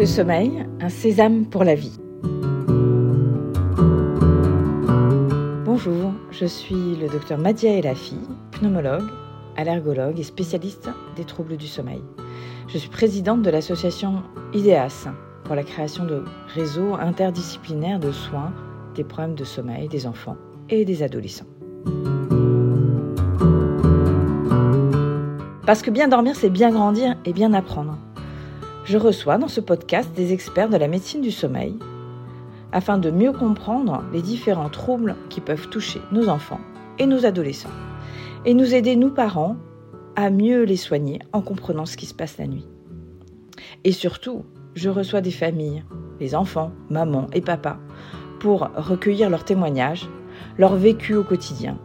Le 0.00 0.06
sommeil, 0.06 0.66
un 0.80 0.88
sésame 0.88 1.44
pour 1.44 1.62
la 1.62 1.74
vie. 1.74 1.98
Bonjour, 5.66 6.14
je 6.30 6.46
suis 6.46 6.96
le 6.96 7.06
docteur 7.06 7.36
Madia 7.36 7.72
Elafi, 7.72 8.16
pneumologue, 8.52 9.10
allergologue 9.58 10.18
et 10.18 10.22
spécialiste 10.22 10.88
des 11.16 11.24
troubles 11.24 11.58
du 11.58 11.66
sommeil. 11.66 12.02
Je 12.68 12.78
suis 12.78 12.88
présidente 12.88 13.42
de 13.42 13.50
l'association 13.50 14.22
IDEAS 14.54 15.08
pour 15.44 15.54
la 15.54 15.64
création 15.64 16.06
de 16.06 16.24
réseaux 16.54 16.94
interdisciplinaires 16.94 18.00
de 18.00 18.10
soins 18.10 18.54
des 18.94 19.04
problèmes 19.04 19.34
de 19.34 19.44
sommeil 19.44 19.88
des 19.88 20.06
enfants 20.06 20.38
et 20.70 20.86
des 20.86 21.02
adolescents. 21.02 21.44
Parce 25.66 25.82
que 25.82 25.90
bien 25.90 26.08
dormir, 26.08 26.36
c'est 26.36 26.48
bien 26.48 26.70
grandir 26.70 27.18
et 27.26 27.34
bien 27.34 27.52
apprendre. 27.52 27.98
Je 28.90 28.98
reçois 28.98 29.38
dans 29.38 29.46
ce 29.46 29.60
podcast 29.60 30.10
des 30.16 30.32
experts 30.32 30.68
de 30.68 30.76
la 30.76 30.88
médecine 30.88 31.20
du 31.20 31.30
sommeil 31.30 31.76
afin 32.72 32.98
de 32.98 33.12
mieux 33.12 33.30
comprendre 33.30 34.02
les 34.12 34.20
différents 34.20 34.68
troubles 34.68 35.14
qui 35.28 35.40
peuvent 35.40 35.68
toucher 35.68 36.00
nos 36.10 36.28
enfants 36.28 36.58
et 36.98 37.06
nos 37.06 37.24
adolescents 37.24 37.70
et 38.44 38.52
nous 38.52 38.74
aider, 38.74 38.96
nous 38.96 39.10
parents, 39.10 39.54
à 40.16 40.28
mieux 40.28 40.64
les 40.64 40.76
soigner 40.76 41.20
en 41.32 41.40
comprenant 41.40 41.86
ce 41.86 41.96
qui 41.96 42.06
se 42.06 42.14
passe 42.14 42.36
la 42.38 42.48
nuit. 42.48 42.66
Et 43.84 43.92
surtout, 43.92 44.44
je 44.74 44.90
reçois 44.90 45.20
des 45.20 45.30
familles, 45.30 45.84
les 46.18 46.34
enfants, 46.34 46.72
maman 46.88 47.28
et 47.32 47.42
papa, 47.42 47.78
pour 48.40 48.70
recueillir 48.74 49.30
leurs 49.30 49.44
témoignages, 49.44 50.08
leur 50.58 50.74
vécu 50.74 51.14
au 51.14 51.22
quotidien, 51.22 51.78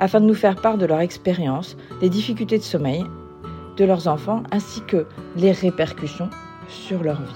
afin 0.00 0.20
de 0.20 0.26
nous 0.26 0.34
faire 0.34 0.56
part 0.56 0.78
de 0.78 0.86
leur 0.86 0.98
expérience, 0.98 1.76
des 2.00 2.08
difficultés 2.08 2.58
de 2.58 2.64
sommeil 2.64 3.04
de 3.80 3.86
leurs 3.86 4.08
enfants 4.08 4.42
ainsi 4.50 4.82
que 4.82 5.06
les 5.36 5.52
répercussions 5.52 6.28
sur 6.68 7.02
leur 7.02 7.22
vie. 7.22 7.32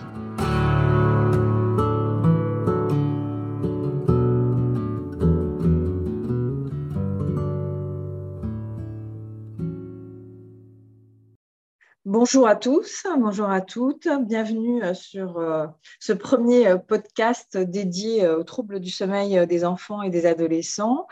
Bonjour 12.04 12.46
à 12.46 12.56
tous, 12.56 13.06
bonjour 13.18 13.48
à 13.48 13.62
toutes, 13.62 14.06
bienvenue 14.26 14.82
euh, 14.84 14.92
sur 14.92 15.38
euh, 15.38 15.66
ce 15.98 16.12
premier 16.12 16.68
euh, 16.68 16.76
podcast 16.76 17.56
dédié 17.56 18.28
aux 18.28 18.44
troubles 18.44 18.80
du 18.80 18.90
sommeil 18.90 19.46
des 19.46 19.64
enfants 19.64 20.02
et 20.02 20.10
des 20.10 20.26
adolescents. 20.26 21.06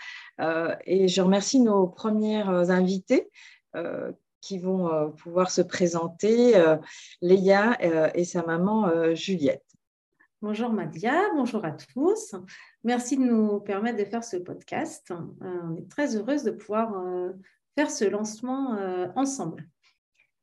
Et 0.85 1.09
je 1.09 1.23
remercie 1.23 1.61
nos 1.61 1.87
premières 1.87 2.71
invités 2.71 3.31
qui 4.43 4.59
vont 4.59 4.93
euh, 4.93 5.09
pouvoir 5.09 5.51
se 5.51 5.63
présenter, 5.63 6.57
euh, 6.57 6.77
Léa 7.23 7.79
euh, 7.83 8.11
et 8.15 8.25
sa 8.25 8.43
maman 8.43 9.15
Juliette. 9.15 9.65
Bonjour 10.43 10.71
Madia, 10.71 11.31
bonjour 11.35 11.65
à 11.65 11.71
tous. 11.71 12.35
Merci 12.83 13.17
de 13.17 13.23
nous 13.23 13.61
permettre 13.61 13.99
de 13.99 14.05
faire 14.05 14.25
ce 14.25 14.37
podcast. 14.37 15.13
on 15.41 15.77
est 15.77 15.89
très 15.89 16.17
heureuse 16.17 16.43
de 16.43 16.51
pouvoir 16.51 16.93
faire 17.77 17.91
ce 17.91 18.05
lancement 18.05 18.77
ensemble. 19.15 19.69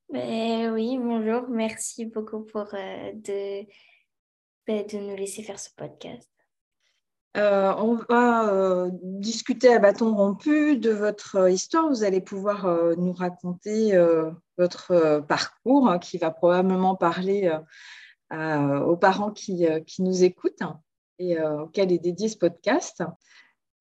Ben 0.09 0.71
oui, 0.71 0.97
bonjour. 0.97 1.49
Merci 1.49 2.05
beaucoup 2.05 2.43
pour 2.45 2.67
de, 2.71 3.65
ben, 4.65 4.85
de 4.87 4.97
nous 4.97 5.17
laisser 5.17 5.43
faire 5.43 5.59
ce 5.59 5.69
podcast. 5.75 6.31
Euh, 7.37 7.73
on 7.77 7.95
va 8.09 8.49
euh, 8.49 8.89
discuter 9.03 9.71
à 9.73 9.79
bâton 9.79 10.15
rompu 10.15 10.77
de 10.77 10.89
votre 10.89 11.49
histoire. 11.49 11.87
Vous 11.87 12.03
allez 12.03 12.21
pouvoir 12.21 12.65
euh, 12.65 12.95
nous 12.95 13.13
raconter 13.13 13.97
votre 14.57 15.23
parcours 15.27 15.89
hein, 15.89 15.99
qui 15.99 16.17
va 16.17 16.31
probablement 16.31 16.95
parler 16.95 17.51
aux 18.31 18.97
parents 18.97 19.31
qui, 19.31 19.65
qui, 19.85 20.03
nous 20.03 20.23
écoutent 20.23 20.63
et 21.17 21.41
auxquels 21.41 21.91
est 21.91 21.99
dédié 21.99 22.29
ce 22.29 22.37
podcast. 22.37 23.03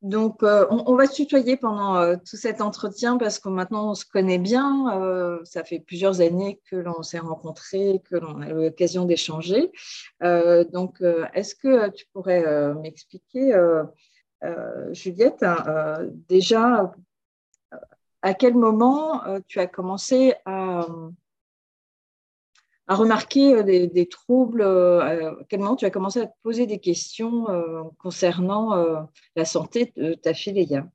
Donc, 0.02 0.44
euh, 0.44 0.64
on, 0.70 0.94
va 0.94 1.06
se 1.06 1.14
tutoyer 1.14 1.56
pendant 1.56 1.96
euh, 1.96 2.14
tout 2.16 2.36
cet 2.36 2.60
entretien 2.60 3.18
parce 3.18 3.40
que 3.40 3.48
maintenant 3.48 3.90
on 3.90 3.94
se 3.94 4.04
connaît 4.04 4.38
bien. 4.38 4.96
Euh, 5.00 5.40
ça 5.44 5.64
fait 5.64 5.80
plusieurs 5.80 6.20
années 6.20 6.60
que 6.70 6.76
l'on 6.76 7.02
s'est 7.02 7.18
rencontrés, 7.18 8.00
que 8.08 8.14
l'on 8.14 8.40
a 8.40 8.48
eu 8.48 8.54
l'occasion 8.54 9.06
d'échanger. 9.06 9.72
donc, 10.20 11.02
est-ce 11.34 11.54
que 11.56 11.88
tu 11.90 12.06
pourrais 12.12 12.74
m'expliquer, 12.74 13.52
Juliette, 14.92 15.44
déjà 16.28 16.92
à 18.22 18.34
quel 18.34 18.54
moment 18.54 19.22
tu 19.48 19.58
as 19.58 19.66
commencé 19.66 20.34
à, 20.44 20.86
à 22.88 22.94
remarquer 22.94 23.54
euh, 23.54 23.62
des, 23.86 24.08
troubles 24.08 24.62
euh, 24.62 25.00
À 25.00 25.44
quel 25.48 25.60
moment 25.60 25.76
tu 25.76 25.84
as 25.84 25.90
commencé 25.90 26.20
à 26.20 26.26
te 26.26 26.34
poser 26.42 26.66
des 26.66 26.78
questions 26.78 27.48
euh, 27.50 27.82
concernant 27.98 29.08
la 29.36 29.44
santé 29.44 29.92
de 29.96 30.14
ta 30.14 30.34
fille 30.34 30.54
Léa? 30.54 30.88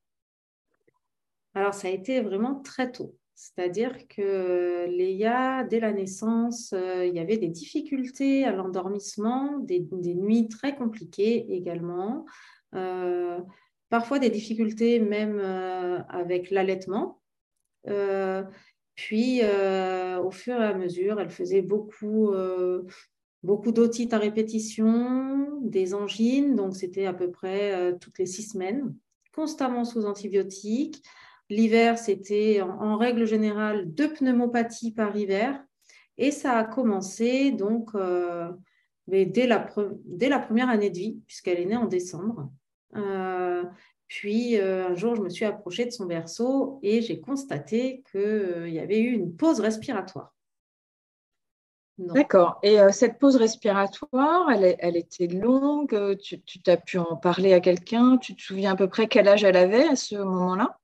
Alors, 1.54 1.72
ça 1.72 1.86
a 1.88 1.90
été 1.92 2.20
vraiment 2.20 2.56
très 2.56 2.90
tôt. 2.90 3.14
C'est-à-dire 3.36 4.08
que 4.08 4.86
Léa, 4.88 5.64
dès 5.64 5.80
la 5.80 5.92
naissance, 5.92 6.72
il 6.72 7.14
y 7.14 7.20
avait 7.20 7.36
des 7.36 7.48
difficultés 7.48 8.44
à 8.44 8.52
l'endormissement, 8.52 9.58
des, 9.58 9.86
nuits 10.02 10.48
très 10.48 10.74
compliquées 10.74 11.52
également, 11.52 12.26
parfois 13.88 14.18
des 14.18 14.30
difficultés 14.30 14.98
même 14.98 15.38
avec 16.08 16.50
l'allaitement. 16.50 17.20
Puis, 18.94 19.40
euh, 19.42 20.20
au 20.22 20.30
fur 20.30 20.60
et 20.60 20.64
à 20.64 20.74
mesure, 20.74 21.20
elle 21.20 21.30
faisait 21.30 21.62
beaucoup, 21.62 22.30
euh, 22.32 22.82
beaucoup 23.42 23.72
d'otites 23.72 24.14
à 24.14 24.18
répétition, 24.18 25.60
des 25.62 25.94
angines, 25.94 26.54
donc 26.54 26.76
c'était 26.76 27.06
à 27.06 27.12
peu 27.12 27.30
près 27.30 27.74
euh, 27.74 27.96
toutes 28.00 28.18
les 28.18 28.26
six 28.26 28.44
semaines, 28.44 28.94
constamment 29.34 29.84
sous 29.84 30.04
antibiotiques. 30.04 31.02
L'hiver, 31.50 31.98
c'était 31.98 32.60
en, 32.62 32.96
règle 32.96 33.26
générale 33.26 33.92
deux 33.92 34.12
pneumopathies 34.12 34.92
par 34.92 35.14
hiver. 35.16 35.62
Et 36.16 36.30
ça 36.30 36.52
a 36.56 36.64
commencé 36.64 37.50
donc 37.50 37.90
mais 39.08 39.26
dès, 39.26 39.46
la 39.46 39.68
dès 40.06 40.30
la 40.30 40.38
première 40.38 40.70
année 40.70 40.88
de 40.88 40.96
vie, 40.96 41.20
puisqu'elle 41.26 41.60
est 41.60 41.66
née 41.66 41.76
en 41.76 41.86
décembre. 41.86 42.50
Puis 44.14 44.60
euh, 44.60 44.90
un 44.90 44.94
jour, 44.94 45.16
je 45.16 45.22
me 45.22 45.28
suis 45.28 45.44
approchée 45.44 45.86
de 45.86 45.90
son 45.90 46.06
berceau 46.06 46.78
et 46.84 47.02
j'ai 47.02 47.18
constaté 47.18 48.04
qu'il 48.12 48.20
euh, 48.20 48.68
y 48.68 48.78
avait 48.78 49.00
eu 49.00 49.10
une 49.10 49.34
pause 49.34 49.58
respiratoire. 49.58 50.32
D'accord. 51.98 52.60
Et 52.62 52.78
euh, 52.78 52.90
cette 52.92 53.18
pause 53.18 53.34
respiratoire, 53.34 54.52
elle, 54.52 54.96
était 54.96 55.26
longue 55.26 56.16
Tu, 56.22 56.40
tu 56.42 56.60
as 56.68 56.76
pu 56.76 56.98
en 56.98 57.16
parler 57.16 57.54
à 57.54 57.60
quelqu'un 57.60 58.16
Tu 58.18 58.36
te 58.36 58.42
souviens 58.42 58.74
à 58.74 58.76
peu 58.76 58.88
près 58.88 59.08
quel 59.08 59.26
âge 59.26 59.42
elle 59.42 59.56
avait 59.56 59.88
à 59.88 59.96
ce 59.96 60.14
moment-là? 60.14 60.78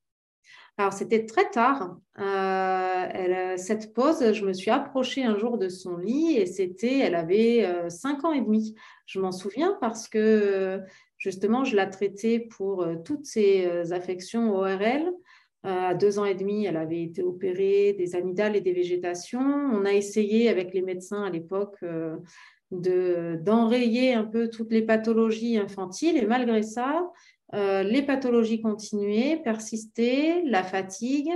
Alors, 0.77 0.93
c'était 0.93 1.25
très 1.25 1.49
tard. 1.51 1.99
cette 2.17 3.95
pause, 3.95 4.33
je 4.33 4.45
me 4.45 4.53
suis 4.53 4.73
approchée 4.73 5.23
un 5.23 5.37
jour 5.37 5.57
de 5.57 5.69
son 5.69 5.99
lit 5.99 6.37
et 6.37 6.47
c'était, 6.47 6.99
elle 6.99 7.15
avait 7.15 7.89
5 7.91 8.25
ans 8.25 8.33
et 8.33 8.41
demi. 8.41 8.75
Je 9.07 9.21
m'en 9.21 9.31
souviens 9.31 9.77
parce 9.81 10.09
que 10.09 10.83
Justement, 11.21 11.65
je 11.65 11.77
la 11.77 11.87
traitais 11.87 12.41
pour 12.41 12.83
euh, 12.83 12.97
toutes 13.05 13.27
ses 13.27 13.67
euh, 13.67 13.93
affections 13.93 14.57
ORL. 14.57 15.13
Euh, 15.67 15.91
à 15.91 15.95
deux 15.95 16.19
ans 16.19 16.25
et 16.25 16.35
demi, 16.35 16.65
elle 16.65 16.79
avait 16.79 17.03
été 17.03 17.23
opérée 17.23 17.93
des 17.93 18.17
amygdales 18.17 18.57
et 18.57 18.63
des 18.63 18.73
végétations. 18.73 19.39
On 19.39 19.85
a 19.85 19.93
essayé 19.93 20.49
avec 20.49 20.73
les 20.73 20.81
médecins 20.81 21.23
à 21.23 21.31
l'époque 21.31 21.85
d'enrayer 22.71 24.15
un 24.15 24.25
peu 24.25 24.49
toutes 24.49 24.73
les 24.73 24.81
pathologies 24.81 25.59
infantiles. 25.59 26.17
Et 26.17 26.25
malgré 26.25 26.63
ça, 26.63 27.11
les 27.53 28.03
pathologies 28.07 28.63
continuaient, 28.63 29.43
persistaient, 29.45 30.43
la 30.47 30.63
fatigue, 30.63 31.33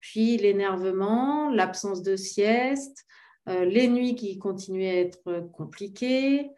puis 0.00 0.38
l'énervement, 0.38 1.50
l'absence 1.50 2.02
de 2.02 2.16
sieste, 2.16 3.04
les 3.46 3.88
nuits 3.88 4.14
qui 4.14 4.38
continuaient 4.38 4.90
à 4.90 5.00
être 5.00 5.50
compliquées, 5.52 6.48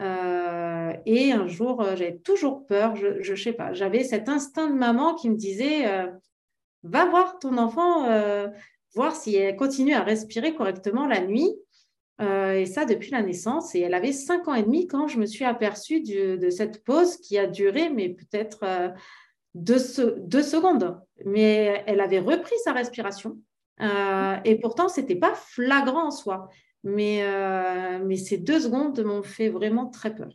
euh, 0.00 0.92
et 1.06 1.32
un 1.32 1.46
jour, 1.46 1.80
euh, 1.80 1.94
j'avais 1.96 2.18
toujours 2.18 2.66
peur, 2.66 2.96
je 2.96 3.30
ne 3.30 3.36
sais 3.36 3.52
pas, 3.52 3.72
j'avais 3.72 4.02
cet 4.02 4.28
instinct 4.28 4.68
de 4.68 4.74
maman 4.74 5.14
qui 5.14 5.30
me 5.30 5.36
disait 5.36 5.86
euh, 5.86 6.06
va 6.82 7.06
voir 7.06 7.38
ton 7.38 7.58
enfant, 7.58 8.06
voir 8.94 9.16
si 9.16 9.36
elle 9.36 9.56
continue 9.56 9.94
à 9.94 10.02
respirer 10.02 10.54
correctement 10.54 11.06
la 11.06 11.20
nuit. 11.20 11.50
et 12.20 12.66
ça 12.66 12.84
depuis 12.84 13.10
la 13.10 13.22
naissance. 13.22 13.74
Et 13.74 13.80
elle 13.80 13.94
avait 13.94 14.12
5 14.12 14.48
ans 14.48 14.54
et 14.54 14.62
demi 14.62 14.86
quand 14.86 15.08
je 15.08 15.18
me 15.18 15.26
suis 15.26 15.44
aperçue 15.44 16.00
de 16.02 16.50
cette 16.50 16.84
pause 16.84 17.16
qui 17.16 17.38
a 17.38 17.46
duré, 17.46 17.88
mais 17.88 18.10
peut-être 18.10 18.92
deux, 19.54 19.78
deux, 20.18 20.42
secondes. 20.42 21.00
Mais 21.24 21.82
elle 21.86 22.00
avait 22.00 22.18
repris 22.18 22.56
sa 22.64 22.72
respiration. 22.72 23.38
et 23.80 24.58
pourtant, 24.60 24.88
ce 24.90 25.00
n'était 25.00 25.16
pas 25.16 25.34
flagrant 25.34 26.08
en 26.08 26.10
soi. 26.10 26.50
Mais, 26.84 27.22
euh, 27.22 27.98
mais 28.04 28.16
ces 28.16 28.38
deux 28.38 28.60
secondes 28.60 29.02
m'ont 29.02 29.22
fait 29.22 29.48
vraiment 29.48 29.86
très 29.86 30.14
peur. 30.14 30.30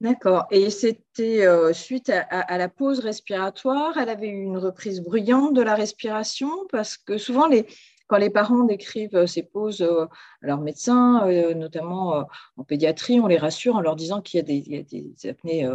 D'accord. 0.00 0.46
Et 0.50 0.70
c'était 0.70 1.46
euh, 1.46 1.72
suite 1.72 2.10
à, 2.10 2.58
la 2.58 2.68
pause 2.68 3.00
respiratoire, 3.00 3.98
elle 3.98 4.08
avait 4.08 4.28
eu 4.28 4.42
une 4.42 4.56
reprise 4.56 5.00
bruyante 5.02 5.54
de 5.54 5.62
la 5.62 5.74
respiration? 5.74 6.50
Parce 6.70 6.96
que 6.96 7.18
souvent 7.18 7.46
les, 7.46 7.66
quand 8.10 8.18
les 8.18 8.28
parents 8.28 8.64
décrivent 8.64 9.24
ces 9.26 9.44
pauses 9.44 9.82
à 9.82 10.08
leurs 10.40 10.60
médecins, 10.60 11.24
notamment 11.54 12.26
en 12.56 12.64
pédiatrie, 12.64 13.20
on 13.20 13.28
les 13.28 13.38
rassure 13.38 13.76
en 13.76 13.80
leur 13.80 13.94
disant 13.94 14.20
qu'il 14.20 14.38
y 14.38 14.76
a 14.76 14.82
des, 14.82 15.28
apnées 15.28 15.70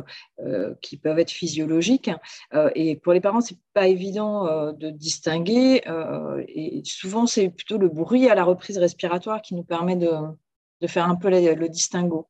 qui 0.81 0.97
peuvent 0.97 1.17
être 1.17 1.31
physiologiques. 1.31 2.11
et 2.75 2.97
pour 2.97 3.13
les 3.13 3.21
parents, 3.21 3.39
c'est 3.39 3.57
pas 3.73 3.87
évident 3.87 4.73
de 4.73 4.89
distinguer. 4.89 5.81
et 6.49 6.81
souvent, 6.83 7.25
c'est 7.25 7.49
plutôt 7.49 7.77
le 7.77 7.87
bruit 7.87 8.29
à 8.29 8.35
la 8.35 8.43
reprise 8.43 8.77
respiratoire 8.77 9.41
qui 9.41 9.55
nous 9.55 9.63
permet 9.63 9.95
de, 9.95 10.09
faire 10.87 11.09
un 11.09 11.15
peu 11.15 11.29
le 11.29 11.69
distinguo. 11.69 12.27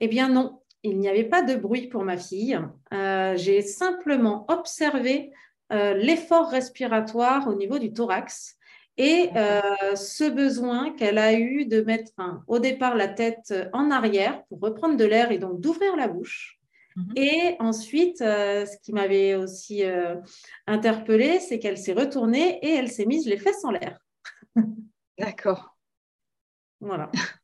Eh 0.00 0.08
bien 0.08 0.28
non, 0.28 0.62
il 0.82 0.98
n'y 0.98 1.08
avait 1.08 1.28
pas 1.28 1.42
de 1.42 1.54
bruit 1.54 1.86
pour 1.86 2.02
ma 2.02 2.16
fille. 2.16 2.58
Euh, 2.92 3.36
j'ai 3.36 3.62
simplement 3.62 4.44
observé 4.48 5.32
euh, 5.72 5.94
l'effort 5.94 6.50
respiratoire 6.50 7.46
au 7.46 7.54
niveau 7.54 7.78
du 7.78 7.92
thorax 7.92 8.56
et 8.96 9.30
euh, 9.36 9.96
ce 9.96 10.28
besoin 10.28 10.92
qu'elle 10.92 11.18
a 11.18 11.32
eu 11.32 11.66
de 11.66 11.80
mettre 11.82 12.12
au 12.46 12.58
départ 12.58 12.94
la 12.94 13.08
tête 13.08 13.54
en 13.72 13.90
arrière 13.90 14.44
pour 14.46 14.60
reprendre 14.60 14.96
de 14.96 15.04
l'air 15.04 15.32
et 15.32 15.38
donc 15.38 15.60
d'ouvrir 15.60 15.96
la 15.96 16.08
bouche. 16.08 16.58
Mhm. 16.96 17.12
Et 17.16 17.56
ensuite, 17.58 18.18
ce 18.18 18.76
qui 18.82 18.92
m'avait 18.92 19.34
aussi 19.34 19.82
interpellée, 20.66 21.40
c'est 21.40 21.58
qu'elle 21.58 21.78
s'est 21.78 21.94
retournée 21.94 22.58
et 22.62 22.74
elle 22.74 22.90
s'est 22.90 23.06
mise 23.06 23.26
les 23.26 23.38
fesses 23.38 23.64
en 23.64 23.70
l'air. 23.70 23.98
D'accord. 25.18 25.76
Voilà. 26.80 27.10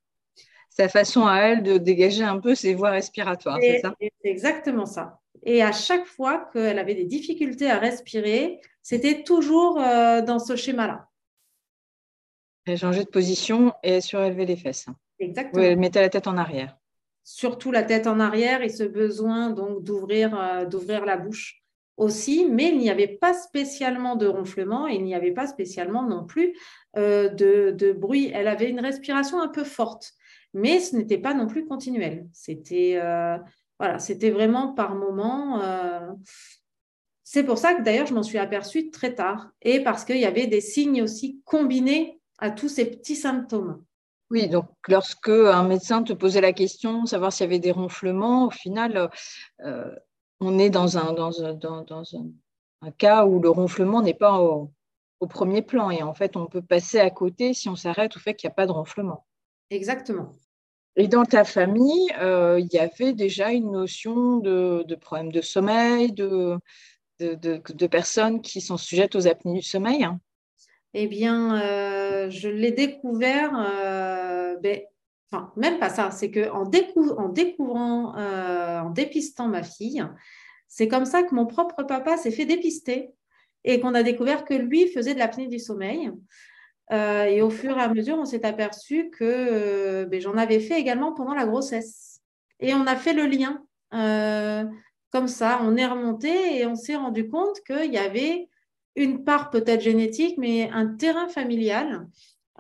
sa 0.79 0.89
façon 0.89 1.27
à 1.27 1.41
elle 1.41 1.63
de 1.65 1.77
dégager 1.77 2.23
un 2.23 2.39
peu 2.39 2.55
ses 2.55 2.75
voies 2.75 2.91
respiratoires, 2.91 3.59
c'est 3.61 3.81
ça? 3.81 3.95
C'est 4.01 4.13
exactement 4.23 4.87
ça. 4.87 5.19
Et 5.43 5.63
à 5.63 5.73
chaque 5.73 6.07
fois 6.07 6.49
qu'elle 6.53 6.79
avait 6.79 6.95
des 6.95 7.05
difficultés 7.05 7.69
à 7.69 7.79
respirer, 7.79 8.61
c'était 8.83 9.25
toujours 9.25 9.81
euh, 9.81 10.23
dans 10.23 10.39
ce 10.39 10.55
schéma-là. 10.55 11.09
Elle 12.69 12.79
changeait 12.79 13.05
de 13.05 13.09
position 13.09 13.73
et 13.83 14.01
surélevait 14.01 14.45
les 14.45 14.57
fesses. 14.57 14.87
Exactement. 15.19 15.63
elle 15.63 15.79
mettait 15.79 16.01
la 16.01 16.09
tête 16.09 16.27
en 16.27 16.37
arrière. 16.37 16.77
Surtout 17.25 17.73
la 17.73 17.83
tête 17.83 18.07
en 18.07 18.21
arrière 18.21 18.63
et 18.63 18.69
ce 18.69 18.85
besoin 18.85 19.51
donc 19.51 19.83
d'ouvrir 19.83 20.39
euh, 20.39 20.65
d'ouvrir 20.65 21.05
la 21.05 21.17
bouche 21.17 21.63
aussi, 21.97 22.47
mais 22.49 22.69
il 22.69 22.79
n'y 22.79 22.91
avait 22.91 23.09
pas 23.09 23.35
spécialement 23.35 24.15
de 24.15 24.27
ronflement 24.27 24.87
et 24.87 24.95
il 24.95 25.05
n'y 25.05 25.15
avait 25.15 25.33
pas 25.33 25.47
spécialement 25.47 26.05
non 26.05 26.25
plus 26.25 26.55
euh, 26.97 27.29
de, 27.29 27.73
de, 27.73 27.93
bruit. 27.93 28.31
Elle 28.33 28.47
avait 28.47 28.71
une 28.71 28.81
respiration 28.81 29.41
un 29.41 29.49
peu 29.49 29.65
forte 29.65 30.13
mais 30.55 30.81
ce 30.81 30.97
n'était 30.97 31.19
pas 31.19 31.35
non 31.35 31.47
plus 31.47 31.67
continuel. 31.67 32.27
C'était 32.33 32.99
euh, 33.03 33.37
voilà, 33.79 33.99
c'était 33.99 34.31
vraiment 34.31 34.73
par 34.73 34.95
moment. 34.95 35.61
C'est 37.23 37.45
pour 37.45 37.59
ça 37.59 37.75
que 37.75 37.83
d'ailleurs 37.83 38.07
je 38.07 38.15
m'en 38.15 38.23
suis 38.23 38.39
aperçue 38.39 38.91
très 38.91 39.15
tard 39.15 39.51
et 39.61 39.81
parce 39.81 40.07
qu'il 40.07 40.17
y 40.17 40.25
avait 40.25 40.47
des 40.47 40.63
signes 40.63 41.03
aussi 41.03 41.43
combinés 41.45 42.18
à 42.39 42.51
tous 42.51 42.69
ces 42.69 42.87
petits 42.87 43.17
symptômes. 43.17 43.85
Oui, 44.31 44.49
donc 44.49 44.69
lorsque 44.89 45.29
un 45.29 45.65
médecin 45.65 46.03
te 46.03 46.13
posait 46.13 46.41
la 46.41 46.53
question, 46.53 47.07
savoir 47.07 47.33
s'il 47.33 47.45
y 47.45 47.49
avait 47.49 47.59
des 47.59 47.73
ronflements, 47.73 48.47
au 48.47 48.51
final, 48.51 49.11
euh, 49.65 49.95
on 50.41 50.59
est 50.59 50.71
dans 50.71 50.99
un, 50.99 51.13
dans, 51.15 51.43
un, 51.43 52.91
cas 52.99 53.25
où 53.25 53.41
le 53.41 53.49
ronflement 53.49 54.03
n'est 54.03 54.15
pas 54.15 54.39
au, 54.41 54.71
au, 55.21 55.27
premier 55.27 55.63
plan 55.63 55.91
et 55.91 56.03
en 56.03 56.15
fait, 56.15 56.37
on 56.37 56.47
peut 56.47 56.63
passer 56.63 57.01
à 57.01 57.11
côté 57.11 57.55
si 57.55 57.69
on 57.69 57.77
s'arrête 57.77 58.17
au 58.17 58.21
fait 58.21 58.35
qu'il 58.35 58.49
n'y 58.49 58.53
a 58.53 58.55
pas 58.55 58.67
de 58.67 58.73
ronflement. 58.73 59.27
Exactement. 59.71 60.35
Et 60.97 61.07
dans 61.07 61.25
ta 61.25 61.45
famille, 61.45 62.13
euh, 62.21 62.61
il 62.61 62.69
y 62.73 62.79
avait 62.79 63.13
déjà 63.13 63.53
une 63.53 63.71
notion 63.71 64.39
de, 64.39 64.85
de 64.87 64.95
problème 64.97 65.31
de 65.31 65.41
sommeil, 65.41 66.13
de, 66.13 66.59
de, 67.21 67.87
personnes 67.87 68.43
qui 68.43 68.61
sont 68.61 68.77
sujettes 68.77 69.15
aux 69.15 69.29
apnées 69.29 69.55
du 69.55 69.63
sommeil 69.63 70.09
Eh 70.95 71.07
bien, 71.07 71.61
euh, 71.61 72.31
je 72.31 72.49
l'ai 72.49 72.73
découvert, 72.73 73.53
euh, 73.55 74.57
ben, 74.63 74.81
enfin, 75.31 75.53
même 75.57 75.79
pas 75.79 75.91
ça, 75.91 76.11
c'est 76.11 76.31
qu'en 76.31 76.65
en 76.65 77.29
découvrant, 77.29 78.15
en 78.17 78.91
dépistant 78.91 79.49
ma 79.49 79.63
fille, 79.63 80.05
c'est 80.69 80.89
comme 80.89 81.05
ça 81.05 81.23
que 81.23 81.35
mon 81.35 81.47
propre 81.47 81.83
papa 81.83 82.17
s'est 82.17 82.31
fait 82.31 82.47
dépister 82.47 83.11
et 83.65 83.81
qu'on 83.81 83.95
a 83.95 84.03
découvert 84.03 84.45
que 84.45 84.55
lui 84.55 84.89
faisait 84.89 85.15
de 85.15 85.19
l'apnée 85.19 85.49
du 85.49 85.59
sommeil. 85.59 86.11
Euh, 86.93 87.25
et 87.25 87.43
au 87.43 87.51
fur 87.51 87.77
et 87.77 87.83
à 87.83 87.89
mesure, 87.89 88.17
on 88.19 88.25
s'est 88.25 88.47
aperçu 88.47 89.11
que 89.11 89.25
euh, 89.25 90.07
ben, 90.07 90.21
j'en 90.21 90.37
avais 90.37 90.61
fait 90.61 90.81
également 90.81 91.13
pendant 91.13 91.35
la 91.35 91.47
grossesse. 91.47 92.21
Et 92.61 92.75
on 92.75 92.87
a 92.87 92.97
fait 92.97 93.13
le 93.13 93.27
lien. 93.27 93.63
Euh, 93.95 94.65
comme 95.11 95.29
ça, 95.29 95.61
on 95.63 95.77
est 95.77 95.87
remonté 95.87 96.59
et 96.59 96.67
on 96.67 96.75
s'est 96.75 96.97
rendu 96.97 97.29
compte 97.29 97.61
qu'il 97.67 97.93
y 97.93 97.99
avait 97.99 98.49
une 98.99 99.25
part 99.25 99.51
peut-être 99.51 99.81
génétique, 99.81 100.37
mais 100.39 100.71
un 100.73 100.87
terrain 100.87 101.29
familial 101.29 102.07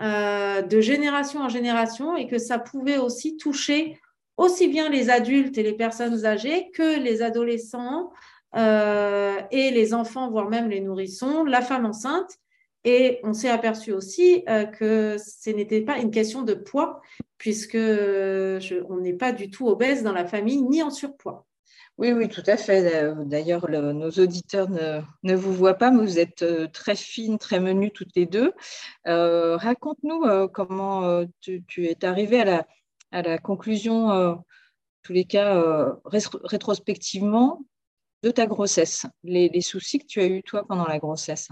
de 0.01 0.81
génération 0.81 1.41
en 1.41 1.49
génération 1.49 2.17
et 2.17 2.29
que 2.29 2.39
ça 2.39 2.61
pouvait 2.61 2.99
aussi 2.99 3.37
toucher 3.37 3.99
aussi 4.37 4.69
bien 4.69 4.89
les 4.89 5.11
adultes 5.11 5.59
et 5.59 5.65
les 5.65 5.73
personnes 5.73 6.25
âgées 6.25 6.71
que 6.73 7.01
les 7.01 7.21
adolescents 7.21 8.13
et 8.55 9.71
les 9.73 9.95
enfants, 9.95 10.31
voire 10.31 10.49
même 10.49 10.71
les 10.71 10.81
nourrissons, 10.81 11.43
la 11.45 11.63
femme 11.63 11.85
enceinte 11.85 12.39
et 12.85 13.21
on 13.23 13.33
s'est 13.33 13.51
aperçu 13.51 13.93
aussi 13.93 14.45
euh, 14.49 14.65
que 14.65 15.17
ce 15.19 15.51
n'était 15.51 15.83
pas 15.83 15.99
une 15.99 16.11
question 16.11 16.43
de 16.43 16.55
poids, 16.55 17.03
puisque 17.37 17.77
on 17.77 18.97
n'est 18.99 19.13
pas 19.13 19.33
du 19.33 19.51
tout 19.51 19.69
obèse 19.69 20.03
dans 20.03 20.13
la 20.13 20.25
famille, 20.25 20.63
ni 20.63 20.83
en 20.83 20.91
surpoids. 20.91 21.47
Oui, 21.99 22.13
oui, 22.13 22.29
tout 22.29 22.45
à 22.47 22.57
fait. 22.57 23.15
D'ailleurs, 23.27 23.69
nos 23.69 24.11
auditeurs 24.11 24.69
ne, 24.71 25.35
vous 25.35 25.53
voient 25.53 25.75
pas, 25.75 25.91
mais 25.91 26.01
vous 26.01 26.19
êtes 26.19 26.43
euh, 26.43 26.69
très 26.69 26.95
fines, 26.95 27.39
très 27.39 27.59
menues 27.59 27.91
toutes 27.91 28.15
les 28.15 28.27
deux. 28.27 28.53
Euh, 29.09 29.57
raconte-nous 29.57 30.49
comment 30.49 31.25
tu, 31.41 31.65
es 31.79 32.05
arrivée 32.05 32.41
à 33.11 33.23
la, 33.23 33.39
conclusion, 33.39 34.45
tous 35.03 35.13
les 35.13 35.25
cas, 35.25 35.99
rétrospectivement, 36.45 37.65
de 38.23 38.31
ta 38.31 38.47
grossesse, 38.47 39.07
les, 39.23 39.61
soucis 39.61 39.99
que 39.99 40.07
tu 40.07 40.21
as 40.21 40.27
eus, 40.27 40.43
toi, 40.43 40.65
pendant 40.67 40.87
la 40.87 40.99
grossesse? 40.99 41.49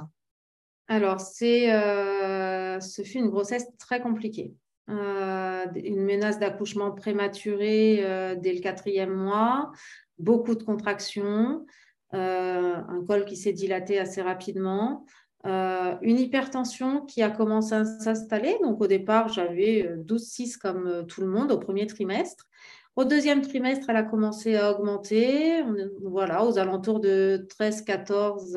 Alors, 0.88 1.20
euh, 1.43 2.81
ce 2.81 3.02
fut 3.02 3.19
une 3.19 3.31
grossesse 3.31 3.66
très 3.78 4.00
compliquée. 4.00 4.54
Euh, 4.88 5.67
une 5.75 6.05
menace 6.05 6.38
d'accouchement 6.38 6.93
prématuré 6.93 8.00
euh, 8.05 8.37
dès 8.37 8.53
le 8.53 8.61
quatrième 8.61 9.12
mois, 9.12 9.73
beaucoup 10.19 10.55
de 10.55 10.62
contractions, 10.62 11.67
un 12.12 13.05
col 13.06 13.25
qui 13.27 13.37
s'est 13.37 13.53
dilaté 13.53 13.99
assez 13.99 14.23
rapidement, 14.23 15.05
une 15.44 16.19
hypertension 16.19 17.05
qui 17.05 17.21
a 17.21 17.29
commencé 17.29 17.75
à 17.75 17.85
s'installer. 17.85 18.56
Donc, 18.63 18.81
au 18.81 18.87
départ, 18.87 19.29
j'avais 19.29 19.82
12,6 19.99 20.56
comme 20.56 21.05
tout 21.06 21.20
le 21.20 21.27
monde 21.27 21.53
au 21.53 21.58
premier 21.58 21.87
trimestre. 21.87 22.46
Au 22.94 23.05
deuxième 23.05 23.43
trimestre, 23.43 23.91
elle 23.91 23.96
a 23.96 24.03
commencé 24.03 24.56
à 24.56 24.70
augmenter, 24.70 25.63
voilà, 26.01 26.46
aux 26.46 26.58
alentours 26.58 27.01
de 27.01 27.46
13-14 27.60 28.56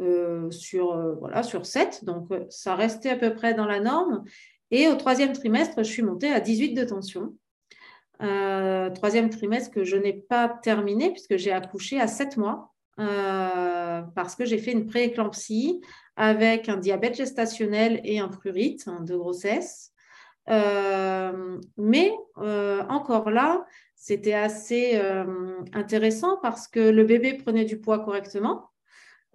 euh, 0.00 0.50
sur, 0.50 0.92
euh, 0.92 1.14
voilà, 1.20 1.44
sur 1.44 1.66
7. 1.66 2.04
Donc, 2.04 2.30
euh, 2.32 2.44
ça 2.50 2.74
restait 2.74 3.10
à 3.10 3.16
peu 3.16 3.32
près 3.32 3.54
dans 3.54 3.66
la 3.66 3.78
norme. 3.78 4.24
Et 4.74 4.88
au 4.88 4.96
troisième 4.96 5.32
trimestre, 5.32 5.84
je 5.84 5.88
suis 5.88 6.02
montée 6.02 6.32
à 6.32 6.40
18 6.40 6.74
de 6.74 6.82
tension. 6.82 7.36
troisième 8.18 9.30
trimestre 9.30 9.70
que 9.70 9.84
je 9.84 9.96
n'ai 9.96 10.12
pas 10.12 10.48
terminé 10.48 11.12
puisque 11.12 11.36
j'ai 11.36 11.52
accouché 11.52 12.00
à 12.00 12.08
7 12.08 12.36
mois 12.38 12.74
parce 12.96 14.34
que 14.34 14.44
j'ai 14.44 14.58
fait 14.58 14.72
une 14.72 14.86
prééclampsie 14.86 15.80
avec 16.16 16.68
un 16.68 16.76
diabète 16.76 17.14
gestationnel 17.14 18.00
et 18.02 18.18
un 18.18 18.26
prurite 18.26 18.88
hein, 18.88 19.00
de 19.02 19.14
grossesse. 19.14 19.92
mais 20.48 22.12
encore 22.36 23.30
là, 23.30 23.64
c'était 23.94 24.34
assez 24.34 25.00
intéressant 25.72 26.38
parce 26.42 26.66
que 26.66 26.80
le 26.80 27.04
bébé 27.04 27.34
prenait 27.34 27.64
du 27.64 27.80
poids 27.80 28.00
correctement. 28.00 28.73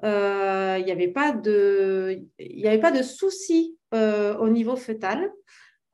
Euh, 0.04 0.78
il 0.80 0.86
n'y 0.86 0.92
avait 0.92 1.10
pas 1.10 1.32
de, 1.32 2.22
de 2.40 3.04
soucis 3.04 3.78
euh, 3.94 4.38
au 4.38 4.50
niveau 4.50 4.76
fœtal. 4.76 5.32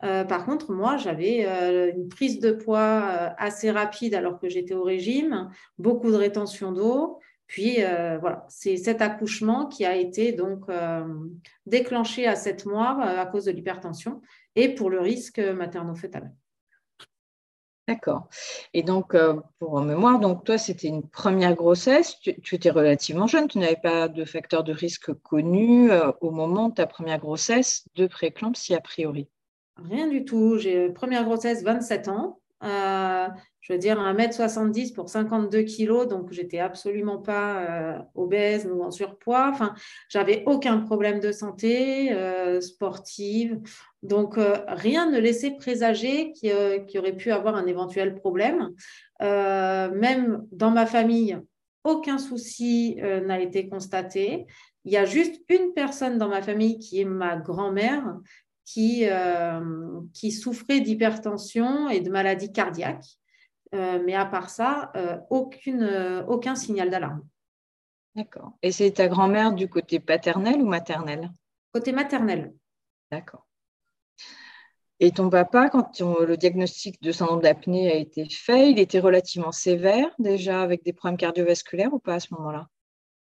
Euh, 0.04 0.24
par 0.24 0.46
contre, 0.46 0.72
moi, 0.72 0.98
j'avais 0.98 1.46
une 1.96 2.10
prise 2.10 2.40
de 2.40 2.52
poids 2.52 3.34
assez 3.38 3.72
rapide 3.72 4.14
alors 4.14 4.40
que 4.40 4.50
j'étais 4.50 4.74
au 4.74 4.84
régime, 4.84 5.50
beaucoup 5.78 6.12
de 6.12 6.18
rétention 6.18 6.72
d'eau. 6.72 7.20
Puis 7.48 7.78
voilà, 7.78 8.46
c'est 8.50 8.78
cet 8.78 9.02
accouchement 9.02 9.68
qui 9.68 9.86
a 9.86 9.96
été 9.96 10.32
donc 10.32 10.66
déclenché 11.66 12.28
à 12.28 12.36
7 12.36 12.66
mois 12.66 13.02
à 13.02 13.26
cause 13.26 13.46
de 13.46 13.52
l'hypertension 13.52 14.22
et 14.56 14.74
pour 14.74 14.90
le 14.90 15.00
risque 15.00 15.40
materno-fœtal. 15.40 16.32
D'accord. 17.88 18.28
Et 18.74 18.82
donc, 18.82 19.14
euh, 19.14 19.40
pour 19.60 19.80
mémoire, 19.82 20.20
donc 20.20 20.44
toi, 20.44 20.58
c'était 20.58 20.88
une 20.88 21.08
première 21.08 21.54
grossesse. 21.54 22.20
Tu, 22.20 22.56
étais 22.56 22.72
relativement 22.72 23.28
jeune. 23.28 23.48
Tu 23.48 23.60
n'avais 23.60 23.76
pas 23.76 24.08
de 24.08 24.26
facteur 24.26 24.64
de 24.64 24.74
risque 24.74 25.14
connu 25.22 25.92
euh, 25.92 26.12
au 26.22 26.32
moment 26.32 26.70
de 26.70 26.74
ta 26.74 26.88
première 26.88 27.20
grossesse 27.20 27.86
de 27.96 28.08
préclampsie 28.08 28.74
a 28.74 28.82
priori. 28.82 29.30
Rien 29.78 30.08
du 30.08 30.26
tout. 30.26 30.58
J'ai 30.58 30.90
première 30.90 31.26
grossesse 31.26 31.64
27 31.64 32.08
ans. 32.08 32.40
Je 32.66 33.74
veux 33.74 33.80
dire, 33.80 34.00
1m70 34.00 34.94
pour 34.94 35.10
52 35.10 35.64
kg, 35.64 36.08
donc 36.08 36.32
j'étais 36.32 36.60
absolument 36.60 37.20
pas 37.20 38.06
obèse 38.16 38.68
ou 38.72 38.84
en 38.84 38.92
surpoids. 38.92 39.50
Enfin, 39.52 39.74
j'avais 40.10 40.44
aucun 40.46 40.80
problème 40.80 41.20
de 41.20 41.32
santé 41.32 42.16
sportive. 42.62 43.60
Donc, 44.04 44.36
rien 44.68 45.10
ne 45.10 45.20
laissait 45.20 45.52
présager 45.52 46.32
qu'il 46.34 46.52
y 46.52 47.00
aurait 47.00 47.16
pu 47.16 47.32
avoir 47.32 47.56
un 47.56 47.66
éventuel 47.66 48.16
problème. 48.16 48.72
même 49.22 50.46
dans 50.52 50.72
ma 50.72 50.86
famille, 50.86 51.38
aucun 51.84 52.18
souci 52.18 52.98
n'a 52.98 53.40
été 53.40 53.70
constaté. 53.70 54.46
Il 54.84 54.92
y 54.92 54.98
a 54.98 55.06
juste 55.06 55.42
une 55.50 55.74
personne 55.74 56.18
dans 56.18 56.28
ma 56.28 56.42
famille 56.42 56.78
qui 56.78 57.02
est 57.02 57.06
ma 57.06 57.38
grand-mère 57.38 58.18
qui, 58.66 59.08
euh, 59.08 60.02
qui 60.14 60.32
souffrait 60.32 60.82
d'hypertension 60.82 61.88
et 61.90 62.02
de 62.02 62.10
maladies 62.10 62.52
cardiaques. 62.52 63.06
Euh, 63.74 64.02
mais 64.06 64.16
à 64.16 64.26
part 64.26 64.50
ça, 64.50 64.92
euh, 64.96 65.18
aucune, 65.30 66.24
aucun 66.28 66.56
signal 66.56 66.90
d'alarme. 66.90 67.22
D'accord. 68.16 68.54
Et 68.62 68.72
c'est 68.72 68.92
ta 68.92 69.08
grand-mère 69.08 69.54
du 69.54 69.70
côté 69.70 70.00
paternel 70.00 70.62
ou 70.62 70.66
maternel? 70.66 71.32
Côté 71.74 71.92
maternel. 71.92 72.54
D'accord. 73.12 73.46
Et 75.02 75.12
ton 75.12 75.30
papa, 75.30 75.70
quand 75.70 76.00
le 76.00 76.38
diagnostic 76.38 77.02
de 77.02 77.12
syndrome 77.12 77.42
d'apnée 77.42 77.92
a 77.92 77.96
été 77.96 78.30
fait, 78.30 78.72
il 78.72 78.80
était 78.80 79.00
relativement 79.00 79.52
sévère 79.52 80.10
déjà 80.20 80.62
avec 80.62 80.86
des 80.86 80.94
problèmes 80.94 81.18
cardiovasculaires 81.18 81.94
ou 81.94 82.00
pas 82.00 82.16
à 82.16 82.20
ce 82.22 82.34
moment-là? 82.36 82.70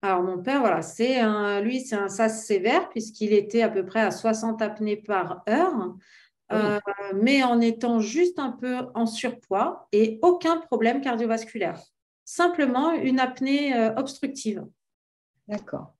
Alors, 0.01 0.24
mon 0.24 0.41
père, 0.41 0.62
voilà, 0.62 0.82
c'est 0.82 1.20
un, 1.20 1.60
lui, 1.60 1.82
c'est 1.82 1.96
un 1.96 2.08
SAS 2.08 2.46
sévère 2.46 2.89
puisqu'il 2.89 3.34
était 3.34 3.62
à 3.62 3.70
peu 3.70 3.86
près 3.86 4.00
à 4.00 4.12
60 4.12 4.62
apnées 4.62 4.96
par 4.96 5.44
heure, 5.50 5.96
ah 6.48 6.56
euh, 6.56 6.79
mais 7.15 7.44
en 7.44 7.60
étant 7.60 8.00
juste 8.00 8.39
un 8.39 8.51
peu 8.51 8.77
en 8.96 9.06
surpoids 9.06 9.88
et 9.91 10.18
aucun 10.22 10.58
problème 10.58 11.01
cardiovasculaire. 11.01 11.82
Simplement 12.24 12.91
une 12.94 13.20
apnée 13.20 13.75
euh, 13.75 13.94
obstructive. 13.96 14.65
D'accord. 15.48 15.94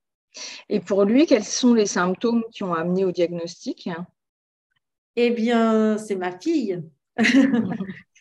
Et 0.70 0.80
pour 0.80 1.04
lui, 1.04 1.26
quels 1.26 1.44
sont 1.44 1.74
les 1.74 1.88
symptômes 1.88 2.44
qui 2.52 2.64
ont 2.64 2.74
amené 2.74 3.04
au 3.04 3.12
diagnostic? 3.12 3.90
Eh 5.16 5.32
bien, 5.32 5.98
c'est 5.98 6.16
ma 6.16 6.38
fille. 6.40 6.82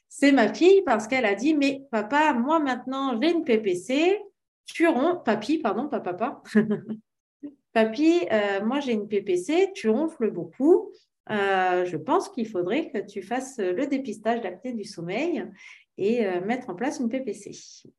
c'est 0.08 0.32
ma 0.32 0.52
fille 0.52 0.82
parce 0.84 1.06
qu'elle 1.06 1.26
a 1.26 1.34
dit, 1.34 1.54
mais 1.54 1.86
papa, 1.92 2.32
moi 2.32 2.58
maintenant, 2.58 3.20
j'ai 3.20 3.30
une 3.30 3.44
PPC, 3.44 4.18
tu 4.68 4.86
ronfles, 4.86 5.22
papy, 5.24 5.58
pardon, 5.58 5.88
pas 5.88 6.00
papa. 6.00 6.42
papy, 7.72 8.20
euh, 8.30 8.64
moi 8.64 8.80
j'ai 8.80 8.92
une 8.92 9.08
PPC, 9.08 9.72
tu 9.74 9.88
ronfles 9.88 10.30
beaucoup. 10.30 10.92
Euh, 11.30 11.84
je 11.84 11.96
pense 11.96 12.28
qu'il 12.28 12.48
faudrait 12.48 12.90
que 12.90 12.98
tu 12.98 13.22
fasses 13.22 13.58
le 13.58 13.86
dépistage 13.86 14.40
d'apnée 14.40 14.72
du 14.72 14.84
sommeil 14.84 15.44
et 15.98 16.26
euh, 16.26 16.40
mettre 16.40 16.70
en 16.70 16.74
place 16.74 17.00
une 17.00 17.08
PPC. 17.08 17.50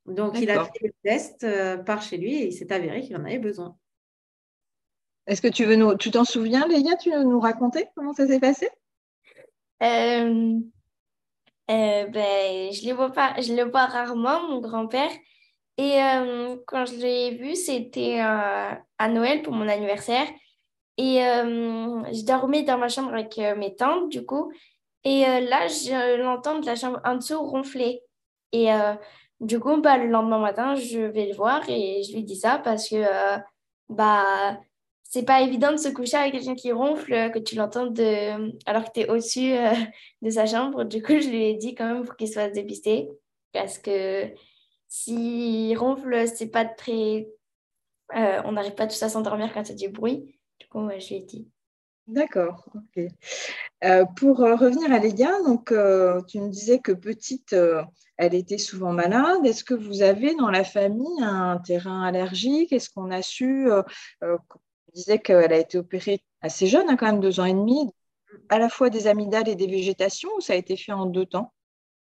Donc, 0.08 0.40
il 0.40 0.50
a 0.50 0.64
fait 0.64 0.88
le 0.88 0.94
test 1.04 1.46
par 1.86 2.02
chez 2.02 2.18
lui 2.18 2.36
et 2.36 2.48
il 2.48 2.54
s'est 2.54 2.72
avéré 2.72 3.02
qu'il 3.02 3.16
en 3.18 3.26
avait 3.26 3.40
besoin. 3.40 3.76
Est-ce 5.28 5.44
que 5.44 5.48
tu 5.48 5.66
veux 5.66 5.76
nous, 5.76 5.96
tu 5.96 6.10
t'en 6.10 6.26
souviens, 6.26 6.68
Léa, 6.68 6.96
tu 6.96 7.12
veux 7.12 7.24
nous 7.24 7.40
raconter 7.40 7.86
comment 7.96 8.14
ça 8.14 8.26
s'est 8.26 8.40
passé? 8.40 8.68
Ben, 9.80 10.64
je 11.68 12.88
le 12.88 12.94
vois 12.94 13.12
pas, 13.12 13.40
je 13.40 13.54
le 13.54 13.70
vois 13.70 13.86
rarement, 13.86 14.48
mon 14.50 14.60
grand-père. 14.60 15.12
Et 15.80 16.04
euh, 16.04 16.58
quand 16.68 16.86
je 16.86 16.96
l'ai 16.96 17.36
vu, 17.36 17.56
c'était 17.56 18.20
euh, 18.20 18.72
à 18.98 19.08
Noël 19.08 19.42
pour 19.42 19.54
mon 19.54 19.66
anniversaire. 19.70 20.28
Et 20.98 21.24
euh, 21.24 22.04
je 22.12 22.26
dormais 22.26 22.64
dans 22.64 22.78
ma 22.78 22.90
chambre 22.90 23.14
avec 23.14 23.38
mes 23.38 23.78
tantes, 23.78 24.10
du 24.10 24.26
coup. 24.26 24.52
Et 25.06 25.22
là, 25.22 25.68
je 25.68 26.22
l'entends 26.22 26.60
de 26.60 26.66
la 26.66 26.76
chambre 26.76 27.00
en 27.06 27.16
dessous 27.16 27.42
ronfler. 27.42 28.02
Et 28.52 28.68
du 29.40 29.62
coup, 29.62 29.80
bah, 29.80 29.98
le 29.98 30.08
lendemain 30.08 30.40
matin, 30.40 30.76
je 30.76 31.00
vais 31.00 31.28
le 31.28 31.34
voir 31.34 31.62
et 31.70 32.04
je 32.04 32.14
lui 32.14 32.26
dis 32.26 32.36
ça 32.36 32.58
parce 32.62 32.90
que 32.90 33.02
bah, 33.88 34.60
c'est 35.04 35.24
pas 35.24 35.40
évident 35.40 35.72
de 35.72 35.78
se 35.78 35.88
coucher 35.88 36.18
avec 36.18 36.34
quelqu'un 36.34 36.56
qui 36.56 36.74
ronfle, 36.74 37.32
que 37.32 37.40
tu 37.40 37.56
l'entends 37.56 37.88
de... 37.88 38.52
alors 38.66 38.84
que 38.84 38.92
tu 38.94 39.00
es 39.00 39.10
au-dessus 39.10 39.54
de 40.22 40.30
sa 40.30 40.46
chambre. 40.46 40.84
Du 40.84 41.02
coup, 41.02 41.18
je 41.22 41.30
lui 41.30 41.46
ai 41.46 41.54
dit 41.54 41.74
quand 41.74 41.86
même 41.86 42.04
pour 42.04 42.18
qu'il 42.18 42.28
soit 42.28 42.50
dépisté 42.50 43.08
parce 43.54 43.80
que 43.80 44.30
si 44.90 45.76
ronfle, 45.76 46.28
c'est 46.28 46.48
pas 46.48 46.66
très. 46.66 47.30
Euh, 48.16 48.42
on 48.44 48.54
n'arrive 48.54 48.74
pas 48.74 48.88
tous 48.88 49.02
à 49.04 49.10
s'endormir 49.10 49.54
quand 49.54 49.64
il 49.70 49.80
y 49.80 49.86
a 49.86 49.88
du 49.88 49.94
bruit. 49.94 50.40
Du 50.60 50.68
coup, 50.68 50.90
je 50.90 51.08
lui 51.08 51.16
ai 51.16 51.22
dit. 51.22 51.48
D'accord. 52.08 52.66
Euh, 53.84 54.04
pour 54.18 54.42
euh, 54.42 54.56
revenir 54.56 54.92
à 54.92 54.98
Léa, 54.98 55.32
donc 55.44 55.68
tu 56.28 56.42
me 56.42 56.50
disais 56.50 56.80
que 56.80 56.92
petite, 56.92 57.56
elle 58.18 58.34
était 58.34 58.58
souvent 58.58 58.92
malade. 58.92 59.46
Est-ce 59.46 59.64
que 59.64 59.76
vous 59.76 60.02
avez 60.02 60.34
dans 60.34 60.50
la 60.50 60.64
famille 60.64 61.22
un 61.22 61.60
terrain 61.60 62.04
allergique? 62.04 62.74
Est-ce 62.74 62.90
qu'on 62.90 63.12
a 63.12 63.22
su 63.22 63.70
On 64.22 64.38
disait 64.96 65.20
qu'elle 65.20 65.54
a 65.54 65.58
été 65.58 65.78
opérée 65.78 66.24
assez 66.42 66.66
jeune, 66.66 66.90
hein, 66.90 66.96
quand 66.98 67.06
même 67.06 67.20
deux 67.20 67.40
ans 67.40 67.46
et 67.46 67.54
demi, 67.54 67.94
à 68.50 68.58
la 68.58 68.70
fois 68.70 68.90
des 68.90 69.06
amygdales 69.06 69.50
et 69.50 69.56
des 69.56 69.68
végétations, 69.68 70.30
ou 70.36 70.42
ça 70.42 70.54
a 70.54 70.56
été 70.56 70.76
fait 70.78 70.94
en 70.94 71.06
deux 71.06 71.28
temps? 71.28 71.54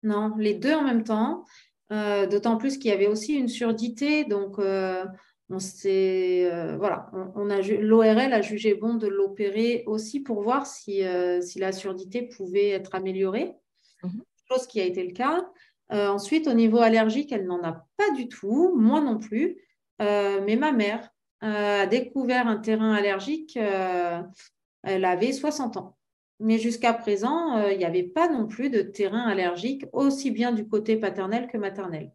Non, 0.02 0.34
les 0.38 0.54
deux 0.54 0.74
en 0.74 0.82
même 0.82 1.04
temps. 1.04 1.44
Euh, 1.90 2.26
d'autant 2.26 2.58
plus 2.58 2.76
qu'il 2.76 2.90
y 2.90 2.94
avait 2.94 3.06
aussi 3.06 3.34
une 3.34 3.48
surdité. 3.48 4.24
Donc, 4.24 4.58
euh, 4.58 5.04
on 5.48 5.58
euh, 5.86 6.76
voilà, 6.76 7.10
on, 7.34 7.48
a 7.48 7.62
l'ORL 7.62 8.32
a 8.32 8.42
jugé 8.42 8.74
bon 8.74 8.94
de 8.94 9.06
l'opérer 9.06 9.84
aussi 9.86 10.20
pour 10.20 10.42
voir 10.42 10.66
si, 10.66 11.02
si, 11.40 11.58
la 11.58 11.72
surdité 11.72 12.22
pouvait 12.22 12.68
être 12.68 12.94
améliorée, 12.94 13.54
mhm. 14.02 14.22
chose 14.50 14.66
qui 14.66 14.80
a 14.80 14.84
été 14.84 15.02
le 15.02 15.12
cas. 15.12 15.48
ensuite, 15.90 16.46
au 16.48 16.52
niveau 16.52 16.80
allergique, 16.80 17.32
elle 17.32 17.46
n'en 17.46 17.62
a 17.64 17.86
pas 17.96 18.10
du 18.14 18.28
tout, 18.28 18.74
moi 18.76 19.00
non 19.00 19.18
plus. 19.18 19.56
mais 19.98 20.56
ma 20.56 20.72
mère 20.72 21.08
a 21.40 21.86
découvert 21.86 22.46
un 22.46 22.58
terrain 22.58 22.92
allergique, 22.92 23.56
elle 23.56 25.04
avait 25.06 25.32
60 25.32 25.78
ans. 25.78 25.97
Mais 26.40 26.58
jusqu'à 26.58 26.92
présent, 26.92 27.56
euh, 27.58 27.72
il 27.72 27.78
n'y 27.78 27.84
avait 27.84 28.04
pas 28.04 28.28
non 28.28 28.46
plus 28.46 28.70
de 28.70 28.80
terrain 28.80 29.22
allergique, 29.22 29.86
aussi 29.92 30.30
bien 30.30 30.52
du 30.52 30.68
côté 30.68 30.96
paternel 30.96 31.48
que 31.48 31.58
maternel. 31.58 32.12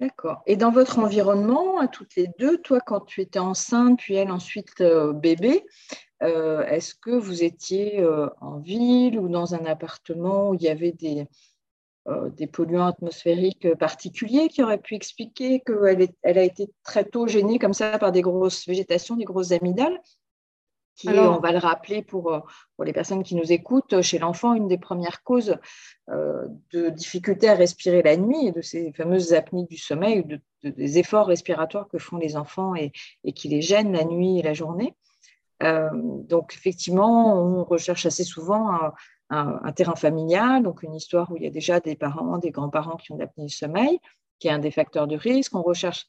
D'accord. 0.00 0.42
Et 0.46 0.56
dans 0.56 0.70
votre 0.70 1.00
environnement, 1.00 1.78
à 1.78 1.88
toutes 1.88 2.14
les 2.14 2.28
deux, 2.38 2.58
toi 2.58 2.78
quand 2.80 3.00
tu 3.00 3.20
étais 3.20 3.40
enceinte, 3.40 3.98
puis 3.98 4.14
elle 4.14 4.30
ensuite 4.30 4.80
euh, 4.80 5.12
bébé, 5.12 5.66
euh, 6.22 6.64
est-ce 6.66 6.94
que 6.94 7.10
vous 7.10 7.42
étiez 7.42 8.04
en 8.40 8.58
ville 8.58 9.18
ou 9.18 9.28
dans 9.28 9.54
un 9.54 9.64
appartement 9.66 10.50
où 10.50 10.54
il 10.54 10.62
y 10.62 10.68
avait 10.68 10.92
des, 10.92 11.26
des 12.36 12.46
polluants 12.46 12.86
atmosphériques 12.86 13.74
particuliers 13.74 14.48
qui 14.48 14.62
auraient 14.62 14.78
pu 14.78 14.94
expliquer 14.94 15.60
qu'elle 15.60 16.08
elle 16.22 16.38
a 16.38 16.42
été 16.42 16.70
très 16.84 17.04
tôt 17.04 17.26
gênée 17.26 17.58
comme 17.58 17.74
ça 17.74 17.98
par 17.98 18.12
des 18.12 18.22
grosses 18.22 18.66
végétations, 18.66 19.16
des 19.16 19.24
grosses 19.24 19.52
amygdales? 19.52 20.00
Qui 20.98 21.08
on 21.08 21.38
va 21.38 21.52
le 21.52 21.58
rappeler 21.58 22.02
pour, 22.02 22.32
euh, 22.32 22.40
pour 22.76 22.84
les 22.84 22.92
personnes 22.92 23.22
qui 23.22 23.36
nous 23.36 23.52
écoutent, 23.52 24.02
chez 24.02 24.18
l'enfant, 24.18 24.54
une 24.54 24.66
des 24.66 24.78
premières 24.78 25.22
causes 25.22 25.56
euh, 26.10 26.46
de 26.72 26.88
difficulté 26.88 27.48
à 27.48 27.54
respirer 27.54 28.02
la 28.02 28.16
nuit 28.16 28.48
et 28.48 28.52
de 28.52 28.60
ces 28.60 28.92
fameuses 28.92 29.32
apnées 29.32 29.64
du 29.66 29.76
sommeil, 29.76 30.24
de, 30.24 30.40
des 30.64 30.98
efforts 30.98 31.28
respiratoires 31.28 31.88
que 31.88 31.98
font 31.98 32.16
les 32.16 32.36
enfants 32.36 32.74
et, 32.74 32.90
et, 33.22 33.32
qui 33.32 33.48
les 33.48 33.62
gênent 33.62 33.92
la 33.92 34.04
nuit 34.04 34.40
et 34.40 34.42
la 34.42 34.54
journée. 34.54 34.96
Euh, 35.62 35.88
donc, 35.92 36.52
effectivement, 36.54 37.40
on 37.40 37.62
recherche 37.62 38.04
assez 38.04 38.24
souvent 38.24 38.68
un, 38.72 38.92
un, 39.30 39.72
terrain 39.72 39.94
familial, 39.94 40.64
donc 40.64 40.82
une 40.82 40.96
histoire 40.96 41.30
où 41.30 41.36
il 41.36 41.44
y 41.44 41.46
a 41.46 41.50
déjà 41.50 41.78
des 41.78 41.94
parents, 41.94 42.38
des 42.38 42.50
grands-parents 42.50 42.96
qui 42.96 43.12
ont 43.12 43.18
l'apnée 43.18 43.46
du 43.46 43.54
sommeil, 43.54 44.00
qui 44.40 44.48
est 44.48 44.52
un 44.52 44.58
des 44.58 44.72
facteurs 44.72 45.06
de 45.06 45.16
risque. 45.16 45.54
On 45.54 45.62
recherche 45.62 46.06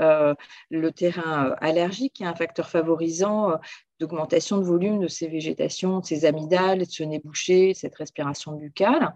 euh, 0.00 0.34
le 0.70 0.92
terrain 0.92 1.54
allergique, 1.60 2.14
qui 2.14 2.24
est 2.24 2.26
un 2.26 2.34
facteur 2.34 2.68
favorisant 2.68 3.58
d'augmentation 3.98 4.58
de 4.58 4.64
volume 4.64 5.00
de 5.00 5.08
ces 5.08 5.28
végétations, 5.28 6.00
de 6.00 6.06
ces 6.06 6.24
amygdales, 6.24 6.80
de 6.80 6.84
ce 6.84 7.02
nez 7.02 7.18
bouché, 7.18 7.74
cette 7.74 7.94
respiration 7.96 8.52
buccale, 8.52 9.14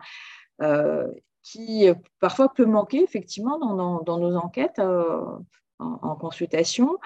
euh, 0.62 1.08
qui 1.42 1.88
euh, 1.88 1.94
parfois 2.20 2.52
peut 2.54 2.66
manquer 2.66 3.02
effectivement 3.02 3.58
dans, 3.58 4.18
nos 4.18 4.36
enquêtes 4.36 4.78
euh, 4.78 5.20
en, 5.80 6.14
consultation. 6.14 6.98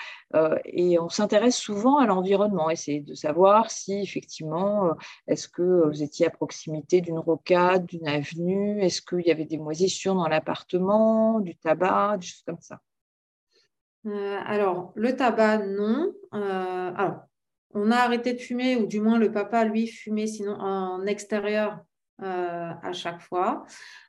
et 0.67 0.99
on 0.99 1.09
s'intéresse 1.09 1.57
souvent 1.57 1.97
à 1.97 2.05
l'environnement, 2.05 2.69
essayer 2.69 3.01
de 3.01 3.15
savoir 3.15 3.71
si 3.71 4.03
effectivement, 4.03 4.91
est-ce 5.27 5.49
que 5.49 5.87
vous 5.87 6.03
étiez 6.03 6.27
à 6.27 6.31
proximité 6.31 7.01
d'une 7.01 7.19
rocade, 7.19 7.87
d'une 7.87 8.07
avenue, 8.07 8.83
est-ce 8.83 9.01
qu'il 9.01 9.27
y 9.27 9.31
avait 9.31 9.47
des 9.47 9.57
moisissures 9.57 10.15
dans 10.15 10.29
l'appartement, 10.29 11.41
du 11.41 11.57
tabac, 11.57 12.19
des 12.19 12.27
choses 12.27 12.45
comme 12.47 12.61
ça. 12.61 12.81
alors, 14.45 14.93
le 14.95 15.17
tabac, 15.17 15.65
non. 15.65 16.13
alors, 16.33 17.23
on 17.77 17.91
a 17.91 17.97
arrêté 17.97 18.33
de 18.33 18.39
fumer, 18.39 18.77
ou 18.77 18.87
du 18.87 19.01
moins 19.01 19.19
le 19.19 19.31
papa, 19.31 19.65
lui, 19.65 19.87
fumait 19.87 20.27
sinon 20.27 20.55
en 20.59 21.05
extérieur 21.07 21.79
euh, 22.23 22.71
à 22.83 22.93
chaque 22.95 23.21
fois. 23.21 23.67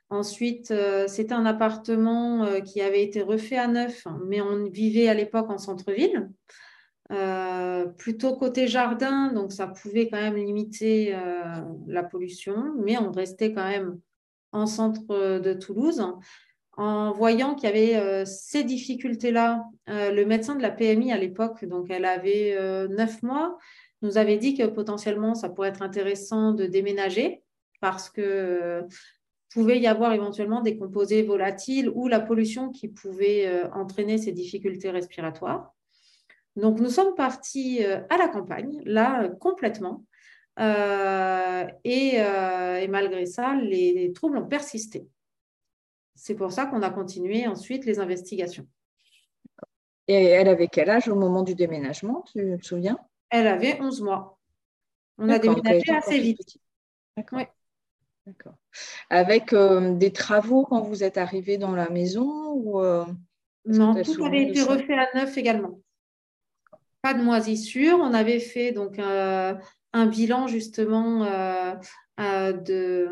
Ensuite, 0.08 0.70
euh, 0.70 1.06
c'était 1.06 1.34
un 1.34 1.44
appartement 1.44 2.44
euh, 2.44 2.60
qui 2.60 2.80
avait 2.80 3.02
été 3.02 3.20
refait 3.20 3.58
à 3.58 3.68
neuf, 3.68 4.06
mais 4.26 4.40
on 4.40 4.64
vivait 4.70 5.08
à 5.08 5.14
l'époque 5.14 5.50
en 5.50 5.58
centre-ville, 5.58 6.30
plutôt 7.96 8.36
côté 8.36 8.68
jardin, 8.68 9.32
donc 9.32 9.52
ça 9.52 9.66
pouvait 9.66 10.08
quand 10.08 10.20
même 10.20 10.36
limiter 10.36 11.16
la 11.86 12.02
pollution, 12.02 12.74
mais 12.84 12.98
on 12.98 13.12
restait 13.12 13.54
quand 13.54 13.66
même 13.66 13.98
en 14.52 14.66
centre 14.66 15.38
de 15.38 15.52
Toulouse. 15.54 16.04
En 16.78 17.12
voyant 17.12 17.54
qu'il 17.54 17.68
y 17.68 17.72
avait 17.72 18.24
ces 18.24 18.62
difficultés-là, 18.62 19.64
le 19.88 20.24
médecin 20.24 20.54
de 20.54 20.62
la 20.62 20.70
PMI 20.70 21.12
à 21.12 21.18
l'époque, 21.18 21.64
donc 21.64 21.90
elle 21.90 22.04
avait 22.04 22.56
neuf 22.88 23.20
mois, 23.22 23.58
nous 24.00 24.16
avait 24.16 24.36
dit 24.36 24.54
que 24.54 24.64
potentiellement 24.64 25.34
ça 25.34 25.48
pourrait 25.48 25.70
être 25.70 25.82
intéressant 25.82 26.52
de 26.52 26.66
déménager 26.66 27.42
parce 27.80 28.08
que 28.08 28.86
pouvait 29.52 29.78
y 29.78 29.86
avoir 29.86 30.12
éventuellement 30.12 30.60
des 30.60 30.76
composés 30.76 31.22
volatiles 31.22 31.90
ou 31.94 32.08
la 32.08 32.20
pollution 32.20 32.70
qui 32.70 32.88
pouvait 32.88 33.46
euh, 33.46 33.70
entraîner 33.72 34.18
ces 34.18 34.32
difficultés 34.32 34.90
respiratoires. 34.90 35.74
Donc, 36.56 36.80
nous 36.80 36.90
sommes 36.90 37.14
partis 37.14 37.84
euh, 37.84 38.00
à 38.10 38.18
la 38.18 38.28
campagne, 38.28 38.82
là, 38.84 39.24
euh, 39.24 39.28
complètement. 39.28 40.04
et, 41.84 42.18
malgré 42.88 43.26
ça, 43.26 43.54
les, 43.54 44.12
troubles 44.12 44.38
ont 44.38 44.48
persisté. 44.48 45.06
C'est 46.18 46.34
pour 46.34 46.50
ça 46.50 46.66
qu'on 46.66 46.82
a 46.82 46.90
continué 46.90 47.46
ensuite 47.46 47.84
les 47.84 48.00
investigations. 48.00 48.66
Et 50.08 50.24
elle 50.24 50.48
avait 50.48 50.66
quel 50.66 50.90
âge 50.90 51.08
au 51.08 51.14
moment 51.14 51.42
du 51.42 51.54
déménagement, 51.54 52.24
tu 52.32 52.58
te 52.60 52.66
souviens? 52.66 52.98
Elle 53.30 53.46
avait 53.46 53.80
11 53.80 54.02
mois. 54.02 54.38
On 55.18 55.28
a 55.28 55.38
déménagé 55.38 55.94
assez 55.94 56.18
vite. 56.18 56.58
D'accord. 57.16 57.40
D'accord. 58.26 58.54
Avec 59.10 59.52
euh, 59.52 59.94
des 59.94 60.12
travaux 60.12 60.64
quand 60.64 60.80
vous 60.82 61.04
êtes 61.04 61.18
arrivé 61.18 61.56
dans 61.56 61.72
la 61.72 61.88
maison 61.88 62.52
ou, 62.52 62.80
euh, 62.80 63.06
Non, 63.64 63.94
tout 64.02 64.24
avait 64.24 64.42
été 64.42 64.62
refait 64.62 64.98
à 64.98 65.08
neuf 65.14 65.38
également. 65.38 65.80
Pas 67.00 67.14
de 67.14 67.22
moisissure. 67.22 67.98
On 68.00 68.12
avait 68.12 68.40
fait 68.40 68.72
donc 68.72 68.98
euh, 68.98 69.54
un 69.92 70.06
bilan 70.06 70.48
justement 70.48 71.24
de, 72.18 73.08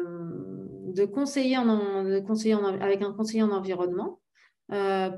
de, 0.92 1.04
conseiller, 1.04 1.56
avec 1.56 3.02
un 3.02 3.12
conseiller 3.12 3.42
en 3.42 3.50
environnement. 3.50 4.20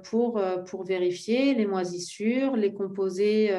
pour, 0.05 0.41
pour 0.67 0.85
vérifier 0.85 1.55
les 1.55 1.67
moisissures, 1.67 2.55
les 2.55 2.75
composés 2.75 3.51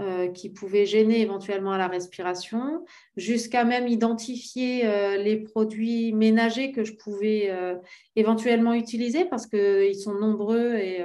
euh, 0.00 0.28
qui 0.28 0.48
pouvaient 0.48 0.86
gêner 0.86 1.20
éventuellement 1.20 1.72
à 1.72 1.78
la 1.78 1.88
respiration, 1.88 2.86
jusqu'à 3.16 3.64
même 3.64 3.86
identifier 3.86 4.86
euh, 4.86 5.18
les 5.18 5.36
produits 5.36 6.14
ménagers 6.14 6.72
que 6.72 6.84
je 6.84 6.94
pouvais 6.94 7.50
euh, 7.50 7.74
éventuellement 8.16 8.72
utiliser 8.72 9.26
parce 9.26 9.46
qu'ils 9.46 10.00
sont 10.00 10.14
nombreux 10.14 10.76
et 10.76 11.04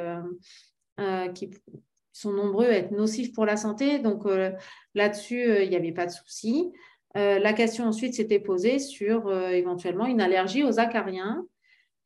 qui 1.34 1.52
sont 2.14 2.32
nombreux 2.32 2.68
à 2.68 2.78
être 2.78 2.92
nocifs 2.92 3.34
pour 3.34 3.46
la 3.46 3.58
santé. 3.58 4.00
Donc 4.00 4.24
là-dessus, 4.94 5.64
il 5.64 5.70
n'y 5.70 5.76
avait 5.76 5.92
pas 5.92 6.06
de 6.06 6.12
souci. 6.12 6.72
La 7.16 7.54
question 7.54 7.86
ensuite 7.86 8.14
s'était 8.14 8.40
posée 8.40 8.78
sur 8.78 9.34
éventuellement 9.52 10.06
une 10.06 10.22
allergie 10.22 10.64
aux 10.64 10.80
acariens. 10.80 11.46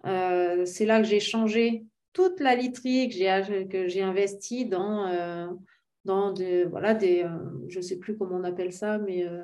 C'est 0.04 0.86
là 0.86 1.02
que 1.02 1.08
j'ai 1.08 1.20
changé 1.20 1.84
toute 2.14 2.40
la 2.40 2.56
literie 2.56 3.10
que 3.10 3.88
j'ai 3.88 4.02
investie 4.02 4.66
dans 4.66 5.58
dans 6.06 6.32
des, 6.32 6.66
voilà, 6.66 6.94
des, 6.94 7.24
euh, 7.24 7.30
je 7.68 7.82
sais 7.82 7.98
plus 7.98 8.18
comment 8.18 8.38
on 8.38 8.44
appelle 8.44 8.74
ça, 8.74 8.98
mais 9.00 9.26
euh, 9.26 9.44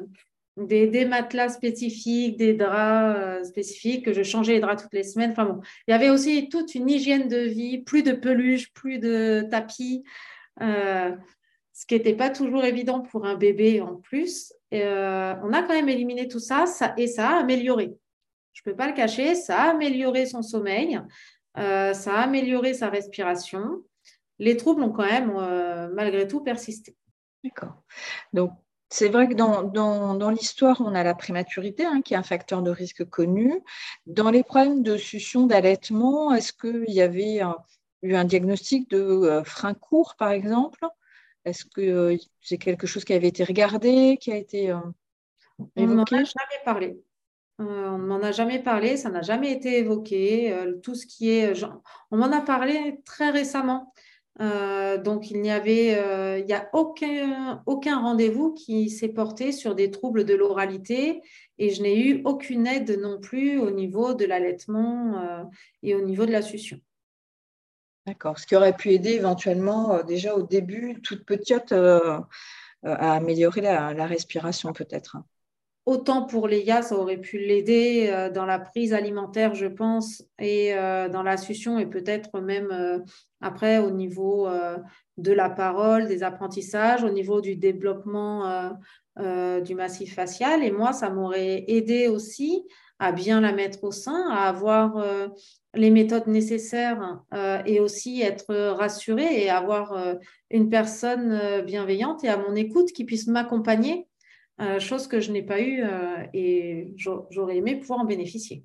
des, 0.57 0.87
des, 0.87 1.05
matelas 1.05 1.49
spécifiques, 1.49 2.37
des 2.37 2.53
draps 2.53 3.19
euh, 3.19 3.43
spécifiques, 3.43 4.05
que 4.05 4.13
je 4.13 4.23
changeais 4.23 4.53
les 4.53 4.59
draps 4.59 4.83
toutes 4.83 4.93
les 4.93 5.03
semaines. 5.03 5.31
Enfin 5.31 5.45
bon, 5.45 5.61
il 5.87 5.91
y 5.91 5.93
avait 5.93 6.09
aussi 6.09 6.49
toute 6.49 6.75
une 6.75 6.89
hygiène 6.89 7.27
de 7.27 7.37
vie, 7.37 7.79
plus 7.79 8.03
de 8.03 8.13
peluche, 8.13 8.73
plus 8.73 8.99
de 8.99 9.45
tapis, 9.51 10.03
ce 10.59 11.85
qui 11.87 11.95
n'était 11.95 12.15
pas 12.15 12.29
toujours 12.29 12.63
évident 12.63 13.01
pour 13.01 13.25
un 13.25 13.35
bébé 13.35 13.81
en 13.81 13.95
plus. 13.95 14.53
Et, 14.75 14.83
on 15.43 15.53
a 15.53 15.61
quand 15.61 15.73
même 15.73 15.89
éliminé 15.89 16.27
tout 16.27 16.39
ça, 16.39 16.65
et 16.97 17.07
ça 17.07 17.29
a 17.29 17.39
amélioré. 17.39 17.95
Je 18.53 18.61
ne 18.65 18.71
peux 18.71 18.77
pas 18.77 18.87
le 18.87 18.93
cacher, 18.93 19.35
ça 19.35 19.63
a 19.63 19.69
amélioré 19.71 20.25
son 20.25 20.41
sommeil, 20.41 20.99
ça 21.55 22.13
a 22.13 22.21
amélioré 22.21 22.73
sa 22.73 22.89
respiration 22.89 23.83
les 24.39 24.57
troubles 24.57 24.83
ont 24.83 24.91
quand 24.91 25.05
même, 25.05 25.33
euh, 25.35 25.89
malgré 25.93 26.27
tout, 26.27 26.41
persisté. 26.41 26.95
D'accord. 27.43 27.83
Donc, 28.33 28.51
c'est 28.89 29.09
vrai 29.09 29.27
que 29.27 29.33
dans, 29.33 30.29
l'histoire, 30.29 30.81
on 30.81 30.93
a 30.93 31.03
la 31.03 31.15
prématurité, 31.15 31.85
hein, 31.85 32.01
qui 32.01 32.13
est 32.13 32.17
un 32.17 32.23
facteur 32.23 32.61
de 32.61 32.71
risque 32.71 33.05
connu. 33.05 33.61
Dans 34.05 34.29
les 34.29 34.43
problèmes 34.43 34.83
de 34.83 34.97
succion, 34.97 35.47
d'allaitement, 35.47 36.33
est-ce 36.33 36.53
qu'il 36.53 36.93
y 36.93 37.01
avait 37.01 37.41
eu 38.01 38.15
un 38.15 38.25
diagnostic 38.25 38.89
de 38.89 38.99
euh, 38.99 39.43
frein 39.43 39.73
court, 39.73 40.15
par 40.17 40.31
exemple? 40.31 40.85
Est-ce 41.45 41.65
que 41.65 41.81
euh, 41.81 42.17
c'est 42.41 42.57
quelque 42.57 42.87
chose 42.87 43.05
qui 43.05 43.13
avait 43.13 43.27
été 43.27 43.43
regardé, 43.43 44.17
qui 44.19 44.31
a 44.31 44.37
été 44.37 44.73
évoqué 45.75 45.75
On 45.77 45.87
n'en 45.87 46.03
a 46.03 46.23
jamais 46.23 46.63
parlé. 46.65 46.99
on 47.59 47.63
ne 47.63 48.05
m'en 48.05 48.21
a 48.21 48.31
jamais 48.31 48.61
parlé, 48.61 48.97
ça 48.97 49.09
n'a 49.09 49.21
jamais 49.21 49.51
été 49.51 49.77
évoqué. 49.77 50.55
tout 50.83 50.95
ce 50.95 51.05
qui 51.05 51.29
est, 51.29 51.53
on 52.11 52.17
m'en 52.17 52.31
a 52.31 52.41
parlé 52.41 52.99
très 53.05 53.29
récemment. 53.29 53.93
Euh, 54.41 54.97
donc, 54.97 55.31
il 55.31 55.41
n'y 55.41 55.51
avait, 55.51 55.95
euh, 55.95 56.39
il 56.39 56.47
y 56.49 56.53
a 56.53 56.69
aucun, 56.73 57.63
aucun 57.65 57.99
rendez-vous 57.99 58.53
qui 58.53 58.89
s'est 58.89 59.09
porté 59.09 59.51
sur 59.51 59.75
des 59.75 59.91
troubles 59.91 60.25
de 60.25 60.33
l'oralité 60.35 61.21
et 61.57 61.69
je 61.69 61.81
n'ai 61.81 61.97
eu 61.99 62.21
aucune 62.25 62.67
aide 62.67 62.99
non 62.99 63.19
plus 63.19 63.59
au 63.59 63.71
niveau 63.71 64.13
de 64.13 64.25
l'allaitement 64.25 65.17
euh, 65.21 65.43
et 65.83 65.95
au 65.95 66.01
niveau 66.01 66.25
de 66.25 66.31
la 66.31 66.41
succion. 66.41 66.79
D'accord. 68.05 68.37
Ce 68.37 68.45
qui 68.45 68.55
aurait 68.55 68.75
pu 68.75 68.91
aider 68.91 69.11
éventuellement 69.11 70.03
déjà 70.03 70.35
au 70.35 70.43
début, 70.43 71.01
toute 71.01 71.25
petite, 71.25 71.71
à 71.71 73.13
améliorer 73.13 73.61
la 73.61 74.05
respiration 74.05 74.73
peut-être. 74.73 75.17
Autant 75.85 76.23
pour 76.23 76.47
Léa, 76.47 76.81
ça 76.81 76.97
aurait 76.97 77.19
pu 77.21 77.37
l'aider 77.37 78.09
euh, 78.09 78.31
dans 78.31 78.45
la 78.45 78.57
prise 78.57 78.91
alimentaire, 78.91 79.53
je 79.53 79.67
pense, 79.67 80.23
et 80.39 80.73
euh, 80.73 81.09
dans 81.09 81.21
la 81.21 81.37
succion, 81.37 81.77
et 81.77 81.85
peut-être 81.85 82.39
même 82.39 82.71
euh, 82.71 82.97
après 83.39 83.77
au 83.77 83.91
niveau 83.91 84.49
de 85.17 85.31
la 85.31 85.49
parole, 85.51 86.07
des 86.07 86.23
apprentissages, 86.23 87.03
au 87.03 87.11
niveau 87.11 87.39
du 87.39 87.55
développement 87.55 88.71
du 89.17 89.75
massif 89.75 90.15
facial. 90.15 90.63
Et 90.63 90.71
moi, 90.71 90.93
ça 90.93 91.11
m'aurait 91.11 91.63
aidé 91.67 92.07
aussi 92.07 92.65
à 92.97 93.11
bien 93.11 93.39
la 93.39 93.51
mettre 93.51 93.83
au 93.83 93.91
sein, 93.91 94.29
à 94.31 94.49
avoir 94.49 94.97
les 95.75 95.91
méthodes 95.91 96.27
nécessaires 96.27 97.23
et 97.65 97.79
aussi 97.79 98.21
être 98.21 98.55
rassurée 98.55 99.43
et 99.43 99.49
avoir 99.49 100.17
une 100.49 100.69
personne 100.69 101.61
bienveillante 101.65 102.23
et 102.23 102.29
à 102.29 102.37
mon 102.37 102.55
écoute 102.55 102.91
qui 102.91 103.05
puisse 103.05 103.27
m'accompagner 103.27 104.07
euh, 104.61 104.79
chose 104.79 105.07
que 105.07 105.19
je 105.19 105.33
n'ai 105.33 105.43
pas 105.43 105.59
eue 105.59 105.83
euh, 105.83 106.25
et 106.33 106.93
j'aurais 106.95 107.57
aimé 107.57 107.75
pouvoir 107.75 107.99
en 107.99 108.05
bénéficier. 108.05 108.63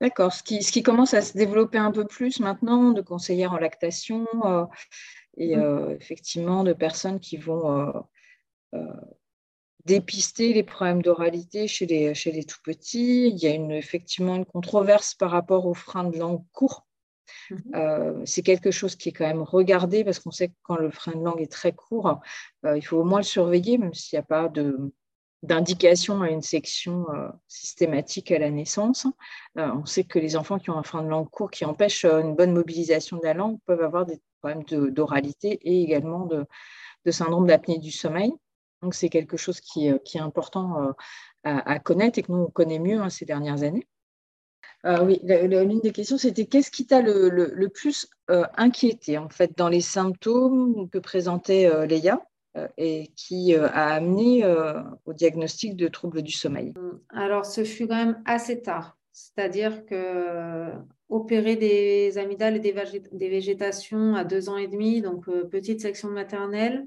D'accord. 0.00 0.32
Ce 0.32 0.42
qui, 0.42 0.62
ce 0.62 0.70
qui, 0.70 0.82
commence 0.82 1.14
à 1.14 1.22
se 1.22 1.38
développer 1.38 1.78
un 1.78 1.90
peu 1.90 2.04
plus 2.04 2.38
maintenant, 2.38 2.90
de 2.90 3.00
conseillères 3.00 3.52
en 3.52 3.58
lactation 3.58 4.26
euh, 4.44 4.66
et 5.38 5.56
mm. 5.56 5.96
effectivement 5.98 6.64
de 6.64 6.74
personnes 6.74 7.18
qui 7.18 7.38
vont 7.38 8.04
dépister 9.84 10.52
les 10.52 10.62
problèmes 10.62 11.02
d'oralité 11.02 11.68
chez 11.68 11.86
les, 11.86 12.14
chez 12.14 12.32
les 12.32 12.44
tout 12.44 12.60
petits. 12.64 13.28
Il 13.28 13.38
y 13.38 13.46
a 13.46 13.50
une, 13.50 13.72
effectivement 13.72 14.36
une 14.36 14.44
controverse 14.44 15.14
par 15.14 15.30
rapport 15.30 15.66
aux 15.66 15.74
freins 15.74 16.04
de 16.04 16.18
langue 16.18 16.44
court. 16.52 16.86
Mm-hmm. 17.50 18.26
c'est 18.26 18.42
quelque 18.42 18.70
chose 18.70 18.94
qui 18.94 19.08
est 19.08 19.12
quand 19.12 19.26
même 19.26 19.42
regardé 19.42 20.04
parce 20.04 20.18
qu'on 20.18 20.30
sait 20.30 20.48
que 20.48 20.54
quand 20.62 20.76
le 20.76 20.90
frein 20.90 21.12
de 21.12 21.24
langue 21.24 21.40
est 21.40 21.50
très 21.50 21.72
court, 21.72 22.20
il 22.64 22.82
faut 22.82 22.98
au 22.98 23.04
moins 23.04 23.20
le 23.20 23.24
surveiller, 23.24 23.78
même 23.78 23.94
s'il 23.94 24.16
n'y 24.16 24.20
a 24.20 24.26
pas 24.26 24.48
de, 24.48 24.92
d'indication 25.42 26.22
à 26.22 26.30
une 26.30 26.42
section 26.42 27.06
euh, 27.10 27.28
systématique 27.48 28.30
à 28.30 28.38
la 28.38 28.50
naissance. 28.50 29.06
Euh, 29.58 29.70
on 29.74 29.84
sait 29.84 30.04
que 30.04 30.18
les 30.18 30.36
enfants 30.36 30.58
qui 30.58 30.70
ont 30.70 30.78
un 30.78 30.82
frein 30.82 31.02
de 31.02 31.08
langue 31.08 31.28
court 31.28 31.50
qui 31.50 31.64
empêche 31.64 32.04
euh, 32.04 32.20
une 32.20 32.36
bonne 32.36 32.52
mobilisation 32.52 33.16
de 33.16 33.24
la 33.24 33.34
langue 33.34 33.58
peuvent 33.66 33.82
avoir 33.82 34.06
des 34.06 34.20
problèmes 34.40 34.64
d'oralité 34.90 35.58
et 35.62 35.82
également 35.82 36.26
de, 36.26 36.46
syndrome 37.10 37.46
d'apnée 37.46 37.78
du 37.78 37.90
sommeil. 37.90 38.32
Donc 38.82 38.94
c'est 38.94 39.08
quelque 39.08 39.36
chose 39.36 39.60
qui, 39.60 39.86
est 39.86 40.18
important 40.18 40.94
à, 41.44 41.78
connaître 41.78 42.18
et 42.18 42.22
que 42.22 42.32
nous 42.32 42.44
on 42.44 42.50
connaît 42.50 42.80
mieux 42.80 43.00
hein, 43.00 43.10
ces 43.10 43.24
dernières 43.24 43.62
années. 43.62 43.86
oui, 44.84 45.20
l'une 45.22 45.80
des 45.80 45.92
questions, 45.92 46.18
c'était 46.18 46.46
qu'est-ce 46.46 46.70
qui 46.70 46.86
t'a 46.86 47.00
le, 47.00 47.68
plus 47.68 48.08
inquiété 48.28 49.18
en 49.18 49.28
fait 49.28 49.56
dans 49.56 49.68
les 49.68 49.80
symptômes 49.80 50.88
que 50.90 50.98
présentait 50.98 51.86
Léa 51.86 52.20
euh, 52.58 52.68
et 52.76 53.10
qui 53.16 53.54
euh, 53.54 53.66
a 53.68 53.94
amené 53.94 54.44
euh, 54.44 54.74
au 55.06 55.14
diagnostic 55.14 55.74
de 55.74 55.88
troubles 55.88 56.20
du 56.20 56.32
sommeil? 56.32 56.74
Alors, 57.08 57.46
ce 57.46 57.64
fut 57.64 57.88
quand 57.88 57.96
même 57.96 58.22
assez 58.26 58.60
tard. 58.60 58.98
C'est-à-dire 59.10 59.86
que 59.86 60.70
opérer 61.08 61.56
des 61.56 62.18
amygdales 62.18 62.56
et 62.56 62.60
des, 62.60 63.28
végétations 63.28 64.14
à 64.14 64.24
deux 64.24 64.50
ans 64.50 64.58
et 64.58 64.68
demi, 64.68 65.02
donc 65.02 65.26
petite 65.50 65.80
section 65.80 66.08
maternelle, 66.08 66.86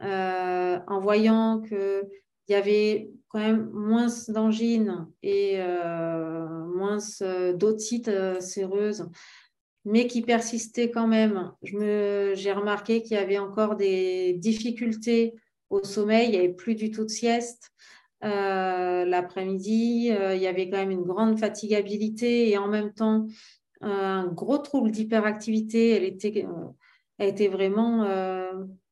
en 0.00 1.00
voyant 1.00 1.60
qu'il 1.60 2.08
y 2.48 2.54
avait 2.54 3.10
quand 3.28 3.38
même 3.38 3.70
moins 3.72 4.08
d'angines 4.28 5.06
et 5.22 5.58
moins 5.58 6.98
d'otite 7.54 8.10
séreuses 8.40 9.06
mais 9.86 10.06
qui 10.06 10.20
persistait 10.20 10.90
quand 10.90 11.06
même. 11.06 11.52
J'ai 11.62 12.52
remarqué 12.52 13.02
qu'il 13.02 13.16
y 13.16 13.20
avait 13.20 13.38
encore 13.38 13.76
des 13.76 14.34
difficultés 14.34 15.34
au 15.70 15.82
sommeil, 15.84 16.26
il 16.26 16.32
n'y 16.32 16.38
avait 16.38 16.52
plus 16.52 16.74
du 16.74 16.90
tout 16.90 17.04
de 17.04 17.10
sieste. 17.10 17.70
L'après-midi, 18.20 20.08
il 20.08 20.38
y 20.38 20.46
avait 20.46 20.68
quand 20.68 20.76
même 20.76 20.90
une 20.90 21.04
grande 21.04 21.38
fatigabilité 21.38 22.50
et 22.50 22.58
en 22.58 22.68
même 22.68 22.92
temps 22.92 23.26
un 23.80 24.26
gros 24.26 24.58
trouble 24.58 24.90
d'hyperactivité. 24.90 25.90
Elle 27.18 27.26
était 27.28 27.48
vraiment 27.48 28.04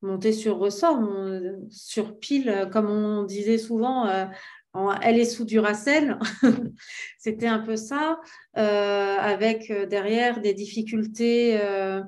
montée 0.02 0.32
sur 0.32 0.58
ressort, 0.58 1.00
sur 1.70 2.18
pile, 2.18 2.68
comme 2.72 2.90
on 2.90 3.24
disait 3.24 3.58
souvent 3.58 4.06
elle 5.02 5.18
est 5.18 5.24
sous 5.24 5.44
Duracell. 5.44 6.18
C'était 7.18 7.46
un 7.46 7.60
peu 7.60 7.76
ça, 7.76 8.20
euh, 8.56 9.16
avec 9.18 9.70
euh, 9.70 9.86
derrière 9.86 10.40
des 10.40 10.54
difficultés 10.54 11.58
euh, 11.60 12.02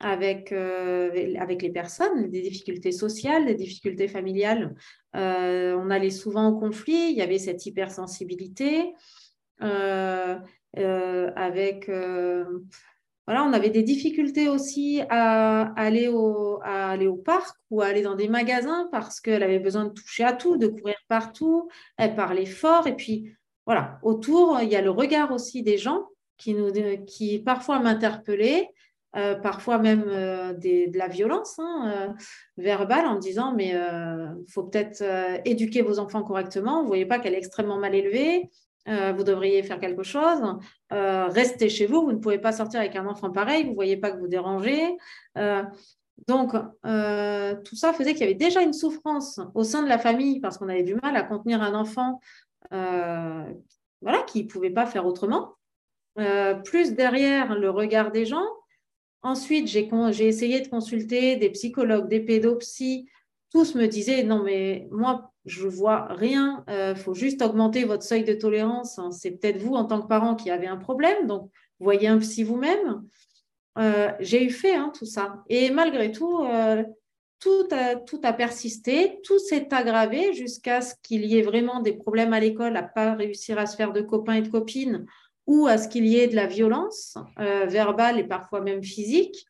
avec, 0.00 0.52
avec 0.52 1.62
les 1.62 1.70
personnes, 1.70 2.28
des 2.28 2.42
difficultés 2.42 2.92
sociales, 2.92 3.46
des 3.46 3.54
difficultés 3.54 4.08
familiales. 4.08 4.74
on 5.14 5.90
allait 5.90 6.10
souvent 6.10 6.48
au 6.48 6.58
conflit, 6.58 7.08
il 7.10 7.16
y 7.16 7.22
avait 7.22 7.38
cette 7.38 7.64
hypersensibilité. 7.64 8.92
avec 10.76 11.90
voilà, 13.26 13.44
on 13.44 13.52
avait 13.52 13.70
des 13.70 13.82
difficultés 13.82 14.48
aussi 14.48 15.00
à 15.08 15.72
aller, 15.76 16.08
au, 16.08 16.60
parc 17.24 17.56
ou 17.70 17.80
à 17.80 17.86
aller 17.86 18.02
dans 18.02 18.16
des 18.16 18.28
magasins 18.28 18.88
parce 18.92 19.20
qu'elle 19.20 19.42
avait 19.42 19.58
besoin 19.58 19.86
de 19.86 19.90
toucher 19.90 20.24
à 20.24 20.34
tout, 20.34 20.56
de 20.58 20.66
courir 20.66 20.96
partout. 21.08 21.68
Elle 21.96 22.14
parlait 22.14 22.44
fort. 22.44 22.86
Et 22.86 22.94
puis, 22.94 23.32
voilà, 23.64 23.98
autour, 24.02 24.60
il 24.60 24.68
y 24.68 24.76
a 24.76 24.82
le 24.82 24.90
regard 24.90 25.32
aussi 25.32 25.62
des 25.62 25.78
gens 25.78 26.04
qui, 26.36 26.54
nous, 26.54 26.70
qui 27.06 27.38
parfois 27.38 27.78
m'interpellaient, 27.78 28.68
euh, 29.16 29.36
parfois 29.36 29.78
même 29.78 30.04
euh, 30.08 30.52
de 30.54 30.98
la 30.98 31.06
violence 31.06 31.60
hein, 31.60 32.08
euh, 32.08 32.12
verbale 32.56 33.06
en 33.06 33.14
me 33.14 33.20
disant 33.20 33.54
mais 33.54 33.68
il 33.68 34.52
faut 34.52 34.64
peut-être 34.64 35.04
éduquer 35.44 35.82
vos 35.82 35.98
enfants 35.98 36.22
correctement. 36.22 36.78
Vous 36.78 36.84
ne 36.84 36.88
voyez 36.88 37.06
pas 37.06 37.18
qu'elle 37.18 37.34
est 37.34 37.38
extrêmement 37.38 37.78
mal 37.78 37.94
élevée. 37.94 38.50
Euh, 38.88 39.12
vous 39.12 39.24
devriez 39.24 39.62
faire 39.62 39.80
quelque 39.80 40.02
chose. 40.02 40.40
Euh, 40.92 41.26
restez 41.28 41.68
chez 41.68 41.86
vous, 41.86 42.02
vous 42.02 42.12
ne 42.12 42.18
pouvez 42.18 42.38
pas 42.38 42.52
sortir 42.52 42.80
avec 42.80 42.96
un 42.96 43.06
enfant 43.06 43.30
pareil, 43.30 43.64
vous 43.64 43.70
ne 43.70 43.74
voyez 43.74 43.96
pas 43.96 44.10
que 44.10 44.18
vous 44.18 44.28
dérangez. 44.28 44.96
Euh, 45.38 45.62
donc, 46.28 46.52
tout 46.52 47.76
ça 47.76 47.92
faisait 47.92 48.12
qu'il 48.12 48.20
y 48.20 48.24
avait 48.24 48.34
déjà 48.34 48.62
une 48.62 48.72
souffrance 48.72 49.40
au 49.54 49.64
sein 49.64 49.82
de 49.82 49.88
la 49.88 49.98
famille 49.98 50.38
parce 50.38 50.58
qu'on 50.58 50.68
avait 50.68 50.84
du 50.84 50.94
mal 50.94 51.16
à 51.16 51.22
contenir 51.22 51.60
un 51.60 51.74
enfant 51.74 52.20
voilà, 52.70 54.22
qui 54.26 54.44
ne 54.44 54.48
pouvait 54.48 54.70
pas 54.70 54.86
faire 54.86 55.06
autrement. 55.06 55.56
plus 56.64 56.92
derrière 56.92 57.56
le 57.56 57.68
regard 57.68 58.12
des 58.12 58.26
gens. 58.26 58.46
Ensuite, 59.22 59.66
j'ai 59.66 59.88
essayé 60.28 60.60
de 60.60 60.68
consulter 60.68 61.34
des 61.34 61.50
psychologues, 61.50 62.08
des 62.08 62.20
pédopsies. 62.20 63.08
Tous 63.54 63.76
me 63.76 63.86
disaient, 63.86 64.24
non, 64.24 64.42
mais 64.42 64.88
moi, 64.90 65.32
je 65.44 65.68
vois 65.68 66.06
rien. 66.10 66.64
Euh, 66.68 66.96
faut 66.96 67.14
juste 67.14 67.40
augmenter 67.40 67.84
votre 67.84 68.02
seuil 68.02 68.24
de 68.24 68.34
tolérance. 68.34 68.98
Hein. 68.98 69.12
C'est 69.12 69.30
peut-être 69.30 69.58
vous, 69.58 69.76
en 69.76 69.84
tant 69.84 70.02
que 70.02 70.08
parent, 70.08 70.34
qui 70.34 70.50
avez 70.50 70.66
un 70.66 70.76
problème. 70.76 71.28
Donc, 71.28 71.52
voyez 71.78 72.08
un 72.08 72.18
psy 72.18 72.42
vous-même. 72.42 73.04
Euh, 73.78 74.10
j'ai 74.18 74.44
eu 74.44 74.50
fait 74.50 74.74
hein, 74.74 74.90
tout 74.98 75.06
ça. 75.06 75.44
Et 75.48 75.70
malgré 75.70 76.10
tout, 76.10 76.40
euh, 76.42 76.82
tout, 77.38 77.68
a, 77.70 77.94
tout 77.94 78.20
a 78.24 78.32
persisté, 78.32 79.20
tout 79.22 79.38
s'est 79.38 79.72
aggravé 79.72 80.34
jusqu'à 80.34 80.80
ce 80.80 80.96
qu'il 81.04 81.24
y 81.24 81.38
ait 81.38 81.42
vraiment 81.42 81.78
des 81.78 81.92
problèmes 81.92 82.32
à 82.32 82.40
l'école, 82.40 82.76
à 82.76 82.82
pas 82.82 83.14
réussir 83.14 83.56
à 83.56 83.66
se 83.66 83.76
faire 83.76 83.92
de 83.92 84.00
copains 84.00 84.34
et 84.34 84.42
de 84.42 84.48
copines, 84.48 85.06
ou 85.46 85.68
à 85.68 85.78
ce 85.78 85.86
qu'il 85.86 86.06
y 86.06 86.16
ait 86.16 86.26
de 86.26 86.34
la 86.34 86.48
violence 86.48 87.18
verbale 87.36 88.18
et 88.18 88.24
parfois 88.24 88.62
même 88.62 88.82
physique, 88.82 89.46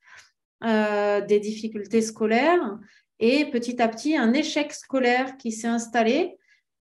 des 0.60 1.40
difficultés 1.40 2.02
scolaires 2.02 2.78
et 3.24 3.46
petit 3.46 3.80
à 3.80 3.88
petit 3.88 4.18
un 4.18 4.34
échec 4.34 4.70
scolaire 4.72 5.38
qui 5.38 5.50
s'est 5.50 5.66
installé 5.66 6.36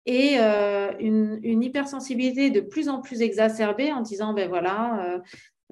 et 0.05 0.37
euh, 0.39 0.93
une, 0.99 1.61
hypersensibilité 1.61 2.49
de 2.49 2.61
plus 2.61 2.87
en 2.87 3.01
plus 3.01 3.21
exacerbée 3.21 3.91
en 3.91 3.99
disant 3.99 4.33
ben 4.33 4.47
voilà 4.47 5.03
euh, 5.03 5.19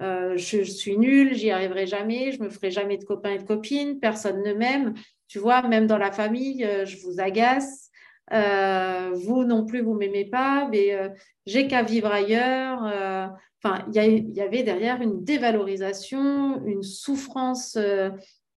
euh, 0.02 0.36
je, 0.36 0.62
suis 0.62 0.98
nulle, 0.98 1.34
j'y 1.34 1.50
arriverai 1.50 1.86
jamais, 1.86 2.32
je 2.32 2.42
me 2.42 2.50
ferai 2.50 2.70
jamais 2.70 2.98
de 2.98 3.04
copains 3.04 3.32
et 3.32 3.38
de 3.38 3.44
copines, 3.44 3.98
personne 3.98 4.42
ne 4.42 4.52
m'aime, 4.52 4.92
tu 5.26 5.38
vois, 5.38 5.62
même 5.62 5.86
dans 5.86 5.96
la 5.96 6.12
famille, 6.12 6.68
je 6.84 6.98
vous 6.98 7.18
agace, 7.18 7.90
vous 8.30 9.44
non 9.44 9.64
plus, 9.64 9.80
vous 9.80 9.94
m'aimez 9.94 10.26
pas, 10.26 10.68
mais 10.70 10.96
j'ai 11.46 11.66
qu'à 11.66 11.82
vivre 11.82 12.12
ailleurs. 12.12 12.82
Enfin, 13.60 13.84
il 13.88 14.36
y, 14.36 14.40
avait 14.40 14.62
derrière 14.62 15.02
une 15.02 15.24
dévalorisation, 15.24 16.64
une 16.64 16.84
souffrance 16.84 17.76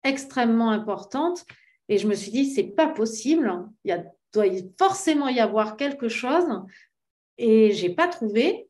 extrêmement 0.03 0.69
importante 0.69 1.43
et 1.89 1.97
je 1.97 2.07
me 2.07 2.13
suis 2.13 2.31
dit, 2.31 2.45
c'est 2.45 2.63
pas 2.63 2.87
possible, 2.87 3.67
il 3.83 4.05
doit 4.33 4.45
forcément 4.77 5.27
y 5.27 5.39
avoir 5.39 5.77
quelque 5.77 6.07
chose. 6.07 6.45
Et 7.37 7.71
j'ai 7.71 7.89
pas 7.89 8.07
trouvé, 8.07 8.69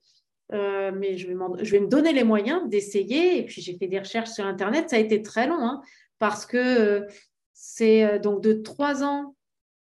euh, 0.53 0.91
mais 0.93 1.17
je 1.17 1.27
vais, 1.27 1.33
me 1.79 1.87
donner 1.87 2.13
les 2.13 2.23
moyens 2.23 2.67
d'essayer. 2.67 3.37
Et 3.37 3.45
puis 3.45 3.61
j'ai 3.61 3.77
fait 3.77 3.87
des 3.87 3.99
recherches 3.99 4.31
sur 4.31 4.45
Internet. 4.45 4.89
Ça 4.89 4.97
a 4.97 4.99
été 4.99 5.21
très 5.21 5.47
long 5.47 5.59
hein, 5.59 5.81
parce 6.19 6.45
que 6.45 6.57
euh, 6.57 7.05
c'est 7.53 8.03
euh, 8.03 8.19
donc 8.19 8.41
de 8.41 8.53
3 8.53 9.03
ans 9.03 9.35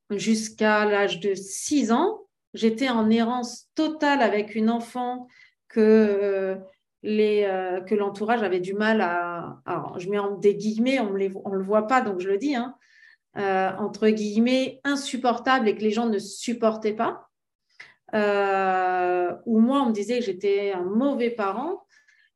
jusqu'à 0.09 0.85
l'âge 0.85 1.19
de 1.19 1.33
6 1.33 1.91
ans. 1.91 2.27
J'étais 2.53 2.89
en 2.89 3.09
errance 3.09 3.67
totale 3.75 4.21
avec 4.21 4.55
une 4.55 4.69
enfant 4.69 5.27
que 5.69 6.55
les, 7.01 7.49
que 7.87 7.95
l'entourage 7.95 8.43
avait 8.43 8.59
du 8.59 8.75
mal 8.75 9.01
à, 9.01 9.59
Je 9.97 10.07
mets 10.07 10.19
en 10.19 10.37
des 10.37 10.55
on 10.99 11.09
ne 11.13 11.57
le 11.57 11.63
voit 11.63 11.87
pas, 11.87 12.01
donc 12.01 12.19
je 12.19 12.27
le 12.27 12.37
dis. 12.37 12.55
Hein, 12.55 12.75
euh, 13.37 13.71
entre 13.79 14.09
guillemets, 14.09 14.79
insupportable 14.83 15.67
et 15.67 15.75
que 15.75 15.81
les 15.81 15.91
gens 15.91 16.07
ne 16.07 16.19
supportaient 16.19 16.93
pas. 16.95 17.29
Euh, 18.13 19.31
où 19.45 19.59
moi, 19.59 19.81
on 19.81 19.87
me 19.87 19.93
disait 19.93 20.19
que 20.19 20.25
j'étais 20.25 20.71
un 20.71 20.83
mauvais 20.83 21.31
parent. 21.31 21.85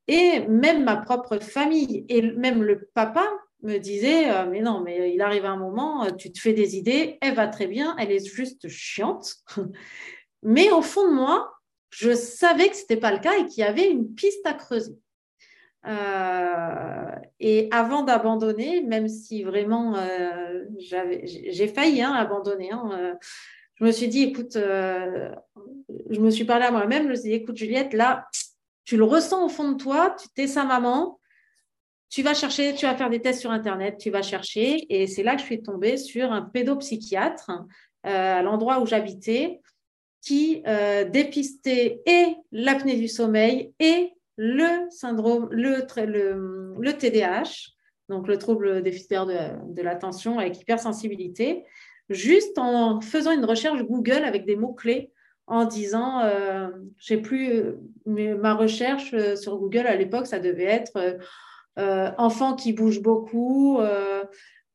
Et 0.07 0.39
même 0.47 0.83
ma 0.85 0.97
propre 0.97 1.37
famille 1.39 2.05
et 2.07 2.21
même 2.21 2.63
le 2.63 2.89
papa 2.93 3.27
me 3.61 3.77
disait 3.77 4.31
euh, 4.31 4.45
Mais 4.49 4.61
non, 4.61 4.81
mais 4.81 5.13
il 5.13 5.21
arrive 5.21 5.45
un 5.45 5.57
moment, 5.57 6.09
tu 6.17 6.31
te 6.31 6.39
fais 6.39 6.53
des 6.53 6.77
idées, 6.77 7.17
elle 7.21 7.35
va 7.35 7.47
très 7.47 7.67
bien, 7.67 7.95
elle 7.99 8.11
est 8.11 8.25
juste 8.25 8.69
chiante. 8.69 9.35
mais 10.43 10.71
au 10.71 10.81
fond 10.81 11.09
de 11.09 11.13
moi, 11.13 11.51
je 11.89 12.15
savais 12.15 12.69
que 12.69 12.75
ce 12.75 12.81
n'était 12.81 12.97
pas 12.97 13.11
le 13.11 13.19
cas 13.19 13.37
et 13.37 13.45
qu'il 13.45 13.63
y 13.63 13.67
avait 13.67 13.89
une 13.89 14.13
piste 14.15 14.45
à 14.45 14.53
creuser. 14.53 14.95
Euh, 15.87 17.15
et 17.39 17.69
avant 17.71 18.03
d'abandonner, 18.03 18.81
même 18.81 19.07
si 19.07 19.43
vraiment 19.43 19.95
euh, 19.95 20.65
j'ai 20.79 21.67
failli 21.67 22.01
hein, 22.01 22.11
abandonner, 22.11 22.71
hein, 22.71 22.89
euh, 22.93 23.13
je 23.75 23.85
me 23.85 23.91
suis 23.91 24.07
dit, 24.07 24.23
écoute, 24.23 24.53
je 24.55 26.19
me 26.19 26.29
suis 26.29 26.45
parlé 26.45 26.65
à 26.65 26.71
moi-même, 26.71 27.03
je 27.03 27.09
me 27.09 27.15
suis 27.15 27.29
dit, 27.29 27.35
écoute 27.35 27.55
Juliette, 27.55 27.93
là, 27.93 28.25
tu 28.85 28.97
le 28.97 29.03
ressens 29.03 29.45
au 29.45 29.49
fond 29.49 29.71
de 29.71 29.77
toi, 29.77 30.15
tu 30.35 30.41
es 30.41 30.47
sa 30.47 30.65
maman, 30.65 31.19
tu 32.09 32.23
vas 32.23 32.33
chercher, 32.33 32.73
tu 32.73 32.85
vas 32.85 32.95
faire 32.95 33.09
des 33.09 33.21
tests 33.21 33.41
sur 33.41 33.51
Internet, 33.51 33.97
tu 33.99 34.09
vas 34.09 34.23
chercher, 34.23 34.85
et 34.89 35.05
c'est 35.05 35.23
là 35.23 35.35
que 35.35 35.41
je 35.41 35.45
suis 35.45 35.61
tombée 35.61 35.97
sur 35.97 36.31
un 36.31 36.41
pédopsychiatre 36.41 37.51
à 38.03 38.41
l'endroit 38.41 38.79
où 38.79 38.87
j'habitais 38.87 39.61
qui 40.21 40.63
dépistait 41.11 42.01
et 42.05 42.35
l'apnée 42.51 42.95
du 42.95 43.07
sommeil 43.07 43.73
et 43.79 44.16
le 44.37 44.89
syndrome, 44.91 45.49
le, 45.51 45.85
le, 46.79 46.93
TDAH, 46.93 47.73
donc 48.07 48.27
le 48.27 48.37
trouble 48.37 48.81
déficitaire 48.81 49.25
de, 49.25 49.73
de 49.73 49.81
l'attention 49.81 50.39
avec 50.39 50.61
hypersensibilité, 50.61 51.65
juste 52.09 52.57
en 52.57 53.01
faisant 53.01 53.31
une 53.31 53.45
recherche 53.45 53.81
Google 53.83 54.23
avec 54.23 54.45
des 54.45 54.55
mots-clés 54.55 55.11
en 55.47 55.65
disant, 55.65 56.21
euh, 56.21 56.69
j'ai 56.97 57.17
plus, 57.17 57.51
euh, 57.51 57.79
mais 58.05 58.35
ma 58.35 58.53
recherche 58.53 59.13
euh, 59.13 59.35
sur 59.35 59.57
Google 59.57 59.87
à 59.87 59.95
l'époque, 59.95 60.27
ça 60.27 60.39
devait 60.39 60.65
être 60.65 61.17
euh, 61.79 62.11
enfant 62.17 62.55
qui 62.55 62.73
bouge 62.73 63.01
beaucoup, 63.01 63.79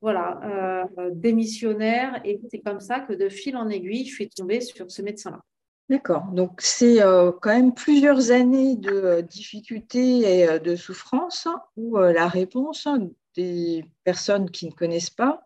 voilà, 0.00 0.86
démissionnaire. 1.12 2.20
Et 2.24 2.40
c'est 2.50 2.60
comme 2.60 2.80
ça 2.80 3.00
que 3.00 3.12
de 3.12 3.28
fil 3.28 3.56
en 3.56 3.68
aiguille, 3.68 4.06
je 4.06 4.14
suis 4.14 4.28
tombée 4.28 4.60
sur 4.60 4.90
ce 4.90 5.02
médecin-là. 5.02 5.40
D'accord. 5.88 6.24
Donc, 6.32 6.60
c'est 6.60 7.02
euh, 7.02 7.32
quand 7.32 7.50
même 7.50 7.74
plusieurs 7.74 8.30
années 8.30 8.76
de 8.76 8.90
euh, 8.90 9.22
difficultés 9.22 10.20
et 10.20 10.48
euh, 10.48 10.58
de 10.58 10.76
souffrance 10.76 11.46
hein, 11.46 11.60
où 11.76 11.98
la 11.98 12.28
réponse 12.28 12.88
des 13.36 13.84
personnes 14.04 14.50
qui 14.50 14.66
ne 14.66 14.72
connaissent 14.72 15.10
pas, 15.10 15.42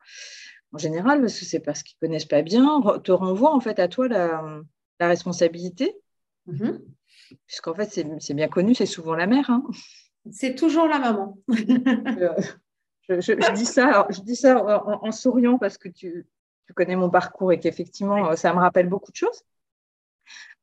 en 0.73 0.79
général, 0.79 1.21
parce 1.21 1.39
que 1.39 1.45
c'est 1.45 1.61
parce 1.61 1.83
qu'ils 1.83 1.97
ne 2.01 2.07
connaissent 2.07 2.27
pas 2.27 2.43
bien, 2.43 2.81
te 3.03 3.13
renvoie 3.13 3.55
en 3.55 3.61
fait 3.61 3.79
à 3.79 3.89
toi 3.89 4.09
la, 4.09 4.63
responsabilité. 5.01 5.97
Mm-hmm. 6.49 6.81
Puisqu'en 7.47 7.75
fait, 7.75 7.91
c'est 8.21 8.35
bien 8.35 8.49
connu, 8.49 8.75
c'est 8.75 8.87
souvent 8.87 9.15
la 9.15 9.27
mère. 9.27 9.51
Hein. 9.51 9.65
C'est 10.31 10.55
toujours 10.55 10.87
la 10.87 10.99
maman. 10.99 11.39
je, 13.09 13.53
dis 13.55 13.67
ça, 13.67 14.07
je 14.11 14.21
dis 14.21 14.37
ça 14.37 14.85
en, 14.87 15.13
souriant 15.13 15.59
parce 15.59 15.79
que 15.79 15.89
tu, 15.89 16.27
tu, 16.67 16.73
connais 16.75 16.97
mon 16.97 17.11
parcours 17.11 17.53
et 17.53 17.59
qu'effectivement, 17.59 18.37
ça 18.37 18.53
me 18.53 18.61
rappelle 18.61 18.89
beaucoup 18.89 19.11
de 19.11 19.17
choses. 19.17 19.43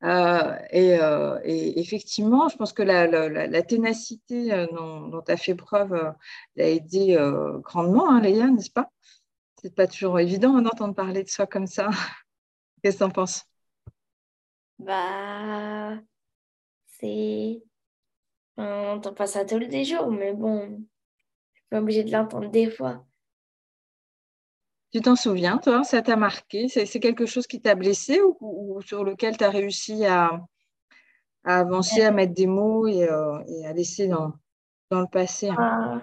Euh, 0.03 0.57
euh, 0.73 1.39
et, 1.43 1.79
effectivement, 1.79 2.49
je 2.49 2.57
pense 2.57 2.73
que 2.73 2.83
la, 2.83 3.61
ténacité 3.63 4.53
euh, 4.53 4.67
dont, 4.67 5.21
tu 5.21 5.31
as 5.31 5.37
fait 5.37 5.55
preuve 5.55 6.13
l'a 6.55 6.69
aidé 6.69 7.17
grandement, 7.63 8.09
hein, 8.11 8.21
Léa, 8.21 8.47
n'est-ce 8.47 8.71
pas? 8.71 8.91
C'est 9.61 9.73
pas 9.73 9.87
toujours 9.87 10.19
évident 10.19 10.61
d'entendre 10.61 10.93
parler 10.93 11.23
de 11.23 11.29
soi 11.29 11.47
comme 11.47 11.67
ça. 11.67 11.89
Qu'est-ce 12.83 12.97
que 12.97 13.03
tu 13.03 13.05
en 13.05 13.11
penses? 13.11 13.45
Bah, 14.79 15.97
c'est. 16.87 17.63
On 18.57 18.63
n'entend 18.63 19.13
pas 19.13 19.27
ça 19.27 19.45
tous 19.45 19.57
les 19.57 19.85
jours, 19.85 20.11
mais 20.11 20.33
bon, 20.33 20.67
je 21.53 21.59
suis 21.59 21.69
pas 21.69 21.79
obligée 21.79 22.03
de 22.03 22.11
l'entendre 22.11 22.49
des 22.51 22.69
fois. 22.69 23.05
Tu 24.93 25.01
t'en 25.01 25.15
souviens, 25.15 25.57
toi? 25.57 25.83
Ça 25.83 26.03
t'a 26.03 26.15
marqué? 26.15 26.67
C'est 26.67 26.99
quelque 26.99 27.25
chose 27.25 27.47
qui 27.47 27.59
t'a 27.59 27.73
blessé 27.73 28.21
ou, 28.39 28.79
sur 28.83 29.03
lequel 29.03 29.35
tu 29.35 29.43
as 29.43 29.49
réussi 29.49 30.05
à, 30.05 30.39
avancer, 31.43 32.03
à 32.03 32.11
mettre 32.11 32.33
des 32.33 32.45
mots 32.45 32.85
et, 32.85 33.09
euh, 33.09 33.39
à 33.65 33.73
laisser 33.73 34.07
dans, 34.07 34.33
le 34.91 35.09
passé 35.09 35.49
hein? 35.49 35.55
ah. 35.57 36.01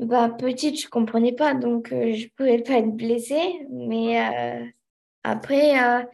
bah, 0.00 0.30
Petite, 0.30 0.80
je 0.80 0.86
ne 0.86 0.90
comprenais 0.90 1.32
pas, 1.32 1.54
donc 1.54 1.92
euh, 1.92 2.12
je 2.12 2.24
ne 2.24 2.30
pouvais 2.36 2.60
pas 2.60 2.78
être 2.78 2.90
blessée. 2.90 3.68
Mais 3.70 4.20
euh, 4.20 4.66
après, 5.22 6.08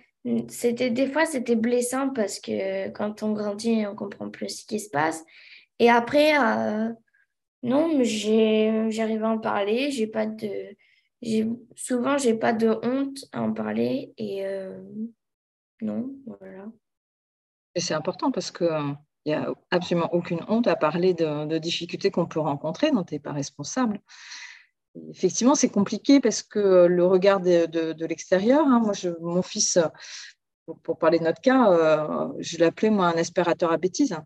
c'était 0.49 0.91
des 0.91 1.11
fois, 1.11 1.25
c'était 1.25 1.57
blessant 1.57 2.11
parce 2.11 2.39
que 2.39 2.91
quand 2.91 3.23
on 3.23 3.33
grandit, 3.33 3.87
on 3.87 3.97
comprend 3.97 4.29
plus 4.29 4.61
ce 4.61 4.67
qui 4.67 4.79
se 4.79 4.91
passe. 4.91 5.25
Et 5.79 5.89
après, 5.89 6.35
non, 7.63 7.99
j'arrive 8.03 9.25
à 9.25 9.31
en 9.31 9.39
parler. 9.39 9.91
J'ai 9.91 10.07
pas 10.07 10.27
de 10.27 10.77
souvent, 11.77 12.19
j'ai 12.19 12.35
pas 12.35 12.53
de 12.53 12.69
honte 12.83 13.25
à 13.33 13.43
en 13.43 13.53
parler 13.53 14.13
et 14.17 14.47
euh, 14.47 14.83
non, 15.83 16.15
voilà. 16.27 16.67
Et 17.75 17.81
c'est 17.81 17.95
important 17.95 18.31
parce 18.31 18.51
qu'il 18.51 18.97
n'y 19.27 19.35
a 19.35 19.53
absolument 19.71 20.13
aucune 20.13 20.41
honte 20.49 20.67
à 20.67 20.77
parler 20.77 21.15
de, 21.15 21.59
difficultés 21.59 22.11
qu'on 22.11 22.27
peut 22.27 22.41
rencontrer 22.41 22.91
dont 22.91 23.05
tu 23.05 23.15
n'es 23.15 23.21
pas 23.21 23.33
responsable. 23.33 24.01
Effectivement, 25.11 25.55
c'est 25.55 25.69
compliqué 25.69 26.21
parce 26.21 26.43
que 26.43 26.87
le 26.87 27.07
regard 27.07 27.41
de, 27.41 28.05
l'extérieur, 28.07 28.67
hein, 28.67 28.81
moi, 28.81 28.93
je, 28.93 29.11
mon 29.21 29.43
fils, 29.43 29.79
pour, 30.83 30.99
parler 30.99 31.19
de 31.21 31.25
notre 31.25 31.41
cas, 31.41 31.71
euh, 31.71 32.33
je 32.39 32.59
l'appelais 32.59 32.91
moi 32.91 33.07
un 33.07 33.17
aspirateur 33.17 33.71
à 33.71 33.77
bêtises. 33.77 34.17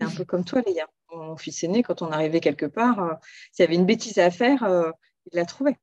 C'est 0.00 0.06
un 0.06 0.10
peu 0.10 0.24
comme 0.24 0.44
toi, 0.44 0.62
Léa. 0.66 0.86
Mon 1.12 1.36
fils 1.36 1.62
aîné, 1.64 1.82
quand 1.82 2.02
on 2.02 2.12
arrivait 2.12 2.40
quelque 2.40 2.66
part, 2.66 3.00
euh, 3.00 3.12
s'il 3.52 3.64
y 3.64 3.66
avait 3.66 3.74
une 3.74 3.84
bêtise 3.84 4.18
à 4.18 4.30
faire, 4.30 4.64
il 5.30 5.36
la 5.36 5.44
trouvait 5.44 5.76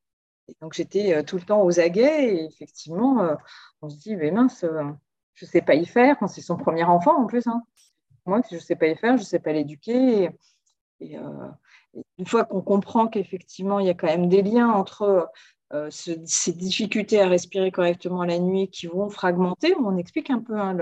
donc 0.62 0.74
j'étais 0.74 1.14
euh, 1.14 1.24
tout 1.24 1.38
le 1.38 1.44
temps 1.44 1.62
aux 1.64 1.80
aguets 1.80 2.36
et 2.36 2.46
effectivement, 2.46 3.22
euh, 3.22 3.36
on 3.82 3.90
se 3.90 3.98
dit, 3.98 4.16
mais 4.16 4.32
mince, 4.32 4.64
euh, 4.64 4.84
je 5.34 5.46
ne 5.46 5.50
sais 5.50 5.62
pas 5.62 5.76
y 5.76 5.86
faire. 5.86 6.18
c'est 6.28 6.42
son 6.42 6.58
premier 6.58 6.84
enfant 6.84 7.22
en 7.22 7.26
plus. 7.26 7.48
Hein. 7.48 7.64
Moi, 8.26 8.42
je 8.50 8.56
ne 8.56 8.60
sais 8.60 8.76
pas 8.76 8.88
y 8.88 8.96
faire, 8.96 9.18
je 9.18 9.22
ne 9.22 9.28
sais 9.28 9.40
pas 9.40 9.54
l'éduquer. 9.54 10.30
Et, 11.00 11.18
une 12.20 12.26
fois 12.26 12.44
qu'on 12.44 12.62
comprend 12.62 13.08
qu'effectivement, 13.08 13.80
il 13.80 13.88
y 13.88 13.90
a 13.90 13.94
quand 13.94 14.08
même 14.08 14.30
des 14.30 14.42
liens 14.44 14.70
entre 14.70 15.32
ces 15.90 16.54
difficultés 16.54 17.20
à 17.22 17.28
respirer 17.28 17.72
correctement 17.72 18.24
la 18.24 18.40
nuit 18.40 18.70
qui 18.70 18.88
vont 18.88 19.10
fragmenter, 19.10 19.76
on 19.76 19.98
explique 19.98 20.30
un 20.30 20.40
peu 20.40 20.58
hein, 20.58 20.78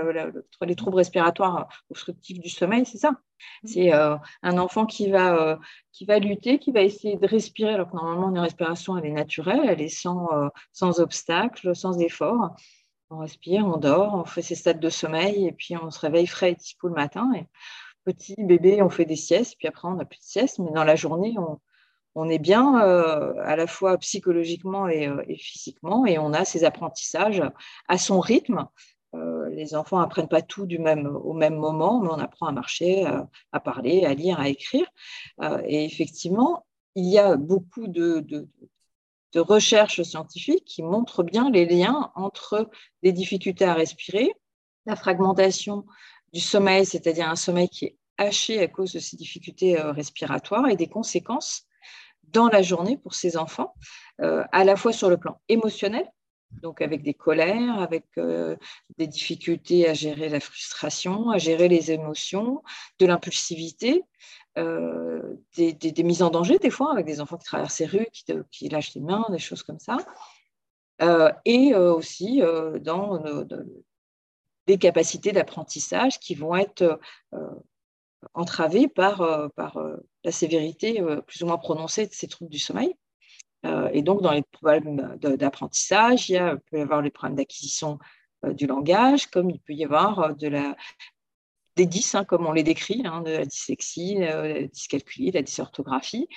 les 0.62 0.76
troubles 0.76 0.96
respiratoires 0.96 1.68
obstructifs 1.90 2.40
du 2.40 2.48
sommeil, 2.48 2.86
c'est 2.86 2.98
ça. 2.98 3.10
Mmh. 3.10 3.66
C'est 3.66 3.92
un 3.92 4.58
enfant 4.58 4.86
qui 4.86 5.10
va, 5.10 5.58
qui 5.92 6.04
va 6.04 6.18
lutter, 6.18 6.58
qui 6.58 6.72
va 6.72 6.82
essayer 6.82 7.16
de 7.16 7.26
respirer, 7.26 7.74
alors 7.74 7.90
que 7.90 7.96
normalement, 7.96 8.30
une 8.30 8.38
respiration, 8.38 8.96
elle 8.96 9.06
est 9.06 9.12
naturelle, 9.12 9.62
elle 9.68 9.80
est 9.80 9.88
sans, 9.88 10.28
sans 10.72 11.00
obstacle, 11.00 11.74
sans 11.74 11.98
effort. 11.98 12.54
On 13.10 13.18
respire, 13.18 13.66
on 13.66 13.76
dort, 13.76 14.14
on 14.14 14.24
fait 14.24 14.42
ses 14.42 14.56
stades 14.56 14.80
de 14.80 14.88
sommeil 14.88 15.46
et 15.46 15.52
puis 15.52 15.76
on 15.76 15.90
se 15.90 16.00
réveille 16.00 16.26
frais 16.26 16.52
et 16.52 16.54
dispo 16.56 16.88
le 16.88 16.94
matin. 16.94 17.30
Et 17.36 17.46
petit 18.04 18.34
bébé, 18.38 18.82
on 18.82 18.88
fait 18.88 19.04
des 19.04 19.16
siestes, 19.16 19.56
puis 19.58 19.68
après, 19.68 19.88
on 19.88 19.94
n'a 19.94 20.04
plus 20.04 20.18
de 20.18 20.24
sieste, 20.24 20.58
mais 20.58 20.72
dans 20.72 20.84
la 20.84 20.96
journée, 20.96 21.34
on, 21.38 21.60
est 22.24 22.38
bien 22.38 22.82
euh, 22.82 23.34
à 23.44 23.56
la 23.56 23.66
fois 23.66 23.98
psychologiquement 23.98 24.86
euh, 24.86 25.22
et, 25.28 25.36
physiquement 25.36 26.06
et 26.06 26.18
on 26.18 26.32
a 26.32 26.44
ces 26.44 26.64
apprentissages 26.64 27.42
à 27.88 27.98
son 27.98 28.20
rythme. 28.20 28.66
Euh, 29.14 29.48
les 29.50 29.74
enfants 29.74 30.00
n'apprennent 30.00 30.28
pas 30.28 30.42
tout 30.42 30.66
du 30.66 30.78
même, 30.78 31.06
au 31.06 31.34
même 31.34 31.56
moment, 31.56 32.00
mais 32.00 32.08
on 32.10 32.18
apprend 32.18 32.46
à 32.46 32.52
marcher, 32.52 33.06
à 33.52 33.60
parler, 33.60 34.04
à 34.04 34.14
lire, 34.14 34.40
à 34.40 34.48
écrire. 34.48 34.86
et 35.64 35.84
effectivement, 35.84 36.66
il 36.96 37.06
y 37.06 37.18
a 37.18 37.36
beaucoup 37.36 37.86
de, 37.86 38.20
de, 38.20 38.48
recherches 39.38 40.02
scientifiques 40.02 40.64
qui 40.64 40.82
montrent 40.82 41.22
bien 41.22 41.50
les 41.50 41.66
liens 41.66 42.10
entre 42.14 42.70
des 43.02 43.12
difficultés 43.12 43.66
à 43.66 43.74
respirer, 43.74 44.32
la 44.86 44.96
fragmentation 44.96 45.84
du 46.32 46.40
sommeil, 46.40 46.86
c'est-à-dire 46.86 47.28
un 47.28 47.36
sommeil 47.36 47.68
qui 47.68 47.84
est 47.84 47.96
haché 48.16 48.60
à 48.62 48.66
cause 48.66 48.94
de 48.94 48.98
ces 48.98 49.16
difficultés 49.18 49.78
respiratoires 49.78 50.68
et 50.68 50.76
des 50.76 50.88
conséquences 50.88 51.65
dans 52.32 52.48
la 52.48 52.62
journée 52.62 52.96
pour 52.96 53.14
ces 53.14 53.36
enfants, 53.36 53.74
à 54.18 54.64
la 54.64 54.76
fois 54.76 54.92
sur 54.92 55.08
le 55.10 55.16
plan 55.16 55.40
émotionnel, 55.48 56.06
donc 56.62 56.80
avec 56.80 57.02
des 57.02 57.14
colères, 57.14 57.80
avec 57.80 58.04
euh, 58.18 58.56
des 58.98 59.06
difficultés 59.06 59.88
à 59.88 59.94
gérer 59.94 60.28
la 60.28 60.40
frustration, 60.40 61.30
à 61.30 61.38
gérer 61.38 61.68
les 61.68 61.90
émotions, 61.90 62.62
de 62.98 63.06
l'impulsivité, 63.06 64.04
euh, 64.58 65.36
des, 65.56 66.02
mises 66.02 66.22
en 66.22 66.30
danger 66.30 66.58
des 66.58 66.70
fois 66.70 66.92
avec 66.92 67.06
des 67.06 67.20
enfants 67.20 67.36
qui 67.36 67.44
traversent 67.44 67.80
les 67.80 67.86
rues, 67.86 68.08
qui, 68.50 68.68
lâchent 68.68 68.94
les 68.94 69.02
mains, 69.02 69.26
des 69.30 69.38
choses 69.38 69.62
comme 69.62 69.78
ça, 69.78 69.98
euh, 71.02 71.30
et 71.44 71.74
aussi 71.74 72.40
dans 72.80 73.22
des 74.66 74.78
capacités 74.78 75.32
d'apprentissage 75.32 76.18
qui 76.18 76.34
vont 76.34 76.56
être 76.56 76.98
entravées 78.34 78.88
par, 78.88 79.50
par 79.56 79.78
la 80.24 80.32
sévérité 80.32 81.02
plus 81.26 81.42
ou 81.42 81.46
moins 81.46 81.58
prononcée 81.58 82.06
de 82.06 82.12
ces 82.12 82.28
troubles 82.28 82.50
du 82.50 82.58
sommeil. 82.58 82.94
Euh, 83.66 83.88
et 83.92 84.02
donc, 84.02 84.22
dans 84.22 84.32
les 84.32 84.42
problèmes 84.42 85.16
d'apprentissage, 85.18 86.30
il, 86.30 86.60
peut 86.70 86.78
y 86.78 86.82
avoir 86.82 87.02
les 87.02 87.10
problèmes 87.10 87.36
d'acquisition 87.36 87.98
euh, 88.44 88.52
du 88.52 88.66
langage, 88.66 89.26
comme 89.28 89.50
il 89.50 89.60
peut 89.60 89.72
y 89.72 89.84
avoir 89.84 90.20
euh, 90.20 90.32
de 90.32 90.48
la, 90.48 90.76
des 91.76 91.86
dys, 91.86 92.14
hein, 92.14 92.24
comme 92.24 92.46
on 92.46 92.52
les 92.52 92.62
décrit, 92.62 93.02
hein, 93.04 93.22
de 93.22 93.30
la 93.30 93.44
dyslexie, 93.44 94.16
la 94.16 94.66
dyscalculie, 94.66 95.30
la 95.32 95.42
dysorthographie. 95.42 96.28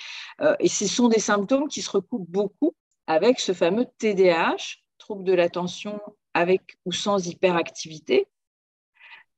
et 0.58 0.68
ce 0.68 0.86
sont 0.86 1.08
des 1.08 1.18
symptômes 1.18 1.68
qui 1.68 1.80
se 1.80 1.90
recoupent 1.90 2.28
beaucoup 2.28 2.74
avec 3.06 3.40
ce 3.40 3.54
fameux 3.54 3.86
TDAH, 3.98 4.76
trouble 4.98 5.24
de 5.24 5.32
l'attention 5.32 5.98
avec 6.34 6.76
ou 6.84 6.92
sans 6.92 7.26
hyperactivité. 7.26 8.28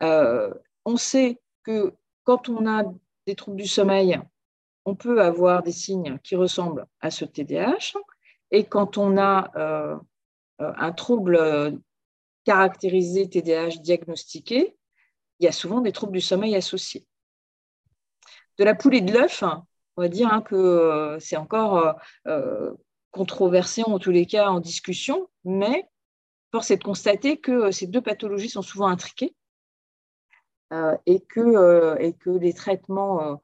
on 0.01 0.97
sait 0.97 1.41
que 1.63 1.95
quand 2.25 2.49
on 2.49 2.67
a 2.67 2.85
des 3.27 3.35
troubles 3.35 3.57
du 3.57 3.67
sommeil, 3.67 4.21
on 4.85 4.95
peut 4.95 5.23
avoir 5.23 5.63
des 5.63 5.73
signes 5.73 6.19
qui 6.23 6.37
ressemblent 6.37 6.87
à 7.01 7.11
ce 7.11 7.25
TDAH. 7.25 7.95
Et 8.51 8.65
quand 8.65 8.99
on 8.99 9.17
a 9.17 9.51
euh, 9.57 9.97
euh, 10.61 10.73
un 10.77 10.93
trouble 10.93 11.81
caractérisé 12.45 13.29
TDAH 13.29 13.81
diagnostiqué, 13.81 14.77
il 15.39 15.45
y 15.45 15.49
a 15.49 15.53
souvent 15.53 15.81
des 15.81 15.93
troubles 15.93 16.13
du 16.13 16.21
sommeil 16.21 16.55
associés. 16.57 17.07
De 18.59 18.65
la 18.65 18.75
poule 18.75 18.97
et 18.97 19.01
de 19.01 19.13
l'œuf, 19.13 19.43
on 19.97 20.03
va 20.03 20.09
dire 20.09 20.33
hein, 20.33 20.43
que 20.43 20.55
euh, 20.55 21.19
c'est 21.21 21.37
encore 21.37 21.97
controversé, 23.11 23.83
en 23.85 23.99
tous 23.99 24.11
les 24.11 24.27
cas 24.27 24.49
en 24.49 24.61
discussion, 24.61 25.29
mais 25.45 25.89
force 26.51 26.71
est 26.71 26.79
de 26.79 26.85
constater 26.85 27.39
que 27.39 27.71
ces 27.71 27.87
deux 27.87 28.01
pathologies 28.01 28.51
sont 28.51 28.63
souvent 28.63 28.89
intriquées 28.89 29.35
et, 31.07 31.21
que, 31.21 32.01
et 32.01 32.15
que 32.15 32.31
les 32.31 32.53
traitements 32.53 33.41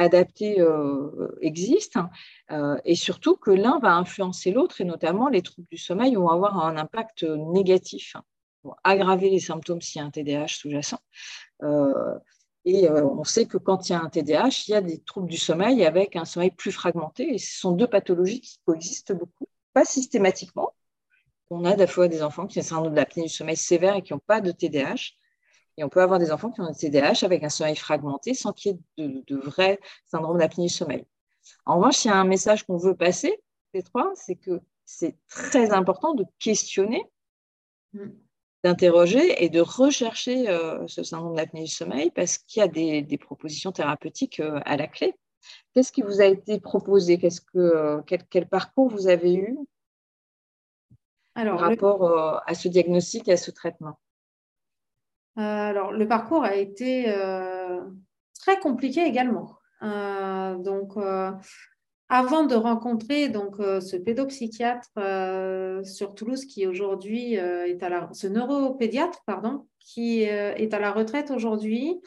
adaptés 0.00 0.60
euh, 0.60 1.36
existent 1.40 2.08
euh, 2.50 2.76
et 2.84 2.94
surtout 2.94 3.36
que 3.36 3.50
l'un 3.50 3.78
va 3.78 3.94
influencer 3.94 4.50
l'autre 4.50 4.80
et 4.80 4.84
notamment 4.84 5.28
les 5.28 5.42
troubles 5.42 5.68
du 5.70 5.78
sommeil 5.78 6.14
vont 6.14 6.28
avoir 6.28 6.64
un 6.64 6.76
impact 6.76 7.22
négatif, 7.22 8.16
vont 8.64 8.74
aggraver 8.82 9.30
les 9.30 9.40
symptômes 9.40 9.80
s'il 9.80 10.00
y 10.00 10.02
a 10.02 10.06
un 10.06 10.10
TDAH 10.10 10.48
sous-jacent. 10.48 11.00
Euh, 11.62 12.14
et 12.66 12.90
on 12.90 13.24
sait 13.24 13.46
que 13.46 13.56
quand 13.56 13.88
il 13.88 13.92
y 13.92 13.94
a 13.94 14.02
un 14.02 14.10
TDAH, 14.10 14.64
il 14.68 14.72
y 14.72 14.74
a 14.74 14.82
des 14.82 15.00
troubles 15.00 15.28
du 15.28 15.38
sommeil 15.38 15.82
avec 15.86 16.14
un 16.14 16.26
sommeil 16.26 16.50
plus 16.50 16.72
fragmenté. 16.72 17.34
Et 17.34 17.38
ce 17.38 17.58
sont 17.58 17.72
deux 17.72 17.86
pathologies 17.86 18.42
qui 18.42 18.58
coexistent 18.66 19.14
beaucoup, 19.14 19.46
pas 19.72 19.86
systématiquement. 19.86 20.74
On 21.48 21.64
a 21.64 21.74
des 21.74 21.86
fois 21.86 22.06
des 22.06 22.22
enfants 22.22 22.46
qui 22.46 22.58
ont 22.58 22.60
un 22.60 22.64
syndrome 22.64 22.90
de 22.90 22.96
l'apnée 22.96 23.22
du 23.22 23.28
sommeil 23.30 23.56
sévère 23.56 23.96
et 23.96 24.02
qui 24.02 24.12
n'ont 24.12 24.20
pas 24.26 24.42
de 24.42 24.52
TDAH. 24.52 25.14
Et 25.80 25.84
on 25.84 25.88
peut 25.88 26.02
avoir 26.02 26.18
des 26.18 26.30
enfants 26.30 26.50
qui 26.50 26.60
ont 26.60 26.66
un 26.66 26.74
TDAH 26.74 27.24
avec 27.24 27.42
un 27.42 27.48
sommeil 27.48 27.74
fragmenté 27.74 28.34
sans 28.34 28.52
qu'il 28.52 28.72
y 28.98 29.02
ait 29.02 29.08
de, 29.26 29.36
vrai 29.36 29.80
syndrome 30.04 30.36
d'apnée 30.36 30.66
du 30.66 30.72
sommeil. 30.72 31.06
En 31.64 31.78
revanche, 31.78 32.04
il 32.04 32.08
y 32.08 32.10
a 32.10 32.16
un 32.16 32.24
message 32.24 32.64
qu'on 32.64 32.76
veut 32.76 32.94
passer, 32.94 33.40
ces 33.72 33.82
trois, 33.82 34.12
c'est 34.14 34.36
que 34.36 34.60
c'est 34.84 35.16
très 35.26 35.72
important 35.72 36.12
de 36.12 36.26
questionner, 36.38 37.02
mm. 37.94 38.10
d'interroger 38.62 39.42
et 39.42 39.48
de 39.48 39.62
rechercher 39.62 40.50
euh, 40.50 40.86
ce 40.86 41.02
syndrome 41.02 41.34
d'apnée 41.34 41.64
du 41.64 41.70
sommeil 41.70 42.10
parce 42.10 42.36
qu'il 42.36 42.60
y 42.60 42.62
a 42.62 42.68
des, 42.68 43.18
propositions 43.18 43.72
thérapeutiques 43.72 44.40
euh, 44.40 44.60
à 44.66 44.76
la 44.76 44.86
clé. 44.86 45.14
Qu'est-ce 45.72 45.92
qui 45.92 46.02
vous 46.02 46.20
a 46.20 46.26
été 46.26 46.60
proposé? 46.60 47.16
Que, 47.18 47.26
euh, 47.56 48.02
quel, 48.06 48.46
parcours 48.46 48.90
vous 48.90 49.08
avez 49.08 49.32
eu? 49.32 49.58
Alors, 51.34 51.58
par 51.58 51.70
rapport 51.70 52.42
à 52.46 52.54
ce 52.54 52.68
diagnostic 52.68 53.28
et 53.28 53.32
à 53.32 53.38
ce 53.38 53.50
traitement? 53.50 53.98
Alors, 55.42 55.92
le 55.92 56.06
parcours 56.06 56.44
a 56.44 56.56
été 56.56 57.04
euh, 57.08 57.80
très 58.40 58.58
compliqué 58.58 59.04
également. 59.04 59.56
Euh, 59.82 60.56
donc, 60.56 60.96
avant 62.08 62.44
de 62.44 62.54
rencontrer 62.54 63.28
donc 63.28 63.56
ce 63.58 63.96
pédopsychiatre 63.96 64.90
sur 65.84 66.14
Toulouse 66.14 66.44
qui 66.44 66.62
est 66.62 67.82
à 67.82 67.88
la 67.88 68.08
ce 68.12 68.26
neuropédiatre 68.26 69.20
pardon 69.26 69.66
qui 69.78 70.22
est 70.22 70.74
à 70.74 70.78
la 70.78 70.92
retraite 70.92 71.30
aujourd'hui, 71.30 72.00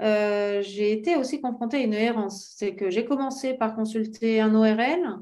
j'ai 0.00 0.92
été 0.92 1.16
aussi 1.16 1.40
confrontée 1.40 1.76
à 1.76 1.80
une 1.80 1.94
errance. 1.94 2.54
C'est 2.56 2.74
que 2.74 2.90
j'ai 2.90 3.04
commencé 3.04 3.54
par 3.54 3.76
consulter 3.76 4.40
un 4.40 4.54
ORL 4.54 5.20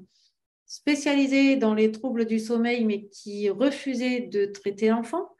spécialisé 0.69 1.57
dans 1.57 1.75
les 1.75 1.91
troubles 1.91 2.27
du 2.27 2.39
sommeil, 2.39 2.85
mais 2.85 3.07
qui 3.09 3.49
refusait 3.51 4.21
de 4.21 4.45
traiter 4.45 4.89
l'enfant. 4.89 5.31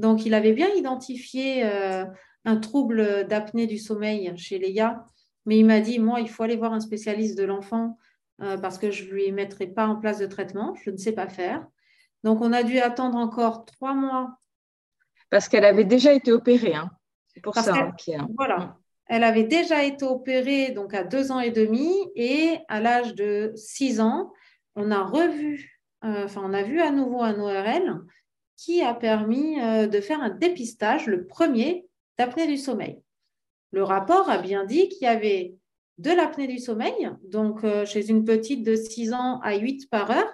Donc, 0.00 0.24
il 0.24 0.34
avait 0.34 0.54
bien 0.54 0.68
identifié 0.74 1.64
euh, 1.64 2.04
un 2.44 2.56
trouble 2.56 3.26
d'apnée 3.28 3.66
du 3.66 3.78
sommeil 3.78 4.32
chez 4.36 4.58
Léa, 4.58 5.04
mais 5.44 5.58
il 5.58 5.66
m'a 5.66 5.80
dit, 5.80 5.98
moi, 5.98 6.20
il 6.20 6.28
faut 6.28 6.42
aller 6.42 6.56
voir 6.56 6.72
un 6.72 6.80
spécialiste 6.80 7.36
de 7.36 7.44
l'enfant 7.44 7.98
euh, 8.42 8.56
parce 8.56 8.78
que 8.78 8.90
je 8.90 9.04
ne 9.04 9.10
lui 9.10 9.30
mettrai 9.30 9.66
pas 9.66 9.86
en 9.86 9.96
place 9.96 10.18
de 10.18 10.26
traitement, 10.26 10.74
je 10.82 10.90
ne 10.90 10.96
sais 10.96 11.12
pas 11.12 11.28
faire. 11.28 11.66
Donc, 12.24 12.40
on 12.40 12.52
a 12.52 12.62
dû 12.62 12.78
attendre 12.78 13.18
encore 13.18 13.66
trois 13.66 13.94
mois. 13.94 14.38
Parce 15.28 15.48
qu'elle 15.48 15.66
avait 15.66 15.84
déjà 15.84 16.14
été 16.14 16.32
opérée, 16.32 16.74
hein. 16.74 16.90
c'est 17.28 17.40
pour 17.40 17.54
ça. 17.54 17.74
Hein, 17.74 18.28
voilà, 18.36 18.78
elle 19.06 19.22
avait 19.22 19.44
déjà 19.44 19.84
été 19.84 20.04
opérée 20.04 20.70
donc 20.70 20.94
à 20.94 21.04
deux 21.04 21.30
ans 21.30 21.40
et 21.40 21.50
demi 21.50 21.92
et 22.16 22.58
à 22.68 22.80
l'âge 22.80 23.14
de 23.14 23.52
six 23.54 24.00
ans, 24.00 24.32
on 24.76 24.90
a 24.90 25.02
revu, 25.04 25.82
euh, 26.04 26.24
enfin, 26.24 26.42
on 26.44 26.54
a 26.54 26.62
vu 26.62 26.80
à 26.80 26.90
nouveau 26.90 27.22
un 27.22 27.38
ORL 27.38 28.00
qui 28.60 28.82
a 28.82 28.92
permis 28.92 29.58
euh, 29.58 29.86
de 29.86 30.00
faire 30.02 30.20
un 30.20 30.28
dépistage, 30.28 31.06
le 31.06 31.26
premier, 31.26 31.86
d'apnée 32.18 32.46
du 32.46 32.58
sommeil. 32.58 33.00
Le 33.72 33.82
rapport 33.82 34.28
a 34.28 34.36
bien 34.36 34.66
dit 34.66 34.90
qu'il 34.90 35.04
y 35.04 35.06
avait 35.06 35.54
de 35.96 36.10
l'apnée 36.10 36.46
du 36.46 36.58
sommeil, 36.58 37.10
donc 37.24 37.64
euh, 37.64 37.86
chez 37.86 38.10
une 38.10 38.24
petite 38.24 38.62
de 38.62 38.76
6 38.76 39.14
ans 39.14 39.40
à 39.40 39.56
8 39.56 39.88
par 39.90 40.10
heure, 40.10 40.30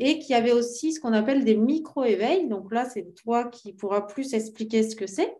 et 0.00 0.18
qu'il 0.18 0.30
y 0.30 0.34
avait 0.34 0.52
aussi 0.52 0.92
ce 0.92 0.98
qu'on 0.98 1.12
appelle 1.12 1.44
des 1.44 1.54
micro-éveils. 1.54 2.48
Donc 2.48 2.72
là, 2.72 2.84
c'est 2.84 3.14
toi 3.14 3.44
qui 3.44 3.72
pourras 3.72 4.00
plus 4.00 4.34
expliquer 4.34 4.82
ce 4.82 4.96
que 4.96 5.06
c'est. 5.06 5.36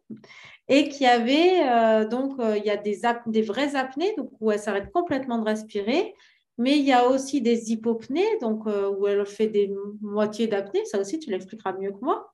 Et 0.69 0.89
qu'il 0.89 1.03
y 1.03 1.11
avait, 1.11 2.07
donc, 2.07 2.35
il 2.39 2.65
y 2.65 2.71
a 2.71 2.77
des, 2.77 3.01
des 3.27 3.43
vraies 3.43 3.75
apnées, 3.75 4.15
donc 4.17 4.31
où 4.39 4.53
elle 4.53 4.61
s'arrête 4.61 4.93
complètement 4.93 5.39
de 5.39 5.47
respirer, 5.47 6.15
mais 6.59 6.79
il 6.79 6.85
y 6.85 6.93
a 6.93 7.09
aussi 7.09 7.41
des 7.41 7.73
hypopnées, 7.73 8.39
donc 8.41 8.67
euh, 8.67 8.91
où 8.91 9.07
elle 9.07 9.25
fait 9.25 9.49
des 9.49 9.75
moitiés 10.01 10.47
d'apnée. 10.47 10.85
Ça 10.85 11.01
aussi, 11.01 11.19
tu 11.19 11.31
l'expliqueras 11.31 11.73
mieux 11.79 11.93
que 11.93 12.05
moi. 12.05 12.33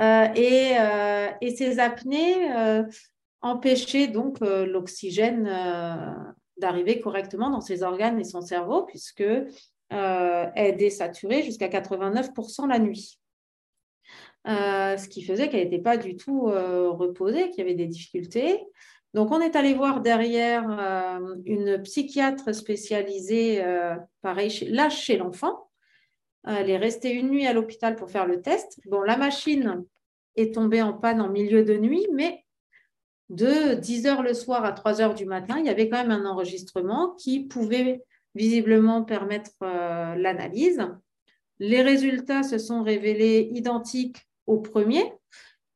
Euh, 0.00 0.28
euh, 0.36 1.28
et, 1.40 1.56
ces 1.56 1.80
apnées 1.80 2.48
empêchaient 3.40 4.08
donc 4.08 4.38
l'oxygène 4.40 5.44
d'arriver 6.56 7.00
correctement 7.00 7.50
dans 7.50 7.60
ses 7.60 7.82
organes 7.82 8.20
et 8.20 8.24
son 8.24 8.40
cerveau, 8.40 8.84
puisque 8.84 9.24
elle 9.90 10.52
est 10.54 10.72
désaturée 10.72 11.42
jusqu'à 11.42 11.68
89% 11.68 12.68
la 12.68 12.78
nuit. 12.78 13.18
ce 14.46 15.08
qui 15.08 15.24
faisait 15.24 15.48
qu'elle 15.48 15.64
n'était 15.64 15.82
pas 15.82 15.96
du 15.96 16.16
tout 16.16 16.42
reposée, 16.42 17.50
qu'il 17.50 17.58
y 17.58 17.62
avait 17.62 17.74
des 17.74 17.86
difficultés. 17.88 18.64
Donc, 19.18 19.32
on 19.32 19.40
est 19.40 19.56
allé 19.56 19.74
voir 19.74 20.00
derrière 20.00 20.64
euh, 20.70 21.34
une 21.44 21.82
psychiatre 21.82 22.54
spécialisée, 22.54 23.64
euh, 23.64 23.96
pareil, 24.22 24.48
là 24.70 24.90
chez 24.90 25.16
l'enfant. 25.16 25.68
Elle 26.46 26.70
est 26.70 26.76
restée 26.76 27.10
une 27.10 27.28
nuit 27.28 27.44
à 27.44 27.52
l'hôpital 27.52 27.96
pour 27.96 28.12
faire 28.12 28.26
le 28.26 28.40
test. 28.42 28.78
Bon, 28.86 29.02
la 29.02 29.16
machine 29.16 29.84
est 30.36 30.54
tombée 30.54 30.82
en 30.82 30.92
panne 30.92 31.20
en 31.20 31.28
milieu 31.30 31.64
de 31.64 31.76
nuit, 31.76 32.06
mais 32.14 32.44
de 33.28 33.74
10 33.74 34.06
heures 34.06 34.22
le 34.22 34.34
soir 34.34 34.64
à 34.64 34.70
3 34.70 35.00
heures 35.00 35.14
du 35.14 35.24
matin, 35.24 35.56
il 35.58 35.66
y 35.66 35.68
avait 35.68 35.88
quand 35.88 35.98
même 35.98 36.12
un 36.12 36.24
enregistrement 36.24 37.16
qui 37.18 37.40
pouvait 37.40 38.04
visiblement 38.36 39.02
permettre 39.02 39.50
euh, 39.62 40.14
l'analyse. 40.14 40.86
Les 41.58 41.82
résultats 41.82 42.44
se 42.44 42.58
sont 42.58 42.84
révélés 42.84 43.50
identiques 43.52 44.28
au 44.46 44.58
premier, 44.58 45.12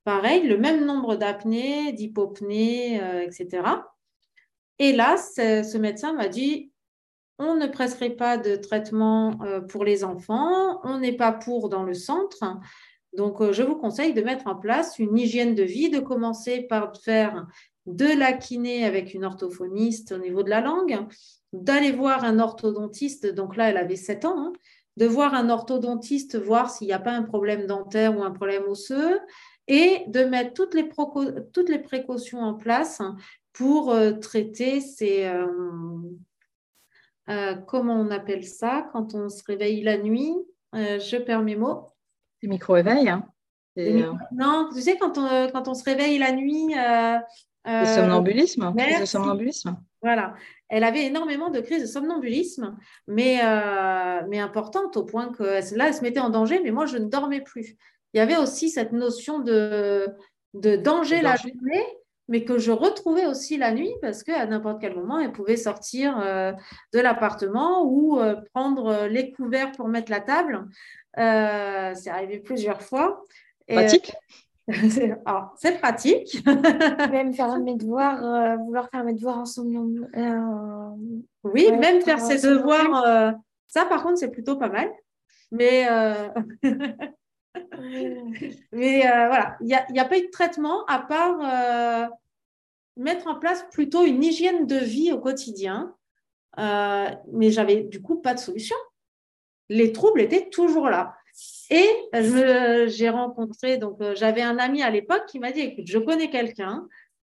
Pareil, 0.04 0.46
le 0.46 0.58
même 0.58 0.84
nombre 0.84 1.16
d'apnées, 1.16 1.92
d'hypopnées, 1.92 3.00
euh, 3.00 3.22
etc. 3.22 3.62
Et 4.78 4.92
là, 4.92 5.16
ce 5.16 5.78
médecin 5.78 6.12
m'a 6.12 6.28
dit, 6.28 6.72
on 7.38 7.54
ne 7.54 7.66
presserait 7.66 8.10
pas 8.10 8.36
de 8.36 8.56
traitement 8.56 9.38
euh, 9.42 9.60
pour 9.60 9.84
les 9.84 10.04
enfants, 10.04 10.80
on 10.84 10.98
n'est 10.98 11.16
pas 11.16 11.32
pour 11.32 11.68
dans 11.68 11.82
le 11.82 11.94
centre. 11.94 12.38
Donc, 13.16 13.40
euh, 13.40 13.52
je 13.52 13.62
vous 13.62 13.76
conseille 13.76 14.14
de 14.14 14.22
mettre 14.22 14.46
en 14.46 14.56
place 14.56 14.98
une 14.98 15.16
hygiène 15.16 15.54
de 15.54 15.62
vie, 15.62 15.90
de 15.90 16.00
commencer 16.00 16.62
par 16.62 16.96
faire 16.96 17.46
de 17.86 18.06
la 18.06 18.32
kiné 18.32 18.84
avec 18.84 19.12
une 19.12 19.24
orthophoniste 19.24 20.12
au 20.12 20.18
niveau 20.18 20.42
de 20.42 20.50
la 20.50 20.60
langue, 20.60 21.06
d'aller 21.52 21.92
voir 21.92 22.24
un 22.24 22.38
orthodontiste, 22.38 23.26
donc 23.26 23.56
là, 23.56 23.70
elle 23.70 23.76
avait 23.76 23.96
7 23.96 24.24
ans, 24.24 24.38
hein, 24.38 24.52
de 24.96 25.06
voir 25.06 25.34
un 25.34 25.50
orthodontiste, 25.50 26.38
voir 26.38 26.70
s'il 26.70 26.86
n'y 26.86 26.92
a 26.92 26.98
pas 26.98 27.12
un 27.12 27.22
problème 27.22 27.66
dentaire 27.66 28.16
ou 28.16 28.22
un 28.22 28.30
problème 28.30 28.64
osseux, 28.68 29.18
et 29.68 30.04
de 30.08 30.24
mettre 30.24 30.54
toutes 30.54 30.74
les, 30.74 30.88
toutes 31.52 31.68
les 31.68 31.78
précautions 31.78 32.40
en 32.40 32.54
place 32.54 33.00
pour 33.52 33.90
euh, 33.90 34.12
traiter 34.12 34.80
ces... 34.80 35.24
Euh, 35.24 35.46
euh, 37.28 37.54
comment 37.54 37.94
on 37.94 38.10
appelle 38.10 38.44
ça 38.44 38.88
quand 38.92 39.14
on 39.14 39.28
se 39.28 39.44
réveille 39.44 39.82
la 39.82 39.98
nuit? 39.98 40.34
Je 40.74 41.18
perds 41.18 41.42
mes 41.42 41.54
mots. 41.54 41.86
Les 42.40 42.48
micro-éveils. 42.48 43.08
Hein. 43.08 43.24
Non, 44.32 44.68
tu 44.74 44.80
sais, 44.80 44.96
quand 44.96 45.18
on, 45.18 45.50
quand 45.50 45.68
on 45.68 45.74
se 45.74 45.84
réveille 45.84 46.18
la 46.18 46.32
nuit. 46.32 46.74
le 46.74 47.84
somnambulisme, 47.84 48.74
crise 48.76 49.00
de 49.00 49.04
somnambulisme. 49.04 49.76
Voilà. 50.00 50.34
Elle 50.68 50.82
avait 50.82 51.04
énormément 51.04 51.50
de 51.50 51.60
crises 51.60 51.82
de 51.82 51.86
somnambulisme, 51.86 52.76
mais, 53.06 53.40
mais 54.28 54.40
importantes 54.40 54.96
au 54.96 55.04
point 55.04 55.28
que 55.28 55.44
là, 55.76 55.88
elle 55.88 55.94
se 55.94 56.02
mettait 56.02 56.20
en 56.20 56.30
danger, 56.30 56.60
mais 56.64 56.70
moi, 56.70 56.86
je 56.86 56.96
ne 56.96 57.04
dormais 57.04 57.42
plus 57.42 57.76
il 58.14 58.18
y 58.18 58.20
avait 58.20 58.36
aussi 58.36 58.68
cette 58.68 58.92
notion 58.92 59.38
de, 59.38 60.06
de 60.54 60.76
danger, 60.76 61.22
la 61.22 61.36
journée, 61.36 61.86
mais 62.28 62.44
que 62.44 62.58
je 62.58 62.72
retrouvais 62.72 63.26
aussi 63.26 63.56
la 63.58 63.72
nuit 63.72 63.92
parce 64.00 64.22
qu'à 64.22 64.46
n'importe 64.46 64.80
quel 64.80 64.94
moment, 64.94 65.18
elle 65.18 65.32
pouvait 65.32 65.56
sortir 65.56 66.18
euh, 66.18 66.52
de 66.92 67.00
l'appartement 67.00 67.84
ou 67.84 68.18
euh, 68.18 68.36
prendre 68.54 68.86
euh, 68.86 69.08
les 69.08 69.32
couverts 69.32 69.72
pour 69.72 69.88
mettre 69.88 70.10
la 70.10 70.20
table. 70.20 70.66
c'est 71.14 72.10
arrivé 72.10 72.38
plusieurs 72.38 72.82
fois. 72.82 73.22
Pratique? 73.68 74.12
C'est 75.56 75.80
pratique. 75.80 76.46
même 77.10 77.34
faire 77.34 77.58
mes 77.60 77.74
devoirs, 77.74 78.58
vouloir 78.58 78.88
faire 78.90 79.02
mes 79.02 79.12
devoirs 79.12 79.38
ensemble. 79.38 80.08
oui, 81.42 81.72
même 81.72 82.00
faire 82.00 82.20
ses 82.20 82.46
devoirs. 82.48 83.34
ça, 83.66 83.84
par 83.86 84.04
contre, 84.04 84.18
c'est 84.18 84.30
plutôt 84.30 84.56
pas 84.56 84.68
mal. 84.68 84.88
Mais 85.50 85.88
Mais 88.72 89.06
euh, 89.06 89.26
voilà, 89.28 89.56
il 89.60 89.66
n'y 89.66 90.00
a, 90.00 90.04
pas 90.04 90.18
eu 90.18 90.26
de 90.26 90.30
traitement 90.30 90.84
à 90.86 91.00
part 91.00 91.40
euh, 91.40 92.08
mettre 92.96 93.26
en 93.26 93.38
place 93.38 93.64
plutôt 93.70 94.04
une 94.04 94.22
hygiène 94.22 94.66
de 94.66 94.76
vie 94.76 95.12
au 95.12 95.20
quotidien. 95.20 95.94
Euh, 96.58 97.08
mais 97.32 97.50
j'avais 97.50 97.82
du 97.82 98.02
coup 98.02 98.20
pas 98.20 98.34
de 98.34 98.38
solution. 98.38 98.76
Les 99.68 99.92
troubles 99.92 100.20
étaient 100.20 100.50
toujours 100.50 100.90
là. 100.90 101.14
Et 101.70 101.88
j'ai 102.12 103.08
rencontré, 103.08 103.78
donc 103.78 103.96
j'avais 104.14 104.42
un 104.42 104.58
ami 104.58 104.82
à 104.82 104.90
l'époque 104.90 105.24
qui 105.26 105.38
m'a 105.38 105.50
dit, 105.50 105.60
écoute, 105.60 105.86
je 105.86 105.98
connais 105.98 106.28
quelqu'un 106.28 106.86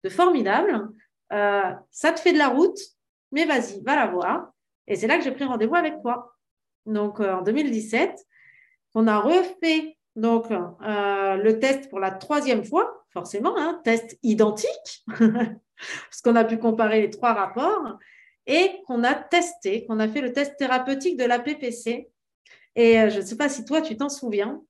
de 0.04 0.08
formidable, 0.08 0.88
ça 1.30 2.12
te 2.14 2.20
fait 2.20 2.32
de 2.32 2.38
la 2.38 2.46
route, 2.46 2.78
mais 3.32 3.44
vas-y, 3.44 3.82
va 3.82 3.96
la 3.96 4.06
voir. 4.06 4.52
Et 4.86 4.94
c'est 4.94 5.08
là 5.08 5.18
que 5.18 5.24
j'ai 5.24 5.32
pris 5.32 5.44
rendez-vous 5.44 5.74
avec 5.74 6.00
toi. 6.00 6.32
Donc 6.86 7.18
en 7.18 7.42
2017, 7.42 8.24
on 8.94 9.08
a 9.08 9.18
refait 9.18 9.97
donc, 10.18 10.50
euh, 10.50 11.36
le 11.36 11.58
test 11.60 11.88
pour 11.88 12.00
la 12.00 12.10
troisième 12.10 12.64
fois, 12.64 13.04
forcément, 13.12 13.56
un 13.56 13.68
hein, 13.68 13.80
test 13.84 14.18
identique, 14.22 15.04
parce 15.06 16.20
qu'on 16.24 16.34
a 16.34 16.44
pu 16.44 16.58
comparer 16.58 17.00
les 17.02 17.10
trois 17.10 17.34
rapports, 17.34 17.98
et 18.46 18.72
qu'on 18.86 19.04
a 19.04 19.14
testé, 19.14 19.86
qu'on 19.86 20.00
a 20.00 20.08
fait 20.08 20.20
le 20.20 20.32
test 20.32 20.56
thérapeutique 20.56 21.16
de 21.16 21.24
la 21.24 21.38
PPC. 21.38 22.08
Et 22.74 23.00
euh, 23.00 23.10
je 23.10 23.18
ne 23.18 23.24
sais 23.24 23.36
pas 23.36 23.48
si 23.48 23.64
toi, 23.64 23.80
tu 23.80 23.96
t'en 23.96 24.08
souviens, 24.08 24.60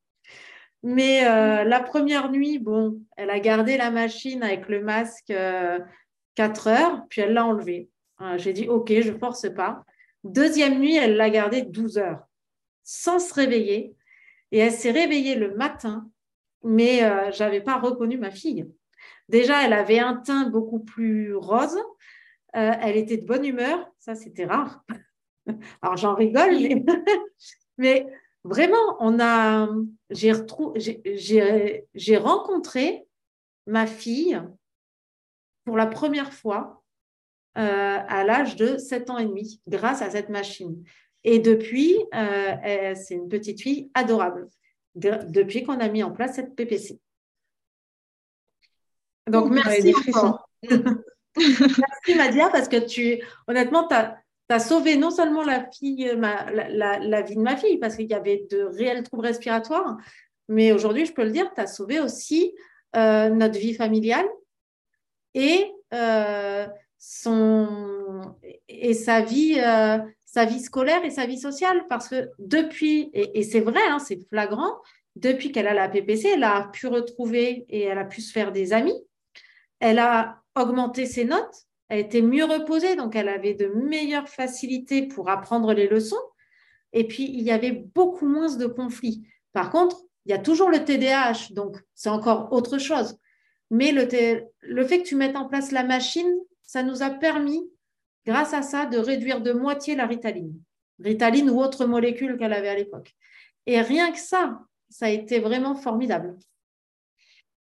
mais 0.82 1.26
euh, 1.26 1.64
la 1.64 1.80
première 1.80 2.30
nuit, 2.30 2.58
bon, 2.58 3.00
elle 3.16 3.30
a 3.30 3.40
gardé 3.40 3.78
la 3.78 3.90
machine 3.90 4.42
avec 4.42 4.68
le 4.68 4.82
masque 4.82 5.32
4 6.34 6.66
heures, 6.68 7.02
puis 7.08 7.22
elle 7.22 7.32
l'a 7.32 7.46
enlevé. 7.46 7.88
J'ai 8.37 8.52
dit, 8.52 8.68
OK, 8.68 8.92
je 9.01 9.12
ne 9.12 9.18
force 9.18 9.49
pas. 9.55 9.84
Deuxième 10.24 10.78
nuit, 10.78 10.96
elle 10.96 11.16
l'a 11.16 11.30
gardé 11.30 11.62
12 11.62 11.99
heures, 11.99 12.20
sans 12.82 13.18
se 13.18 13.32
réveiller 13.32 13.94
et 14.53 14.59
elle 14.59 14.72
s'est 14.72 14.90
réveillée 14.90 15.34
le 15.34 15.55
matin, 15.55 16.11
mais 16.62 17.05
euh, 17.05 17.30
je 17.30 17.42
n'avais 17.42 17.61
pas 17.61 17.78
reconnu 17.78 18.18
ma 18.18 18.30
fille. 18.30 18.66
Déjà, 19.28 19.64
elle 19.64 19.72
avait 19.72 19.99
un 19.99 20.16
teint 20.16 20.49
beaucoup 20.49 20.80
plus 20.80 21.34
rose. 21.34 21.78
Euh, 22.57 22.72
elle 22.80 22.96
était 22.96 23.18
de 23.18 23.26
bonne 23.26 23.44
humeur. 23.44 23.90
Ça, 23.99 24.14
c'était 24.14 24.46
rare. 24.46 24.84
Alors, 25.82 25.96
j'en 25.96 26.14
rigole, 26.14 26.57
mais, 27.78 28.07
vraiment, 28.44 28.96
on 29.01 29.20
a, 29.20 29.68
j'ai, 30.11 31.84
j'ai 31.94 32.16
rencontré 32.16 33.07
ma 33.66 33.86
fille 33.86 34.40
pour 35.64 35.76
la 35.76 35.86
première 35.86 36.32
fois 36.32 36.82
à 37.55 38.22
l'âge 38.22 38.55
de 38.55 38.76
7 38.76 39.11
ans 39.11 39.18
et 39.18 39.26
demi 39.26 39.61
grâce 39.66 40.01
à 40.01 40.11
cette 40.11 40.28
machine. 40.28 40.84
Et 41.31 41.41
depuis, 41.41 41.95
c'est 42.12 43.14
une 43.14 43.29
petite 43.29 43.61
fille 43.61 43.91
adorable, 43.93 44.49
depuis 44.95 45.62
qu'on 45.62 45.79
a 45.79 45.89
mis 45.91 46.03
en 46.03 46.11
place 46.11 46.37
cette 46.37 46.55
PPC. 46.55 46.99
Donc, 49.26 49.51
merci. 49.51 49.93
merci, 51.37 52.14
Madia, 52.16 52.49
parce 52.49 52.66
que 52.66 52.79
tu, 52.79 53.22
honnêtement, 53.47 53.87
tu 53.87 53.95
as, 53.95 54.59
sauvé 54.59 54.97
non 54.97 55.11
seulement 55.11 55.43
la, 55.45 55.70
fille, 55.70 56.11
la, 56.16 57.22
vie 57.22 57.37
de 57.37 57.43
ma 57.43 57.59
fille, 57.59 57.76
parce 57.76 57.97
qu'il 57.97 58.09
y 58.09 58.14
avait 58.14 58.47
de 58.51 58.62
réels 58.62 59.03
troubles 59.03 59.26
respiratoires, 59.26 59.99
mais 60.49 60.72
aujourd'hui, 60.72 61.05
je 61.05 61.12
peux 61.12 61.24
le 61.24 61.31
dire, 61.31 61.53
tu 61.55 61.61
as 61.61 61.66
sauvé 61.66 62.01
aussi 62.01 62.55
euh, 62.97 63.29
notre 63.29 63.59
vie 63.59 63.74
familiale 63.74 64.26
et, 65.35 65.70
euh, 65.93 66.66
son, 66.97 68.35
et 68.66 68.95
sa 68.95 69.20
vie, 69.20 69.61
euh, 69.61 69.99
sa 70.31 70.45
vie 70.45 70.61
scolaire 70.61 71.05
et 71.05 71.11
sa 71.11 71.26
vie 71.26 71.39
sociale. 71.39 71.85
Parce 71.89 72.09
que 72.09 72.31
depuis, 72.39 73.11
et, 73.14 73.43
c'est 73.43 73.61
vrai, 73.61 73.81
hein, 73.89 73.99
c'est 73.99 74.29
flagrant, 74.29 74.76
depuis 75.16 75.53
qu'elle 75.53 75.66
a 75.66 75.74
la 75.74 75.89
PPC, 75.89 76.29
elle 76.35 76.45
a 76.45 76.68
pu 76.72 76.87
retrouver 76.87 77.64
et 77.68 77.83
elle 77.83 77.99
a 77.99 78.05
pu 78.05 78.20
se 78.20 78.31
faire 78.31 78.53
des 78.53 78.72
amis. 78.72 79.01
Elle 79.81 79.99
a 79.99 80.43
augmenté 80.55 81.07
ses 81.07 81.24
notes, 81.24 81.66
elle 81.89 82.01
était 82.01 82.22
mieux 82.22 82.45
reposée, 82.45 82.95
donc 82.95 83.16
elle 83.16 83.29
avait 83.29 83.55
de 83.55 83.66
meilleures 83.68 84.29
facilités 84.29 85.07
pour 85.07 85.31
apprendre 85.31 85.72
les 85.72 85.89
leçons. 85.89 86.16
Et 86.93 87.07
puis, 87.07 87.24
il 87.24 87.43
y 87.43 87.51
avait 87.51 87.72
beaucoup 87.72 88.26
moins 88.26 88.55
de 88.55 88.66
conflits. 88.66 89.26
Par 89.53 89.70
contre, 89.70 89.97
il 90.26 90.31
y 90.31 90.35
a 90.35 90.39
toujours 90.39 90.70
le 90.70 90.85
TDAH, 90.85 91.55
donc 91.55 91.76
c'est 91.95 92.11
encore 92.11 92.53
autre 92.53 92.79
chose. 92.79 93.18
Mais 93.70 93.93
le, 93.93 94.07
le 94.61 94.85
fait 94.85 95.03
que 95.03 95.09
tu 95.09 95.16
mettes 95.16 95.37
en 95.37 95.49
place 95.49 95.72
la 95.72 95.85
machine, 95.85 96.31
ça 96.62 96.83
nous 96.83 97.03
a 97.03 97.11
permis, 97.11 97.62
grâce 98.27 98.55
à 98.55 98.62
ça, 98.62 98.87
de 98.87 98.99
réduire 98.99 99.41
de 99.41 99.53
moitié 99.53 99.95
la 99.95 100.07
ritaline. 100.07 100.55
Ritaline 101.01 101.51
ou 101.51 101.61
autre 101.61 101.87
molécule 101.87 102.37
qu'elle 102.39 102.53
avait 102.53 102.69
à 102.69 102.75
l'époque. 102.75 103.14
Et 103.66 103.81
rien 103.81 104.12
que 104.12 104.19
ça, 104.19 104.61
ça 104.89 105.07
a 105.07 105.11
été 105.11 105.39
vraiment 105.41 105.75
formidable. 105.75 106.37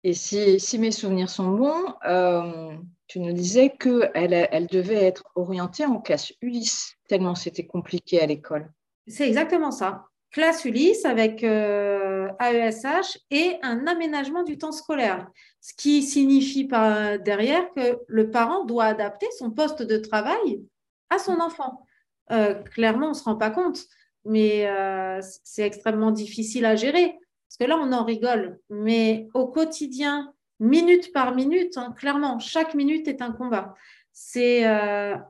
Et 0.05 0.15
si, 0.15 0.59
si 0.59 0.79
mes 0.79 0.91
souvenirs 0.91 1.31
sont 1.31 1.51
bons, 1.53 1.95
euh, 2.07 2.75
tu 3.07 3.21
nous 3.21 3.33
disais 3.33 3.71
qu'elle 3.71 4.49
elle 4.51 4.67
devait 4.67 5.05
être 5.05 5.25
orientée 5.37 5.87
en 5.87 6.01
classe 6.01 6.33
Ulysse, 6.41 6.95
tellement 7.09 7.37
c'était 7.37 7.67
compliqué 7.67 8.21
à 8.21 8.27
l'école. 8.27 8.73
C'est 9.07 9.29
exactement 9.29 9.71
ça 9.71 10.07
classe 10.33 10.65
Ulysse 10.65 11.05
avec 11.05 11.43
AESH 11.43 11.45
euh, 11.45 13.03
et 13.31 13.59
un 13.63 13.87
aménagement 13.87 14.43
du 14.43 14.59
temps 14.59 14.73
scolaire, 14.73 15.29
ce 15.63 15.73
qui 15.75 16.03
signifie 16.03 16.65
par 16.65 17.19
derrière 17.21 17.71
que 17.71 17.99
le 18.07 18.31
parent 18.31 18.65
doit 18.65 18.85
adapter 18.85 19.29
son 19.39 19.51
poste 19.51 19.81
de 19.81 19.97
travail 19.97 20.63
à 21.09 21.19
son 21.19 21.41
enfant. 21.41 21.87
Euh, 22.33 22.55
clairement, 22.55 23.07
on 23.07 23.11
ne 23.11 23.15
se 23.15 23.25
rend 23.25 23.37
pas 23.37 23.51
compte, 23.51 23.85
mais 24.25 24.69
euh, 24.69 25.21
c'est 25.45 25.63
extrêmement 25.63 26.11
difficile 26.11 26.67
à 26.67 26.77
gérer. 26.77 27.17
Parce 27.49 27.59
que 27.61 27.65
là, 27.65 27.79
on 27.81 27.93
en 27.93 28.05
rigole, 28.05 28.59
mais 28.69 29.29
au 29.33 29.47
quotidien, 29.47 30.35
minute 30.59 31.13
par 31.13 31.35
minute, 31.35 31.79
hein, 31.79 31.95
clairement, 31.97 32.39
chaque 32.39 32.75
minute 32.75 33.09
est 33.09 33.23
un 33.23 33.33
combat. 33.33 33.75
C'est, 34.13 34.67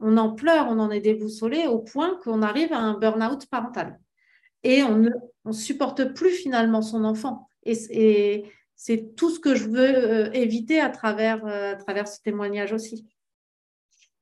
on 0.00 0.16
en 0.16 0.32
pleure, 0.32 0.66
on 0.68 0.80
en 0.80 0.90
est 0.90 1.00
déboussolé 1.00 1.66
au 1.66 1.78
point 1.78 2.18
qu'on 2.24 2.42
arrive 2.42 2.72
à 2.72 2.78
un 2.78 2.94
burn-out 2.94 3.46
parental 3.46 4.00
et 4.64 4.82
on 4.82 4.96
ne 4.96 5.52
supporte 5.52 6.14
plus 6.14 6.30
finalement 6.30 6.82
son 6.82 7.04
enfant. 7.04 7.48
Et, 7.64 8.44
c'est 8.84 9.14
tout 9.14 9.30
ce 9.30 9.38
que 9.38 9.54
je 9.54 9.68
veux 9.68 9.94
euh, 9.94 10.32
éviter 10.32 10.80
à 10.80 10.88
travers, 10.90 11.46
euh, 11.46 11.74
à 11.74 11.76
travers 11.76 12.08
ce 12.08 12.20
témoignage 12.20 12.72
aussi. 12.72 13.06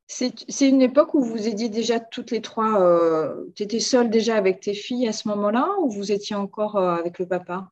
C'est 0.06 0.68
une 0.68 0.82
époque 0.82 1.14
où 1.14 1.22
vous 1.22 1.48
étiez 1.48 1.70
déjà 1.70 1.98
toutes 1.98 2.30
les 2.30 2.42
trois, 2.42 2.78
euh, 2.78 3.46
tu 3.54 3.62
étais 3.62 3.80
seule 3.80 4.10
déjà 4.10 4.36
avec 4.36 4.60
tes 4.60 4.74
filles 4.74 5.08
à 5.08 5.12
ce 5.12 5.28
moment-là 5.28 5.66
ou 5.80 5.88
vous 5.88 6.12
étiez 6.12 6.36
encore 6.36 6.76
avec 6.76 7.18
le 7.18 7.26
papa? 7.26 7.70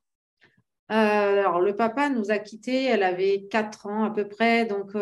Alors, 0.87 1.61
le 1.61 1.77
papa 1.77 2.09
nous 2.09 2.31
a 2.31 2.39
quittés, 2.39 2.85
elle 2.85 3.03
avait 3.03 3.49
4 3.51 3.89
ans 3.89 4.05
à 4.05 4.11
peu 4.11 4.27
près, 4.27 4.65
donc 4.65 4.93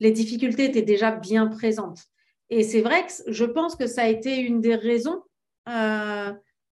les 0.00 0.10
difficultés 0.10 0.64
étaient 0.64 0.82
déjà 0.82 1.12
bien 1.12 1.46
présentes. 1.46 2.00
Et 2.48 2.64
c'est 2.64 2.80
vrai 2.80 3.06
que 3.06 3.30
je 3.30 3.44
pense 3.44 3.76
que 3.76 3.86
ça 3.86 4.04
a 4.04 4.08
été 4.08 4.38
une 4.38 4.62
des 4.62 4.74
raisons 4.74 5.22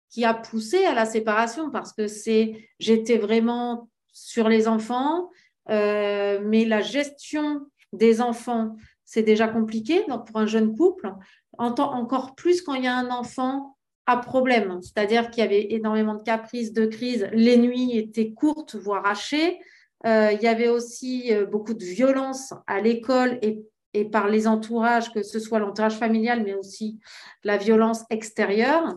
qui 0.10 0.26
a 0.26 0.34
poussé 0.34 0.86
à 0.86 0.96
la 0.96 1.06
séparation 1.06 1.70
parce 1.70 1.92
que 1.92 2.08
c'est 2.08 2.70
j'étais 2.80 3.18
vraiment 3.18 3.89
sur 4.12 4.50
les 4.50 4.68
enfants, 4.68 5.30
euh, 5.70 6.40
mais 6.44 6.66
la 6.66 6.82
gestion 6.82 7.62
des 7.94 8.22
enfants, 8.22 8.76
c'est 9.06 9.24
déjà 9.24 9.48
compliqué 9.48 10.04
donc 10.08 10.28
pour 10.28 10.38
un 10.38 10.46
jeune 10.46 10.76
couple, 10.76 11.12
encore 11.58 12.36
plus 12.36 12.62
quand 12.62 12.74
il 12.74 12.84
y 12.84 12.88
a 12.88 12.96
un 12.96 13.10
enfant 13.10 13.76
à 14.06 14.18
problème, 14.18 14.80
c'est-à-dire 14.82 15.30
qu'il 15.30 15.44
y 15.44 15.46
avait 15.46 15.72
énormément 15.74 16.16
de 16.16 16.24
caprices, 16.24 16.74
de 16.74 16.86
crises, 16.86 17.30
les 17.32 17.58
nuits 17.58 17.98
étaient 17.98 18.32
courtes, 18.32 18.76
voire 18.76 19.06
hachées, 19.06 19.60
euh, 20.06 20.32
il 20.32 20.42
y 20.42 20.48
avait 20.48 20.70
aussi 20.70 21.34
euh, 21.34 21.46
beaucoup 21.46 21.74
de 21.74 21.84
violence 21.84 22.54
à 22.68 22.80
l'école 22.80 23.38
et, 23.42 23.62
et 23.94 24.06
par 24.06 24.30
les 24.30 24.48
entourages, 24.48 25.12
que 25.12 25.24
ce 25.24 25.40
soit 25.40 25.60
l'entourage 25.60 25.98
familial, 25.98 26.44
mais 26.44 26.54
aussi 26.54 27.00
la 27.44 27.58
violence 27.58 28.04
extérieure. 28.10 28.96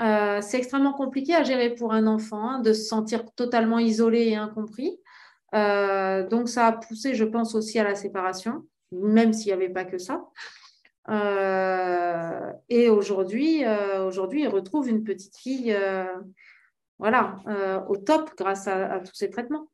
Euh, 0.00 0.40
c'est 0.40 0.58
extrêmement 0.58 0.92
compliqué 0.92 1.34
à 1.34 1.44
gérer 1.44 1.74
pour 1.74 1.92
un 1.92 2.06
enfant 2.06 2.48
hein, 2.48 2.58
de 2.60 2.72
se 2.72 2.84
sentir 2.84 3.24
totalement 3.34 3.78
isolé 3.78 4.28
et 4.28 4.36
incompris. 4.36 4.98
Euh, 5.54 6.26
donc, 6.26 6.48
ça 6.48 6.66
a 6.66 6.72
poussé, 6.72 7.14
je 7.14 7.24
pense, 7.24 7.54
aussi 7.54 7.78
à 7.78 7.84
la 7.84 7.94
séparation, 7.94 8.64
même 8.90 9.32
s'il 9.32 9.46
n'y 9.46 9.52
avait 9.52 9.72
pas 9.72 9.84
que 9.84 9.98
ça. 9.98 10.24
Euh, 11.10 12.52
et 12.68 12.88
aujourd'hui, 12.88 13.64
aujourd'hui, 14.06 14.42
il 14.42 14.48
retrouve 14.48 14.88
une 14.88 15.04
petite 15.04 15.36
fille 15.36 15.76
voilà, 16.98 17.36
au 17.88 17.96
top 17.96 18.30
grâce 18.36 18.66
à 18.66 19.00
tous 19.00 19.14
ces 19.14 19.30
traitements. 19.30 19.68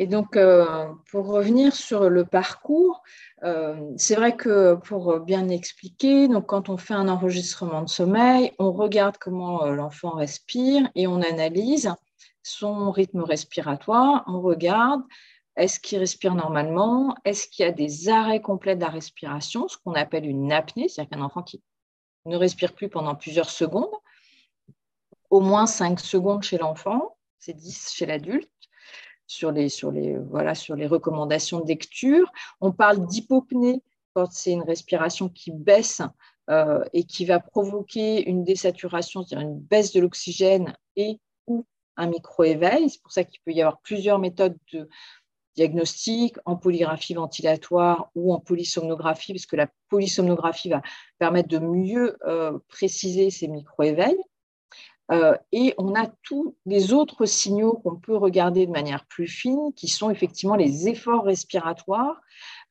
Et 0.00 0.06
donc, 0.06 0.36
euh, 0.36 0.86
pour 1.10 1.26
revenir 1.26 1.74
sur 1.74 2.08
le 2.08 2.24
parcours, 2.24 3.02
euh, 3.42 3.92
c'est 3.96 4.14
vrai 4.14 4.36
que 4.36 4.74
pour 4.76 5.18
bien 5.20 5.48
expliquer, 5.48 6.28
donc 6.28 6.46
quand 6.46 6.68
on 6.68 6.76
fait 6.76 6.94
un 6.94 7.08
enregistrement 7.08 7.82
de 7.82 7.88
sommeil, 7.88 8.52
on 8.60 8.70
regarde 8.70 9.16
comment 9.18 9.64
euh, 9.64 9.74
l'enfant 9.74 10.10
respire 10.10 10.88
et 10.94 11.08
on 11.08 11.20
analyse 11.20 11.92
son 12.44 12.92
rythme 12.92 13.22
respiratoire. 13.22 14.22
On 14.28 14.40
regarde 14.40 15.02
est-ce 15.56 15.80
qu'il 15.80 15.98
respire 15.98 16.36
normalement, 16.36 17.16
est-ce 17.24 17.48
qu'il 17.48 17.64
y 17.64 17.68
a 17.68 17.72
des 17.72 18.08
arrêts 18.08 18.40
complets 18.40 18.76
de 18.76 18.80
la 18.80 18.90
respiration, 18.90 19.66
ce 19.66 19.76
qu'on 19.78 19.94
appelle 19.94 20.24
une 20.24 20.52
apnée, 20.52 20.88
c'est-à-dire 20.88 21.18
qu'un 21.18 21.24
enfant 21.24 21.42
qui 21.42 21.60
ne 22.26 22.36
respire 22.36 22.74
plus 22.74 22.88
pendant 22.88 23.16
plusieurs 23.16 23.50
secondes, 23.50 23.90
au 25.30 25.40
moins 25.40 25.66
5 25.66 25.98
secondes 25.98 26.44
chez 26.44 26.58
l'enfant, 26.58 27.16
c'est 27.40 27.54
10 27.54 27.90
chez 27.92 28.06
l'adulte 28.06 28.48
sur 29.28 29.52
les, 29.52 29.68
sur 29.68 29.92
les, 29.92 30.16
recommandations 30.86 31.60
de 31.60 31.68
lecture. 31.68 32.32
On 32.60 32.72
parle 32.72 33.06
d'hypopnée 33.06 33.82
quand 34.14 34.32
c'est 34.32 34.52
une 34.52 34.62
respiration 34.62 35.28
qui 35.28 35.52
baisse 35.52 36.02
euh, 36.50 36.82
et 36.94 37.04
qui 37.04 37.26
va 37.26 37.38
provoquer 37.38 38.28
une 38.28 38.42
désaturation, 38.42 39.22
c'est-à-dire 39.22 39.46
une 39.46 39.60
baisse 39.60 39.92
de 39.92 40.00
l'oxygène 40.00 40.74
et 40.96 41.20
ou 41.46 41.64
un 41.96 42.06
micro-éveil. 42.06 42.88
C'est 42.88 43.02
pour 43.02 43.12
ça 43.12 43.22
qu'il 43.22 43.38
peut 43.44 43.52
y 43.52 43.60
avoir 43.60 43.80
plusieurs 43.80 44.18
méthodes 44.18 44.56
de 44.72 44.88
diagnostic 45.54 46.36
en 46.46 46.56
polygraphie 46.56 47.14
ventilatoire 47.14 48.10
ou 48.14 48.32
en 48.32 48.40
polysomnographie, 48.40 49.34
parce 49.34 49.46
que 49.46 49.56
la 49.56 49.68
polysomnographie 49.90 50.70
va 50.70 50.80
permettre 51.18 51.48
de 51.48 51.58
mieux 51.58 52.16
euh, 52.26 52.58
préciser 52.68 53.30
ces 53.30 53.48
micro-éveils. 53.48 54.18
Euh, 55.10 55.36
et 55.52 55.74
on 55.78 55.94
a 55.94 56.06
tous 56.22 56.54
les 56.66 56.92
autres 56.92 57.24
signaux 57.24 57.74
qu'on 57.82 57.96
peut 57.96 58.16
regarder 58.16 58.66
de 58.66 58.70
manière 58.70 59.06
plus 59.06 59.26
fine, 59.26 59.72
qui 59.74 59.88
sont 59.88 60.10
effectivement 60.10 60.54
les 60.54 60.88
efforts 60.88 61.24
respiratoires, 61.24 62.20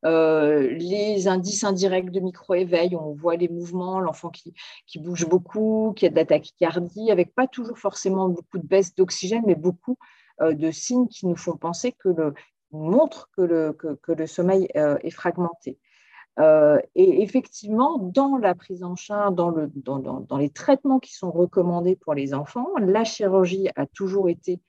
euh, 0.05 0.69
les 0.69 1.27
indices 1.27 1.63
indirects 1.63 2.11
de 2.11 2.19
micro-éveil, 2.19 2.95
on 2.95 3.13
voit 3.13 3.37
les 3.37 3.47
mouvements, 3.47 3.99
l'enfant 3.99 4.29
qui, 4.29 4.53
bouge 4.99 5.27
beaucoup, 5.27 5.93
qui 5.95 6.05
a 6.05 6.09
de 6.09 6.15
la 6.15 6.25
tachycardie, 6.25 7.09
avec 7.11 7.33
pas 7.33 7.47
toujours 7.47 7.79
forcément 7.79 8.29
beaucoup 8.29 8.59
de 8.59 8.67
baisse 8.67 8.93
d'oxygène, 8.93 9.43
mais 9.47 9.55
beaucoup 9.55 9.97
euh, 10.41 10.53
de 10.53 10.69
signes 10.69 11.07
qui 11.07 11.25
nous 11.25 11.37
font 11.37 11.57
penser 11.57 11.91
que 11.91 12.09
le, 12.09 12.33
montrent 12.71 13.29
que 13.35 13.41
le, 13.41 13.73
que 13.73 14.11
le 14.11 14.27
sommeil 14.27 14.67
est 14.75 15.09
fragmenté. 15.09 15.79
Euh, 16.39 16.79
et 16.93 17.23
effectivement, 17.23 17.97
dans 17.97 18.37
la 18.37 18.53
prise 18.53 18.83
en 18.83 18.95
charge, 18.95 19.35
dans, 19.35 19.49
le, 19.49 19.71
dans, 19.75 19.99
dans, 19.99 20.37
les 20.37 20.49
traitements 20.49 20.99
qui 20.99 21.13
sont 21.13 21.31
recommandés 21.31 21.95
pour 21.95 22.13
les 22.13 22.33
enfants, 22.33 22.69
la 22.79 23.03
chirurgie 23.03 23.69
a 23.75 23.87
toujours 23.87 24.29
été 24.29 24.59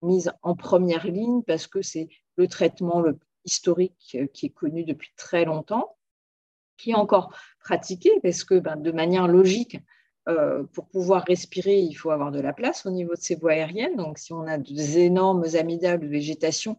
mise 0.00 0.32
en 0.42 0.54
première 0.54 1.06
ligne 1.06 1.42
parce 1.42 1.66
que 1.66 1.82
c'est 1.82 2.08
le 2.36 2.48
traitement 2.48 3.04
historique 3.44 4.16
euh, 4.16 4.26
qui 4.32 4.46
est 4.46 4.50
connu 4.50 4.84
depuis 4.84 5.12
très 5.16 5.44
longtemps, 5.44 5.96
qui 6.78 6.92
est 6.92 6.94
encore 6.94 7.34
pratiqué 7.60 8.10
parce 8.22 8.44
que 8.44 8.58
ben, 8.58 8.76
de 8.76 8.92
manière 8.92 9.28
logique, 9.28 9.78
euh, 10.28 10.62
pour 10.72 10.86
pouvoir 10.88 11.24
respirer, 11.26 11.78
il 11.78 11.94
faut 11.94 12.10
avoir 12.10 12.30
de 12.30 12.40
la 12.40 12.52
place 12.52 12.84
au 12.84 12.90
niveau 12.90 13.14
de 13.14 13.20
ces 13.20 13.34
voies 13.34 13.52
aériennes. 13.52 13.96
Donc, 13.96 14.18
si 14.18 14.32
on 14.32 14.46
a 14.46 14.58
des 14.58 14.98
énormes 14.98 15.44
amygdales 15.58 16.00
de 16.00 16.06
végétation, 16.06 16.78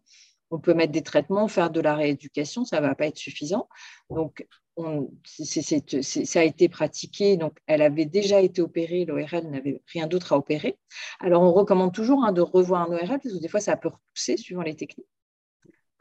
on 0.52 0.60
peut 0.60 0.74
mettre 0.74 0.92
des 0.92 1.04
traitements, 1.04 1.48
faire 1.48 1.70
de 1.70 1.82
la 1.82 1.96
rééducation, 1.96 2.66
ça 2.66 2.82
ne 2.82 2.88
va 2.88 2.96
pas 2.96 3.08
être 3.08 3.18
suffisant. 3.18 3.68
Donc, 4.10 4.46
ça 5.26 6.40
a 6.40 6.44
été 6.44 6.70
pratiqué, 6.70 7.38
donc 7.38 7.60
elle 7.68 7.82
avait 7.82 8.06
déjà 8.06 8.42
été 8.42 8.62
opérée, 8.62 9.06
l'ORL 9.06 9.50
n'avait 9.50 9.82
rien 9.88 10.08
d'autre 10.08 10.34
à 10.34 10.38
opérer. 10.38 10.78
Alors, 11.20 11.42
on 11.42 11.52
recommande 11.52 11.94
toujours 11.94 12.24
hein, 12.24 12.32
de 12.32 12.42
revoir 12.42 12.90
un 12.90 12.94
ORL, 12.94 13.20
parce 13.22 13.34
que 13.34 13.42
des 13.42 13.48
fois, 13.48 13.60
ça 13.60 13.76
peut 13.78 13.90
repousser 13.90 14.38
suivant 14.38 14.62
les 14.62 14.76
techniques. 14.76 15.08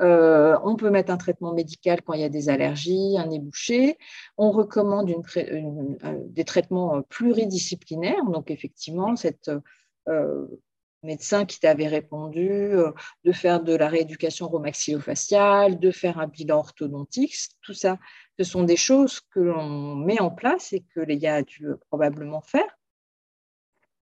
Euh, 0.01 0.57
on 0.63 0.77
peut 0.77 0.91
mettre 0.91 1.11
un 1.11 1.17
traitement 1.17 1.53
médical 1.53 2.03
quand 2.03 2.13
il 2.13 2.21
y 2.21 2.25
a 2.25 2.29
des 2.29 2.49
allergies, 2.49 3.17
un 3.19 3.27
nez 3.27 3.41
bouché. 3.41 3.99
On 4.37 4.53
recommande 4.53 5.13
des 6.27 6.45
traitements 6.45 7.03
pluridisciplinaires. 7.03 8.25
Donc, 8.27 8.53
effectivement, 8.53 9.17
cette 9.17 9.51
euh, 10.09 10.47
médecin 11.03 11.45
qui 11.45 11.61
t'avait 11.61 11.89
répondu 11.89 12.51
euh, 12.51 12.93
de 13.25 13.33
faire 13.33 13.63
de 13.63 13.75
la 13.75 13.89
rééducation 13.89 14.49
romaxillofaciale, 14.49 15.79
de 15.79 15.91
faire 15.91 16.19
un 16.19 16.27
bilan 16.27 16.59
orthodontique. 16.59 17.35
Tout 17.63 17.75
ça, 17.75 17.99
ce 18.39 18.45
sont 18.45 18.65
des 18.65 18.77
choses 18.77 19.21
que 19.33 19.41
l'on 19.41 19.95
met 19.97 20.21
en 20.21 20.31
place 20.31 20.73
et 20.73 20.85
que 20.95 21.01
les 21.01 21.25
a 21.27 21.43
dû 21.43 21.69
probablement 21.89 22.41
faire. 22.41 22.79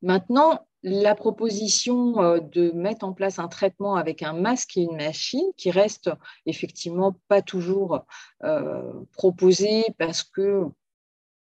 Maintenant, 0.01 0.65
la 0.83 1.13
proposition 1.13 2.21
euh, 2.21 2.39
de 2.39 2.71
mettre 2.71 3.05
en 3.05 3.13
place 3.13 3.39
un 3.39 3.47
traitement 3.47 3.95
avec 3.95 4.23
un 4.23 4.33
masque 4.33 4.77
et 4.77 4.81
une 4.81 4.97
machine 4.97 5.51
qui 5.57 5.69
reste 5.69 6.09
effectivement 6.45 7.15
pas 7.27 7.41
toujours 7.41 8.05
euh, 8.43 8.91
proposée 9.13 9.85
parce 9.97 10.23
que 10.23 10.65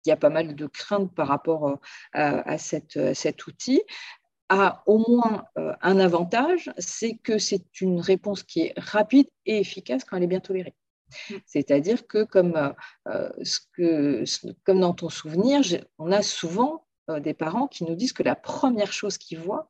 il 0.03 0.09
y 0.09 0.11
a 0.11 0.17
pas 0.17 0.31
mal 0.31 0.55
de 0.55 0.65
craintes 0.65 1.13
par 1.13 1.27
rapport 1.27 1.79
à, 2.13 2.57
cet 2.57 3.45
outil 3.45 3.83
a 4.59 4.83
au 4.85 4.97
moins 4.97 5.45
euh, 5.57 5.73
un 5.81 5.99
avantage, 5.99 6.71
c'est 6.77 7.15
que 7.15 7.37
c'est 7.37 7.81
une 7.81 7.99
réponse 7.99 8.43
qui 8.43 8.61
est 8.61 8.73
rapide 8.77 9.27
et 9.45 9.59
efficace 9.59 10.03
quand 10.03 10.17
elle 10.17 10.23
est 10.23 10.27
bien 10.27 10.41
tolérée. 10.41 10.75
Mm. 11.29 11.35
C'est-à-dire 11.45 12.05
que 12.07 12.23
comme, 12.23 12.55
euh, 12.55 12.73
euh, 13.07 13.29
ce 13.43 13.59
que, 13.73 14.23
comme 14.65 14.81
dans 14.81 14.93
ton 14.93 15.09
souvenir, 15.09 15.61
on 15.97 16.11
a 16.11 16.21
souvent 16.21 16.85
des 17.19 17.33
parents 17.33 17.67
qui 17.67 17.83
nous 17.83 17.95
disent 17.95 18.13
que 18.13 18.23
la 18.23 18.35
première 18.35 18.93
chose 18.93 19.17
qu'ils 19.17 19.39
voient 19.39 19.69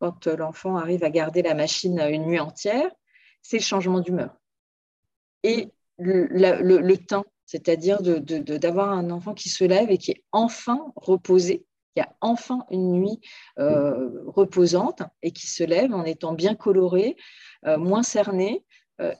quand 0.00 0.26
l'enfant 0.26 0.76
arrive 0.76 1.02
à 1.02 1.08
garder 1.08 1.40
la 1.40 1.54
machine 1.54 1.98
une 1.98 2.26
nuit 2.26 2.40
entière, 2.40 2.90
c'est 3.40 3.58
le 3.58 3.62
changement 3.62 4.00
d'humeur. 4.00 4.36
Et 5.44 5.70
le, 5.98 6.26
le, 6.26 6.96
temps, 6.98 7.24
c'est-à-dire 7.46 8.02
d'avoir 8.02 8.90
un 8.90 9.10
enfant 9.10 9.32
qui 9.32 9.48
se 9.48 9.64
lève 9.64 9.90
et 9.90 9.96
qui 9.96 10.10
est 10.10 10.24
enfin 10.32 10.92
reposé 10.96 11.64
il 11.96 12.00
y 12.00 12.02
a 12.02 12.12
enfin 12.20 12.64
une 12.70 12.92
nuit 12.92 13.20
euh, 13.58 14.22
reposante 14.26 15.02
et 15.22 15.30
qui 15.30 15.46
se 15.46 15.64
lève 15.64 15.92
en 15.94 16.04
étant 16.04 16.32
bien 16.32 16.54
coloré, 16.54 17.16
euh, 17.66 17.78
moins 17.78 18.02
cerné 18.02 18.64
euh, 19.00 19.14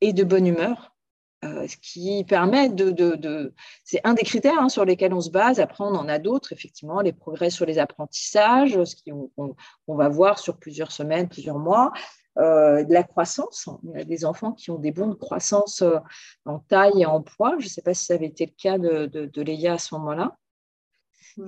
et 0.00 0.12
de 0.12 0.24
bonne 0.24 0.46
humeur. 0.46 0.94
ce 1.42 1.76
qui 1.76 2.24
permet 2.24 2.68
de, 2.68 3.54
c'est 3.84 4.00
un 4.04 4.14
des 4.14 4.24
critères 4.24 4.60
hein, 4.60 4.68
sur 4.68 4.84
lesquels 4.84 5.14
on 5.14 5.20
se 5.20 5.30
base. 5.30 5.60
Après, 5.60 5.84
on 5.84 5.94
en 5.94 6.08
a 6.08 6.18
d'autres, 6.18 6.52
effectivement, 6.52 7.00
les 7.00 7.12
progrès 7.12 7.50
sur 7.50 7.64
les 7.64 7.78
apprentissages, 7.78 8.82
ce 8.84 8.94
qu'on 9.04 9.96
va 9.96 10.08
voir 10.08 10.38
sur 10.38 10.58
plusieurs 10.58 10.92
semaines, 10.92 11.28
plusieurs 11.28 11.58
mois, 11.58 11.92
de 12.36 12.92
la 12.92 13.02
croissance. 13.02 13.66
On 13.66 13.98
a 13.98 14.04
des 14.04 14.24
enfants 14.24 14.52
qui 14.52 14.70
ont 14.70 14.78
des 14.78 14.92
bons 14.92 15.08
de 15.08 15.14
croissance 15.14 15.82
en 16.44 16.58
taille 16.60 17.02
et 17.02 17.06
en 17.06 17.22
poids. 17.22 17.54
Je 17.58 17.64
ne 17.64 17.70
sais 17.70 17.82
pas 17.82 17.94
si 17.94 18.04
ça 18.04 18.14
avait 18.14 18.26
été 18.26 18.46
le 18.46 18.52
cas 18.56 18.78
de, 18.78 19.06
de, 19.06 19.42
Léa 19.42 19.74
à 19.74 19.78
ce 19.78 19.94
moment-là. 19.96 20.36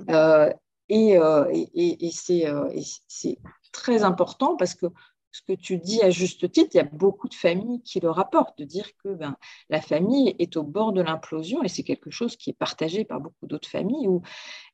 Euh, 0.09 0.51
et, 0.91 1.17
euh, 1.17 1.45
et, 1.73 2.11
c'est 2.11 3.37
très 3.71 4.03
important 4.03 4.57
parce 4.57 4.75
que 4.75 4.87
ce 5.31 5.41
que 5.41 5.53
tu 5.53 5.77
dis 5.77 6.01
à 6.01 6.09
juste 6.09 6.51
titre, 6.51 6.71
il 6.73 6.77
y 6.77 6.81
a 6.81 6.89
beaucoup 6.91 7.29
de 7.29 7.33
familles 7.33 7.81
qui 7.83 8.01
le 8.01 8.09
rapportent, 8.09 8.59
de 8.59 8.65
dire 8.65 8.89
que 9.01 9.13
ben, 9.13 9.37
la 9.69 9.79
famille 9.79 10.35
est 10.39 10.57
au 10.57 10.63
bord 10.63 10.91
de 10.91 11.01
l'implosion 11.01 11.63
et 11.63 11.69
c'est 11.69 11.83
quelque 11.83 12.11
chose 12.11 12.35
qui 12.35 12.49
est 12.49 12.57
partagé 12.59 13.05
par 13.05 13.21
beaucoup 13.21 13.47
d'autres 13.47 13.69
familles 13.69 14.09
où 14.09 14.21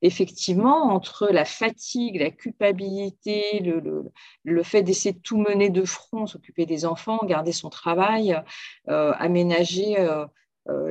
effectivement, 0.02 0.92
entre 0.92 1.28
la 1.28 1.46
fatigue, 1.46 2.20
la 2.20 2.32
culpabilité, 2.32 3.60
le, 3.60 4.12
le, 4.44 4.64
fait 4.64 4.82
d'essayer 4.82 5.14
de 5.14 5.22
tout 5.22 5.38
mener 5.38 5.70
de 5.70 5.86
front, 5.86 6.26
s'occuper 6.26 6.66
des 6.66 6.88
enfants, 6.88 7.20
garder 7.26 7.52
son 7.52 7.70
travail, 7.70 8.42
euh, 8.90 9.14
aménager 9.20 9.96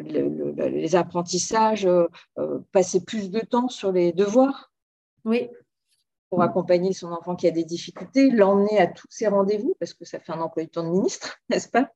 les 0.04 0.94
apprentissages, 0.94 1.88
passer 2.70 3.04
plus 3.04 3.30
de 3.30 3.40
temps 3.40 3.68
sur 3.68 3.90
les 3.90 4.12
devoirs, 4.12 4.70
oui. 5.26 5.50
Pour 6.30 6.42
accompagner 6.42 6.92
son 6.92 7.12
enfant 7.12 7.36
qui 7.36 7.46
a 7.46 7.52
des 7.52 7.64
difficultés, 7.64 8.30
l'emmener 8.30 8.78
à 8.78 8.88
tous 8.88 9.06
ses 9.10 9.28
rendez-vous, 9.28 9.76
parce 9.78 9.94
que 9.94 10.04
ça 10.04 10.18
fait 10.18 10.32
un 10.32 10.40
emploi 10.40 10.64
du 10.64 10.70
temps 10.70 10.82
de 10.82 10.90
ministre, 10.90 11.38
n'est-ce 11.50 11.68
pas, 11.68 11.92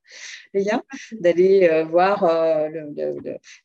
Léa 0.53 0.81
D'aller 1.19 1.67
euh, 1.69 1.83
voir, 1.83 2.23
euh, 2.23 2.69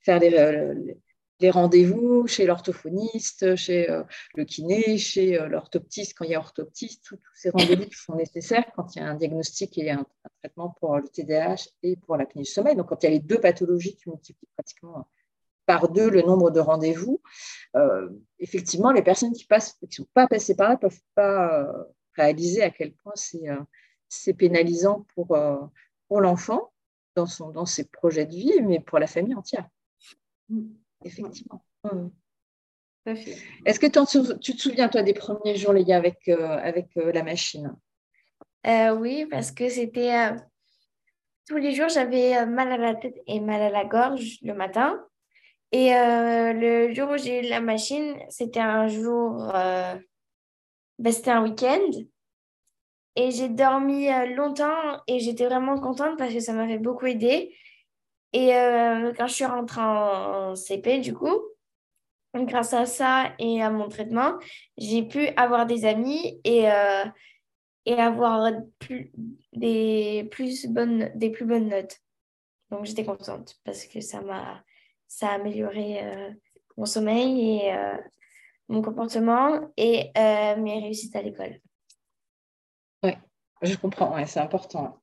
faire 0.01 0.19
les, 0.19 1.51
rendez-vous 1.51 2.27
chez 2.27 2.47
l'orthophoniste, 2.47 3.55
chez 3.55 3.89
euh, 3.91 4.03
le 4.35 4.45
kiné, 4.45 4.99
chez 4.99 5.39
l'orthoptiste 5.49 6.14
quand 6.17 6.25
il 6.25 6.33
y 6.33 6.35
a 6.35 6.41
orthoptiste, 6.41 7.05
tous 7.05 7.19
ces 7.35 7.51
rendez-vous 7.51 7.87
qui 7.87 7.95
sont 7.95 8.17
nécessaires 8.17 8.64
quand 8.75 8.97
il 8.97 8.99
y 8.99 9.03
a 9.03 9.07
un 9.07 9.14
diagnostic 9.14 9.79
et 9.79 9.91
un, 9.91 10.05
traitement 10.43 10.75
pour 10.81 10.97
le 10.97 11.09
TDAH 11.09 11.69
et 11.85 11.97
pour 11.97 12.17
l'apnée 12.17 12.43
du 12.43 12.51
sommeil. 12.51 12.75
Donc, 12.75 12.89
quand 12.89 13.03
il 13.05 13.07
y 13.07 13.09
a 13.09 13.12
les 13.12 13.21
deux 13.21 13.39
pathologies 13.41 13.95
qui 13.97 14.09
multiplient 14.09 14.49
pratiquement 14.57 15.07
par 15.67 15.89
deux 15.89 16.09
le 16.09 16.23
nombre 16.23 16.51
de 16.51 16.61
rendez-vous. 16.61 17.21
Euh, 17.75 18.09
effectivement, 18.39 18.93
les 18.93 19.03
personnes 19.03 19.33
qui 19.33 19.47
ne 19.51 19.91
sont 19.91 20.07
pas 20.14 20.27
passées 20.27 20.55
par 20.55 20.69
là 20.69 20.75
ne 20.75 20.81
peuvent 20.81 21.03
pas 21.14 21.61
euh, 21.61 21.85
réaliser 22.14 22.62
à 22.62 22.71
quel 22.71 22.95
point 22.95 23.12
c'est 23.17 23.49
euh, 23.49 24.33
pénalisant 24.33 25.05
pour, 25.14 25.37
pour 26.09 26.21
l'enfant 26.21 26.73
dans, 27.14 27.27
dans 27.53 27.67
ses 27.67 27.85
projets 27.85 28.27
de 28.27 28.35
vie, 28.35 28.62
mais 28.62 28.81
pour 28.81 28.99
la 28.99 29.07
famille 29.07 29.35
entière. 29.35 29.69
Effectivement. 31.05 31.62
Est-ce 33.64 33.81
que 33.81 34.37
tu 34.39 34.55
te 34.55 34.61
souviens, 34.61 34.89
toi, 34.89 35.03
des 35.03 35.14
premiers 35.14 35.57
jours, 35.57 35.73
les 35.73 35.85
gars, 35.85 35.97
avec, 35.97 36.29
avec 36.29 36.91
la 36.95 37.23
machine? 37.23 37.77
Oui, 38.64 39.27
parce 39.27 39.53
que 39.53 39.69
c'était 39.69 40.31
tous 41.47 41.57
les 41.57 41.73
jours, 41.73 41.89
j'avais 41.89 42.45
mal 42.47 42.73
à 42.73 42.77
la 42.77 42.95
tête 42.95 43.21
et 43.27 43.41
mal 43.41 43.62
à 43.62 43.71
la 43.71 43.85
gorge 43.85 44.39
le 44.43 44.55
matin. 44.55 45.05
Et 45.73 45.95
euh, 45.95 46.53
le 46.53 46.95
jour 46.95 47.11
où 47.11 47.17
j'ai 47.17 47.47
eu 47.47 47.49
la 47.49 47.61
machine, 47.61 48.14
c'était 48.29 48.61
un 48.61 48.87
jour, 48.89 49.51
euh, 49.55 49.97
ben, 50.99 51.12
c'était 51.12 51.33
un 51.33 51.43
week-end. 51.43 51.91
Et 53.17 53.31
j'ai 53.31 53.49
dormi 53.49 54.09
euh, 54.12 54.27
longtemps 54.35 55.01
et 55.07 55.19
j'étais 55.19 55.47
vraiment 55.47 55.81
contente 55.81 56.19
parce 56.19 56.33
que 56.33 56.41
ça 56.41 56.53
m'avait 56.53 56.79
beaucoup 56.79 57.07
aidé. 57.07 57.55
Et 58.33 58.49
quand 59.17 59.29
je 59.29 59.33
suis 59.33 59.47
rentrée 59.47 59.81
en 59.81 60.55
CP, 60.55 60.99
du 60.99 61.14
coup, 61.14 61.41
grâce 62.35 62.75
à 62.75 62.85
ça 62.85 63.33
et 63.39 63.62
à 63.62 63.71
mon 63.71 63.89
traitement, 63.89 64.35
j'ai 64.77 65.05
pu 65.05 65.29
avoir 65.37 65.64
des 65.64 65.87
amis 65.87 66.39
et, 66.45 66.64
et 67.87 67.95
avoir 67.95 68.53
plus, 68.79 69.11
des, 69.55 70.29
plus 70.31 70.67
bonnes, 70.67 71.11
des 71.14 71.31
plus 71.31 71.47
bonnes 71.47 71.71
notes. 71.71 71.99
Donc 72.71 72.85
j'étais 72.85 73.07
contente 73.07 73.57
parce 73.64 73.87
que 73.87 74.03
ça 74.03 74.21
m'a 74.21 74.62
ça 75.09 75.29
a 75.29 75.35
amélioré 75.35 76.05
euh, 76.05 76.31
mon 76.77 76.87
sommeil 76.87 77.57
et 77.57 77.75
euh, 77.75 77.97
mon 78.69 78.83
comportement 78.83 79.73
et 79.77 80.11
euh, 80.17 80.57
mes 80.57 80.81
réussites 80.81 81.17
à 81.17 81.23
l'école. 81.23 81.61
Oui, 83.03 83.13
je 83.63 83.77
comprends, 83.77 84.25
c'est 84.27 84.41
important. 84.41 85.01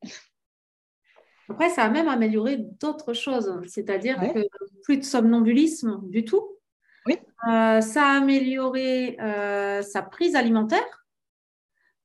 Après, 1.49 1.69
ça 1.69 1.83
a 1.83 1.89
même 1.89 2.07
amélioré 2.07 2.57
d'autres 2.57 3.13
choses, 3.13 3.61
c'est-à-dire 3.67 4.17
que 4.17 4.47
plus 4.83 4.97
de 4.97 5.03
somnambulisme 5.03 6.01
du 6.09 6.23
tout. 6.23 6.57
Oui. 7.05 7.17
ça 7.45 7.81
a 7.81 8.17
amélioré 8.17 9.17
sa 9.81 10.01
prise 10.01 10.35
alimentaire 10.35 11.05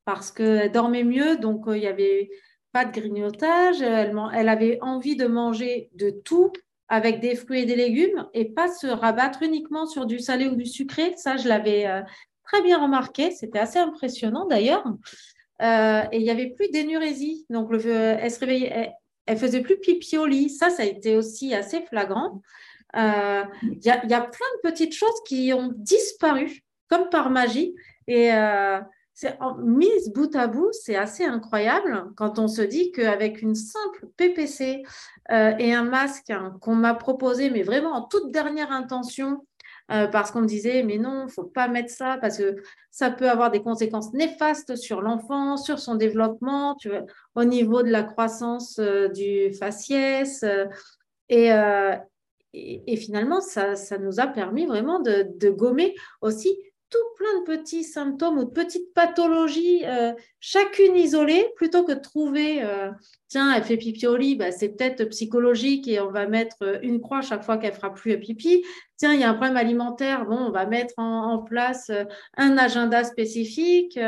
parce 0.05 0.33
qu'elle 0.33 0.73
dormait 0.73 1.05
mieux, 1.05 1.37
donc 1.37 1.65
il 1.69 1.75
n'y 1.81 1.87
avait 1.87 2.31
pas 2.73 2.85
de 2.85 2.91
grignotage, 2.91 3.81
elle, 3.81 4.17
elle, 4.35 4.49
avait 4.49 4.79
envie 4.81 5.17
de 5.17 5.27
manger 5.27 5.91
de 5.95 6.11
tout 6.11 6.53
avec 6.89 7.20
des 7.20 7.34
fruits 7.34 7.61
et 7.61 7.66
des 7.66 7.76
légumes 7.76 8.26
et 8.34 8.47
pas 8.47 8.68
se 8.68 8.86
rabattre 8.86 9.43
uniquement 9.43 9.86
sur 9.86 10.07
du 10.07 10.18
salé 10.18 10.47
ou 10.47 10.57
du 10.57 10.66
sucré. 10.66 11.14
Ça, 11.16 11.36
je 11.36 11.49
l'avais 11.49 11.86
euh, 11.86 12.01
très 12.45 12.62
bien 12.62 12.80
remarqué. 12.82 13.30
C'était 13.30 13.59
assez 13.59 13.78
impressionnant 13.78 14.47
d'ailleurs. 14.47 14.84
Euh, 15.61 16.03
et 16.12 16.18
il 16.18 16.22
n'y 16.22 16.30
avait 16.30 16.51
plus 16.51 16.68
d'énurésie. 16.70 17.45
Donc, 17.51 17.70
le, 17.70 17.84
elle 17.86 18.30
se 18.30 18.41
réveillait, 18.41 18.93
elle, 19.26 19.39
faisait 19.39 19.61
plus 19.61 19.78
pipi 19.78 20.16
au 20.16 20.26
lit. 20.26 20.49
Ça, 20.49 20.70
ça 20.70 20.82
a 20.82 20.86
été 20.86 21.16
aussi 21.16 21.55
assez 21.55 21.82
flagrant. 21.82 22.41
Euh, 22.97 23.43
il 23.62 23.84
y, 23.84 23.89
y, 23.89 24.14
a 24.14 24.20
plein 24.20 24.47
de 24.57 24.70
petites 24.70 24.95
choses 24.95 25.22
qui 25.26 25.53
ont 25.53 25.70
disparu 25.76 26.62
comme 26.89 27.11
par 27.11 27.28
magie. 27.28 27.74
Et 28.07 28.30
mise 29.59 30.12
bout 30.12 30.35
à 30.37 30.47
bout, 30.47 30.71
c'est 30.73 30.97
assez 30.97 31.25
incroyable 31.25 32.07
quand 32.16 32.39
on 32.39 32.49
se 32.49 32.62
dit 32.62 32.93
qu'avec 32.93 33.43
une 33.43 33.55
simple 33.55 34.07
PPC 34.16 34.83
euh, 35.31 35.53
et 35.59 35.75
un 35.75 35.85
masque 35.85 36.31
hein, 36.31 36.57
qu'on 36.61 36.75
m'a 36.75 36.95
proposé, 36.95 37.51
mais 37.51 37.62
vraiment 37.62 37.93
en 37.93 38.03
toute 38.03 38.31
dernière 38.31 38.71
intention, 38.73 39.45
parce 39.89 40.31
qu'on 40.31 40.43
me 40.43 40.47
disait, 40.47 40.83
mais 40.83 40.99
non, 40.99 41.29
faut 41.29 41.45
pas 41.45 41.66
mettre 41.66 41.91
ça 41.91 42.19
parce 42.21 42.37
que 42.37 42.57
ça 42.91 43.11
peut 43.11 43.31
avoir 43.31 43.51
des 43.51 43.62
conséquences 43.62 44.12
néfastes 44.12 44.77
sur 44.77 45.01
l'enfant, 45.01 45.57
sur 45.57 45.79
son 45.79 45.95
développement, 45.95 46.77
au 47.35 47.45
niveau 47.45 47.83
de 47.83 47.89
la 47.89 48.03
croissance 48.03 48.79
du 48.79 49.51
faciès. 49.55 50.45
et, 51.31 52.97
finalement, 52.97 53.41
ça, 53.41 53.77
ça, 53.77 53.97
nous 53.97 54.21
a 54.21 54.27
permis 54.27 54.66
vraiment 54.66 55.01
de, 55.01 55.49
gommer 55.49 55.95
aussi 56.21 56.55
tout 56.91 56.99
plein 57.16 57.41
de 57.41 57.45
petits 57.45 57.84
symptômes 57.84 58.39
ou 58.39 58.45
de 58.45 58.51
petites 58.51 58.93
pathologies, 58.95 59.84
euh, 59.84 60.12
chacune 60.41 60.97
isolée, 60.97 61.47
plutôt 61.57 61.84
que 61.84 61.93
de 61.93 62.01
trouver, 62.01 62.62
euh, 62.62 62.91
tiens, 63.28 63.53
elle 63.55 63.62
fait 63.62 63.76
pipi 63.76 64.07
au 64.07 64.16
lit, 64.16 64.36
bah, 64.36 64.53
c'est 64.53 64.70
peut-être 64.70 65.05
psychologique 65.07 65.86
et 65.89 66.01
on 66.01 66.11
va 66.11 66.26
mettre 66.26 66.57
euh, 66.62 66.78
une 66.82 67.01
croix 67.01 67.20
chaque 67.20 67.45
fois 67.45 67.59
qu'elle 67.59 67.74
fera 67.74 67.93
plus 67.93 68.18
pipi. 68.18 68.64
Tiens, 68.97 69.12
il 69.12 69.20
y 69.20 69.24
a 69.24 69.30
un 69.30 69.34
problème 69.34 69.57
alimentaire, 69.57 70.26
on 70.28 70.51
va 70.51 70.66
mettre 70.66 70.95
en 70.97 71.39
place 71.39 71.91
un 72.36 72.59
agenda 72.59 73.05
spécifique. 73.05 73.99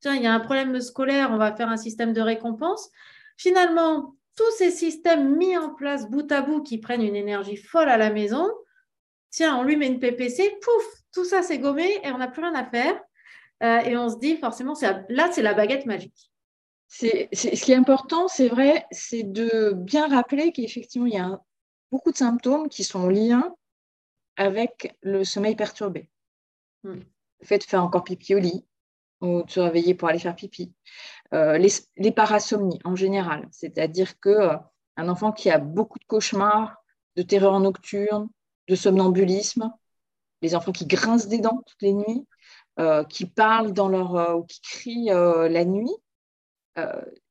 tiens, 0.00 0.14
il 0.14 0.22
y 0.22 0.26
a 0.26 0.34
un 0.34 0.40
problème 0.40 0.80
scolaire, 0.80 1.30
on 1.32 1.38
va 1.38 1.54
faire 1.54 1.68
un 1.68 1.76
système 1.76 2.12
de 2.12 2.20
récompense. 2.20 2.90
Finalement, 3.38 4.14
tous 4.36 4.50
ces 4.58 4.70
systèmes 4.70 5.36
mis 5.36 5.56
en 5.56 5.70
place 5.70 6.10
bout 6.10 6.30
à 6.30 6.42
bout 6.42 6.62
qui 6.62 6.78
prennent 6.78 7.02
une 7.02 7.16
énergie 7.16 7.56
folle 7.56 7.88
à 7.88 7.96
la 7.96 8.10
maison, 8.10 8.46
tiens, 9.30 9.56
on 9.56 9.64
lui 9.64 9.76
met 9.76 9.86
une 9.86 10.00
PPC, 10.00 10.58
pouf, 10.60 11.02
tout 11.16 11.24
ça 11.24 11.42
c'est 11.42 11.58
gommé 11.58 11.98
et 12.04 12.10
on 12.12 12.18
n'a 12.18 12.28
plus 12.28 12.42
rien 12.42 12.54
à 12.54 12.64
faire. 12.64 13.00
Euh, 13.62 13.80
et 13.80 13.96
on 13.96 14.10
se 14.10 14.18
dit 14.18 14.36
forcément, 14.36 14.74
là, 15.08 15.32
c'est 15.32 15.40
la 15.40 15.54
baguette 15.54 15.86
magique. 15.86 16.30
C'est, 16.88 17.28
ce 17.32 17.48
qui 17.48 17.72
est 17.72 17.76
important, 17.76 18.28
c'est 18.28 18.48
vrai, 18.48 18.84
c'est 18.90 19.22
de 19.22 19.72
bien 19.74 20.08
rappeler 20.08 20.52
qu'effectivement, 20.52 21.06
il 21.06 21.14
y 21.14 21.18
a 21.18 21.40
beaucoup 21.90 22.12
de 22.12 22.18
symptômes 22.18 22.68
qui 22.68 22.84
sont 22.84 23.08
lien 23.08 23.54
avec 24.36 24.94
le 25.00 25.24
sommeil 25.24 25.56
perturbé. 25.56 26.10
Hmm. 26.84 27.00
Le 27.40 27.46
fait 27.46 27.58
de 27.58 27.64
faire 27.64 27.82
encore 27.82 28.04
pipi 28.04 28.34
au 28.34 28.38
lit 28.38 28.66
ou 29.22 29.42
de 29.42 29.50
se 29.50 29.58
réveiller 29.58 29.94
pour 29.94 30.10
aller 30.10 30.18
faire 30.18 30.36
pipi. 30.36 30.74
Euh, 31.32 31.58
les, 31.58 32.12
parasomnies 32.12 32.78
en 32.84 32.94
général, 32.94 33.48
c'est-à-dire 33.50 34.20
que 34.20 34.28
euh, 34.28 34.56
un 34.98 35.08
enfant 35.08 35.32
qui 35.32 35.48
a 35.50 35.58
beaucoup 35.58 35.98
de 35.98 36.04
cauchemars, 36.04 36.76
de 37.16 37.22
terreur 37.22 37.58
nocturne, 37.58 38.28
de 38.68 38.74
somnambulisme, 38.74 39.72
les 40.42 40.54
enfants 40.54 40.72
qui 40.72 40.86
grincent 40.86 41.28
des 41.28 41.38
dents 41.38 41.62
toutes 41.66 41.82
les 41.82 41.92
nuits, 41.92 42.26
euh, 42.78 43.04
qui 43.04 43.26
parlent 43.26 43.72
dans 43.72 43.88
leur 43.88 44.36
ou 44.36 44.44
qui 44.44 44.60
crient 44.60 45.10
la 45.10 45.64
nuit, 45.64 45.94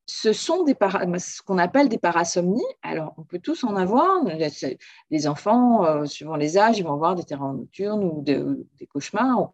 ce 0.08 0.34
sont 0.34 0.64
des 0.64 0.76
ce 1.20 1.41
qu'on 1.41 1.58
appelle 1.58 1.89
des 1.89 1.97
parasomnies. 1.97 2.66
Alors, 2.82 3.14
on 3.18 3.24
peut 3.24 3.39
tous 3.39 3.64
en 3.64 3.76
avoir. 3.76 4.24
Les 5.12 5.28
enfants, 5.28 6.06
suivant 6.06 6.36
les 6.36 6.58
âges, 6.58 6.78
ils 6.80 6.84
vont 6.84 6.93
avoir 6.93 7.16
des 7.16 7.24
terreurs 7.24 7.53
nocturnes 7.53 8.03
ou 8.03 8.22
des 8.22 8.88
cauchemars. 8.88 9.51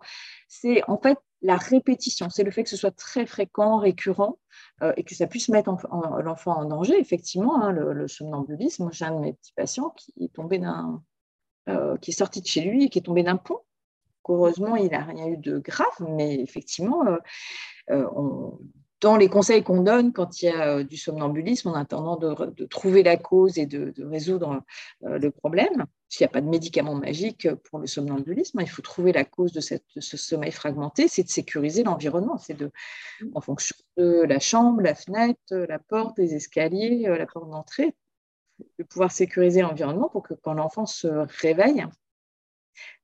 C'est 0.48 0.82
en 0.90 0.98
fait 0.98 1.18
la 1.42 1.58
répétition, 1.58 2.30
c'est 2.30 2.44
le 2.44 2.52
fait 2.52 2.64
que 2.64 2.70
ce 2.70 2.78
soit 2.78 2.96
très 2.96 3.26
fréquent, 3.26 3.78
récurrent, 3.78 4.38
euh, 4.84 4.94
et 4.98 5.04
que 5.04 5.16
ça 5.16 5.28
puisse 5.28 5.50
mettre 5.50 5.76
l'enfant 6.24 6.58
en 6.58 6.66
danger. 6.66 7.00
Effectivement, 7.00 7.62
hein, 7.62 7.72
le, 7.72 8.08
somnambulisme, 8.08 8.90
j'ai 8.92 9.06
un 9.06 9.16
de 9.16 9.20
mes 9.20 9.34
petits 9.34 9.54
patients 9.54 9.90
qui 9.98 10.14
est 10.20 10.34
tombé 10.34 10.60
d'un, 10.60 11.04
euh, 11.70 11.98
qui 11.98 12.12
est 12.12 12.16
sorti 12.16 12.42
de 12.42 12.48
chez 12.48 12.62
lui 12.62 12.86
et 12.86 12.90
qui 12.90 13.00
est 13.00 13.04
tombé 13.04 13.24
d'un 13.24 13.38
pont. 13.38 13.60
Heureusement, 14.28 14.76
il 14.76 14.92
n'a 14.92 15.04
rien 15.04 15.28
eu 15.28 15.38
de 15.38 15.58
grave, 15.58 16.08
mais 16.08 16.40
effectivement, 16.40 17.04
euh, 17.90 18.08
on, 18.16 18.58
dans 19.02 19.18
les 19.18 19.30
conseils 19.30 19.64
qu'on 19.64 19.82
donne 19.82 20.14
quand 20.14 20.42
il 20.42 20.46
y 20.46 20.50
a 20.50 20.78
euh, 20.78 20.84
du 20.84 20.96
somnambulisme, 20.96 21.70
en 21.70 21.74
attendant 21.74 22.18
de, 22.18 22.66
trouver 22.66 23.02
la 23.04 23.18
cause 23.18 23.58
et 23.58 23.66
de, 23.66 23.94
résoudre 24.06 24.62
euh, 25.04 25.18
le 25.18 25.32
problème, 25.32 25.86
s'il 26.08 26.24
n'y 26.24 26.30
a 26.30 26.32
pas 26.32 26.42
de 26.42 26.48
médicament 26.48 26.94
magique 26.94 27.52
pour 27.64 27.80
le 27.80 27.88
somnambulisme, 27.88 28.62
il 28.62 28.70
faut 28.70 28.84
trouver 28.84 29.12
la 29.12 29.26
cause 29.26 29.52
de, 29.54 29.60
ce 29.60 30.18
sommeil 30.18 30.52
fragmenté, 30.52 31.08
c'est 31.08 31.24
de 31.24 31.30
sécuriser 31.30 31.84
l'environnement, 31.84 32.38
c'est 32.38 32.54
de, 32.54 32.72
en 33.34 33.42
fonction 33.42 33.76
de 33.98 34.22
la 34.22 34.40
chambre, 34.40 34.82
la 34.82 34.94
fenêtre, 34.94 35.56
la 35.56 35.80
porte, 35.80 36.20
les 36.20 36.36
escaliers, 36.36 37.08
euh, 37.08 37.18
la 37.18 37.26
porte 37.26 37.50
d'entrée, 37.50 37.96
de 38.80 38.84
pouvoir 38.84 39.12
sécuriser 39.12 39.62
l'environnement 39.62 40.10
pour 40.10 40.24
que 40.24 40.34
quand 40.34 40.54
l'enfant 40.54 40.86
se 40.86 41.08
réveille 41.42 41.86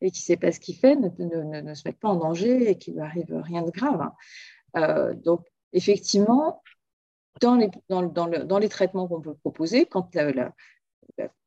et 0.02 0.12
qu'il 0.12 0.22
ne 0.22 0.26
sait 0.26 0.38
pas 0.38 0.52
ce 0.52 0.60
qu'il 0.60 0.76
fait, 0.76 0.96
ne, 0.96 1.74
se 1.74 1.88
mette 1.88 2.00
pas 2.00 2.10
en 2.10 2.16
danger 2.16 2.70
et 2.70 2.78
qu'il 2.78 2.96
ne 2.96 3.00
lui 3.00 3.06
arrive 3.06 3.42
rien 3.44 3.62
de 3.62 3.72
grave. 3.72 4.12
donc, 5.24 5.46
effectivement, 5.74 6.62
dans 7.42 7.56
les, 7.56 7.70
dans, 7.90 8.60
les 8.60 8.70
traitements 8.70 9.08
qu'on 9.08 9.22
peut 9.22 9.36
proposer, 9.36 9.86
quand 9.86 10.16
la, 10.16 10.52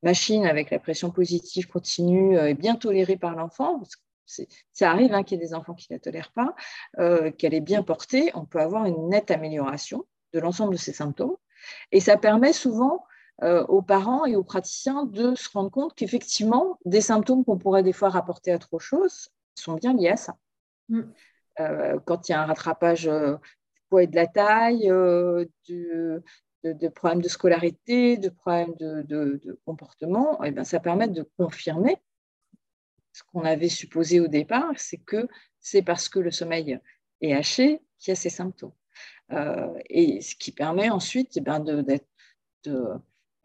machine 0.03 0.45
avec 0.45 0.71
la 0.71 0.79
pression 0.79 1.11
positive 1.11 1.67
continue 1.67 2.37
euh, 2.37 2.49
est 2.49 2.53
bien 2.55 2.75
tolérée 2.75 3.17
par 3.17 3.35
l'enfant, 3.35 3.81
ça 4.25 4.91
arrive 4.91 5.13
hein, 5.13 5.23
qu'il 5.23 5.37
y 5.37 5.41
ait 5.41 5.45
des 5.45 5.53
enfants 5.53 5.73
qui 5.73 5.87
ne 5.91 5.95
la 5.95 5.99
tolèrent 5.99 6.31
pas, 6.31 6.55
euh, 6.99 7.31
qu'elle 7.31 7.53
est 7.53 7.61
bien 7.61 7.83
portée, 7.83 8.31
on 8.33 8.45
peut 8.45 8.59
avoir 8.59 8.85
une 8.85 9.09
nette 9.09 9.29
amélioration 9.29 10.05
de 10.33 10.39
l'ensemble 10.39 10.73
de 10.73 10.79
ces 10.79 10.93
symptômes. 10.93 11.35
Et 11.91 11.99
ça 11.99 12.17
permet 12.17 12.53
souvent 12.53 13.03
euh, 13.43 13.65
aux 13.67 13.81
parents 13.81 14.25
et 14.25 14.35
aux 14.35 14.43
praticiens 14.43 15.05
de 15.05 15.35
se 15.35 15.49
rendre 15.49 15.71
compte 15.71 15.95
qu'effectivement, 15.95 16.77
des 16.85 17.01
symptômes 17.01 17.43
qu'on 17.43 17.57
pourrait 17.57 17.83
des 17.83 17.93
fois 17.93 18.09
rapporter 18.09 18.51
à 18.51 18.59
trop 18.59 18.79
choses 18.79 19.29
sont 19.55 19.73
bien 19.75 19.93
liés 19.93 20.09
à 20.09 20.17
ça. 20.17 20.35
Mm. 20.89 21.01
quand 22.05 22.27
il 22.27 22.31
y 22.31 22.35
a 22.35 22.41
un 22.41 22.45
rattrapage 22.45 23.09
poids 23.91 24.03
et 24.03 24.07
de 24.07 24.15
la 24.15 24.25
taille, 24.25 24.89
euh, 24.89 25.45
de, 26.63 26.87
problèmes 26.87 27.21
de 27.21 27.27
scolarité, 27.27 28.17
de 28.17 28.29
problèmes 28.29 28.73
de, 28.75 29.59
comportement, 29.65 30.43
et 30.43 30.47
eh 30.47 30.51
bien, 30.51 30.63
ça 30.63 30.79
permet 30.79 31.07
de 31.07 31.27
confirmer 31.37 31.97
ce 33.13 33.23
qu'on 33.23 33.43
avait 33.43 33.69
supposé 33.69 34.19
au 34.19 34.27
départ, 34.27 34.71
c'est 34.77 34.97
que 34.97 35.27
c'est 35.59 35.81
parce 35.81 36.07
que 36.07 36.19
le 36.19 36.31
sommeil 36.31 36.79
est 37.19 37.33
haché 37.33 37.81
qu'il 37.99 38.11
y 38.11 38.13
a 38.13 38.15
ces 38.15 38.29
symptômes. 38.29 38.73
Euh, 39.31 39.73
et 39.89 40.21
ce 40.21 40.35
qui 40.35 40.51
permet 40.51 40.89
ensuite 40.89 41.37
eh 41.37 41.41
d'être 41.41 42.07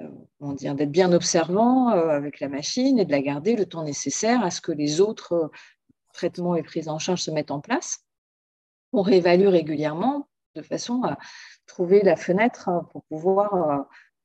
euh, 0.01 0.55
d'être 0.75 0.91
bien 0.91 1.13
observant 1.13 1.89
avec 1.89 2.41
la 2.41 2.49
machine 2.49 2.99
et 2.99 3.05
de 3.05 3.11
la 3.11 3.21
garder 3.21 3.57
le 3.57 3.67
temps 3.67 3.85
nécessaire 3.85 4.43
à 4.45 4.51
ce 4.51 4.61
que 4.61 4.73
les 4.73 5.01
autres 5.01 5.51
traitements 6.13 6.57
et 6.57 6.63
prises 6.63 6.89
en 6.89 6.99
charge 6.99 7.23
se 7.23 7.31
mettent 7.31 7.51
en 7.51 7.61
place. 7.61 8.05
On 8.93 9.03
réévalue 9.03 9.49
régulièrement 9.49 10.29
de 10.57 10.63
façon 10.63 11.05
à 11.05 11.19
trouver 11.67 12.03
la 12.03 12.17
fenêtre 12.17 12.69
hein, 12.69 12.89
pour 12.91 13.05
pouvoir 13.05 13.55
euh, 13.55 13.83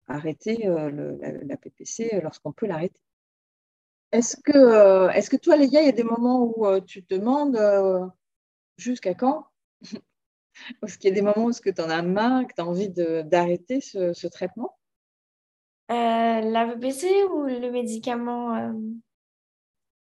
arrêter 0.08 0.68
euh, 0.68 1.18
la, 1.44 1.58
PPC 1.58 2.20
lorsqu'on 2.24 2.52
peut 2.52 2.66
l'arrêter. 2.66 3.02
Est-ce 4.12 4.38
que, 4.38 4.58
euh, 4.58 5.10
est 5.10 5.30
que 5.30 5.38
toi, 5.38 5.56
Léa, 5.56 5.82
il 5.82 5.86
y 5.86 5.90
a 5.90 5.94
des 5.94 6.04
moments 6.04 6.44
où 6.44 6.80
tu 6.82 7.04
te 7.04 7.14
demandes 7.14 7.60
jusqu'à 8.78 9.14
quand? 9.14 9.48
Est-ce 10.84 10.98
qu'il 10.98 11.10
y 11.10 11.14
a 11.14 11.16
des 11.16 11.22
moments 11.22 11.46
où 11.46 11.54
tu 11.54 11.82
en 11.82 11.90
as 11.90 12.02
marre, 12.02 12.46
que 12.48 12.54
tu 12.54 12.62
as 12.62 12.66
envie 12.66 12.90
d'arrêter 12.90 13.80
ce, 13.80 14.28
traitement? 14.28 14.78
La 15.90 16.66
PPC 16.68 17.24
ou 17.32 17.44
le 17.44 17.70
médicament 17.72 18.74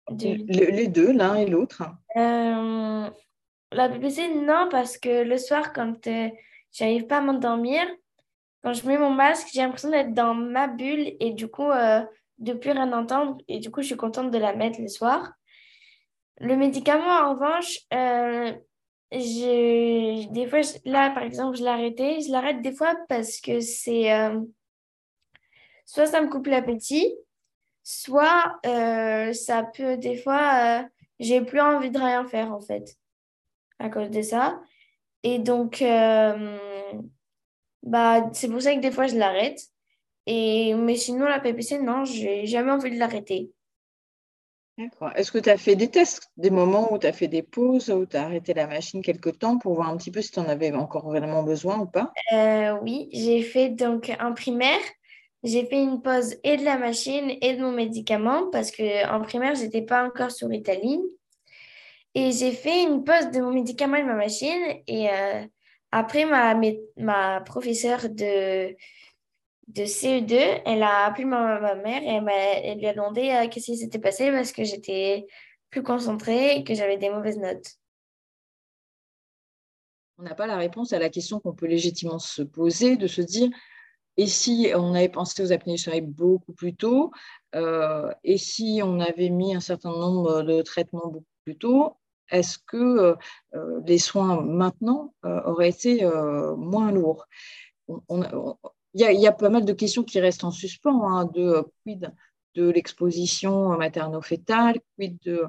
Les 0.09 0.87
deux, 0.87 1.11
l'un 1.11 1.35
et 1.35 1.45
l'autre. 1.45 1.83
La 3.71 3.89
BBC, 3.89 4.33
non, 4.33 4.69
parce 4.71 4.97
que 4.97 5.23
le 5.23 5.37
soir, 5.37 5.73
quand 5.73 6.07
euh, 6.07 6.29
j'arrive 6.71 7.05
pas 7.05 7.17
à 7.17 7.21
m'endormir, 7.21 7.85
quand 8.63 8.73
je 8.73 8.87
mets 8.87 8.97
mon 8.97 9.09
masque, 9.09 9.49
j'ai 9.53 9.61
l'impression 9.61 9.89
d'être 9.89 10.13
dans 10.13 10.33
ma 10.33 10.67
bulle 10.67 11.15
et 11.19 11.31
du 11.33 11.49
coup, 11.49 11.69
euh, 11.69 12.01
de 12.37 12.53
plus 12.53 12.71
rien 12.71 12.91
entendre. 12.93 13.37
Et 13.47 13.59
du 13.59 13.69
coup, 13.69 13.81
je 13.81 13.87
suis 13.87 13.97
contente 13.97 14.31
de 14.31 14.37
la 14.37 14.55
mettre 14.55 14.79
le 14.81 14.87
soir. 14.87 15.33
Le 16.39 16.55
médicament, 16.55 17.03
en 17.03 17.33
revanche, 17.33 17.79
euh, 17.93 18.53
des 19.11 20.47
fois, 20.49 20.61
là, 20.85 21.09
par 21.11 21.23
exemple, 21.23 21.57
je 21.57 21.63
l'ai 21.63 21.69
arrêté. 21.69 22.21
Je 22.21 22.31
l'arrête 22.31 22.61
des 22.61 22.73
fois 22.73 22.95
parce 23.09 23.41
que 23.41 23.59
c'est... 23.59 24.09
soit 25.87 26.05
ça 26.05 26.21
me 26.21 26.29
coupe 26.29 26.45
l'appétit, 26.45 27.11
soit 27.81 28.59
ça 29.33 29.63
peut, 29.63 29.97
des 29.97 30.17
fois, 30.17 30.85
j'ai 31.19 31.41
plus 31.41 31.61
envie 31.61 31.89
de 31.89 31.97
rien 31.97 32.27
faire, 32.27 32.53
en 32.53 32.61
fait 32.61 32.95
à 33.79 33.89
cause 33.89 34.09
de 34.09 34.21
ça. 34.21 34.59
Et 35.23 35.39
donc, 35.39 35.81
euh, 35.81 36.57
bah, 37.83 38.29
c'est 38.33 38.47
pour 38.47 38.61
ça 38.61 38.75
que 38.75 38.79
des 38.79 38.91
fois, 38.91 39.07
je 39.07 39.15
l'arrête. 39.15 39.59
Et, 40.25 40.73
mais 40.75 40.95
sinon, 40.95 41.25
la 41.25 41.39
PPC, 41.39 41.79
non, 41.79 42.05
j'ai 42.05 42.45
jamais 42.45 42.71
envie 42.71 42.91
de 42.91 42.99
l'arrêter. 42.99 43.51
D'accord. 44.77 45.11
Est-ce 45.15 45.31
que 45.31 45.39
tu 45.39 45.49
as 45.49 45.57
fait 45.57 45.75
des 45.75 45.89
tests, 45.89 46.29
des 46.37 46.51
moments 46.51 46.93
où 46.93 46.99
tu 46.99 47.07
as 47.07 47.13
fait 47.13 47.27
des 47.27 47.41
pauses, 47.41 47.89
où 47.89 48.05
tu 48.05 48.15
as 48.15 48.25
arrêté 48.25 48.53
la 48.53 48.67
machine 48.67 49.01
quelque 49.01 49.29
temps 49.29 49.57
pour 49.57 49.73
voir 49.73 49.89
un 49.89 49.97
petit 49.97 50.11
peu 50.11 50.21
si 50.21 50.31
tu 50.31 50.39
en 50.39 50.47
avais 50.47 50.71
encore 50.71 51.05
vraiment 51.05 51.41
besoin 51.41 51.79
ou 51.79 51.87
pas? 51.87 52.11
Euh, 52.31 52.77
Oui, 52.81 53.09
j'ai 53.11 53.41
fait 53.41 53.69
donc 53.69 54.15
un 54.19 54.33
primaire. 54.33 54.79
J'ai 55.43 55.65
fait 55.65 55.81
une 55.81 56.01
pause 56.01 56.35
et 56.43 56.57
de 56.57 56.65
la 56.65 56.77
machine 56.77 57.37
et 57.41 57.55
de 57.55 57.61
mon 57.61 57.71
médicament 57.71 58.49
parce 58.51 58.71
qu'en 58.71 59.21
primaire, 59.21 59.55
je 59.55 59.63
n'étais 59.63 59.83
pas 59.83 60.05
encore 60.05 60.31
sur 60.31 60.49
Ritaline. 60.49 61.03
Et 62.15 62.31
j'ai 62.31 62.51
fait 62.51 62.83
une 62.83 63.03
pause 63.03 63.29
de 63.31 63.39
mon 63.39 63.51
médicament 63.51 63.97
et 63.97 64.01
de 64.01 64.07
ma 64.07 64.15
machine. 64.15 64.81
Et 64.87 65.09
euh, 65.09 65.45
après, 65.91 66.25
ma, 66.25 66.59
ma 66.97 67.41
professeure 67.41 68.09
de, 68.09 68.75
de 69.67 69.83
CE2, 69.83 70.61
elle 70.65 70.83
a 70.83 71.05
appelé 71.05 71.25
ma, 71.25 71.75
mère 71.75 72.01
et 72.01 72.67
elle, 72.67 72.79
lui 72.79 72.87
a 72.87 72.93
demandé 72.93 73.29
euh, 73.29 73.47
qu'est-ce 73.49 73.65
qui 73.65 73.77
s'était 73.77 73.99
passé 73.99 74.31
parce 74.31 74.51
que 74.51 74.63
j'étais 74.63 75.27
plus 75.69 75.83
concentrée 75.83 76.57
et 76.57 76.63
que 76.63 76.73
j'avais 76.73 76.97
des 76.97 77.09
mauvaises 77.09 77.37
notes. 77.37 77.75
On 80.17 80.23
n'a 80.23 80.33
pas 80.33 80.47
la 80.47 80.57
réponse 80.57 80.93
à 80.93 80.99
la 80.99 81.09
question 81.09 81.39
qu'on 81.39 81.53
peut 81.53 81.67
légitimement 81.67 82.17
se 82.17 82.41
poser, 82.41 82.95
de 82.95 83.05
se 83.05 83.21
dire, 83.21 83.49
et 84.17 84.25
si 84.25 84.71
on 84.75 84.95
avait 84.95 85.09
pensé 85.09 85.43
aux 85.43 85.51
apnées 85.51 85.73
du 85.73 85.77
sommeil 85.77 86.01
beaucoup 86.01 86.53
plus 86.53 86.75
tôt, 86.75 87.11
euh, 87.55 88.11
et 88.23 88.37
si 88.37 88.81
on 88.83 88.99
avait 88.99 89.29
mis 89.29 89.55
un 89.55 89.59
certain 89.59 89.91
nombre 89.91 90.41
de 90.41 90.61
traitements 90.63 91.07
beaucoup 91.07 91.25
plus 91.45 91.57
tôt, 91.57 91.97
est-ce 92.29 92.57
que 92.57 93.15
euh, 93.55 93.81
les 93.85 93.99
soins 93.99 94.41
maintenant 94.41 95.13
euh, 95.23 95.41
auraient 95.43 95.69
été 95.69 96.03
moins 96.57 96.91
lourds? 96.91 97.27
Il 97.87 98.39
y, 98.93 99.27
a 99.27 99.31
pas 99.31 99.49
mal 99.49 99.65
de 99.65 99.73
questions 99.73 100.03
qui 100.03 100.19
restent 100.19 100.43
en 100.43 100.51
suspens, 100.51 101.07
hein, 101.07 101.25
de 101.25 101.63
quid 101.83 102.11
de 102.55 102.69
l'exposition 102.69 103.77
materno-fétale, 103.77 104.79
quid 104.97 105.19
de 105.21 105.45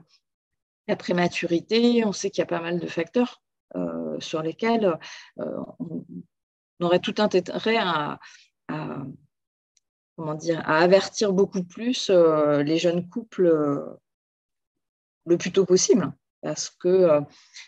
la 0.86 0.94
prématurité. 0.94 2.04
On 2.04 2.12
sait 2.12 2.30
qu'il 2.30 2.42
y 2.42 2.44
a 2.44 2.46
pas 2.46 2.60
mal 2.60 2.78
de 2.78 2.86
facteurs 2.86 3.42
sur 4.20 4.42
lesquels 4.42 4.98
on 5.38 6.04
aurait 6.80 7.00
tout 7.00 7.14
intérêt 7.18 7.76
à, 7.78 8.20
comment 10.16 10.34
dire, 10.34 10.60
à 10.66 10.78
avertir 10.78 11.32
beaucoup 11.32 11.62
plus 11.62 12.10
les 12.10 12.78
jeunes 12.78 13.08
couples 13.08 13.98
le 15.28 15.36
plus 15.36 15.52
tôt 15.52 15.64
possible. 15.64 16.12
Parce 16.42 16.70
que, 16.70 16.88
euh, 16.88 17.20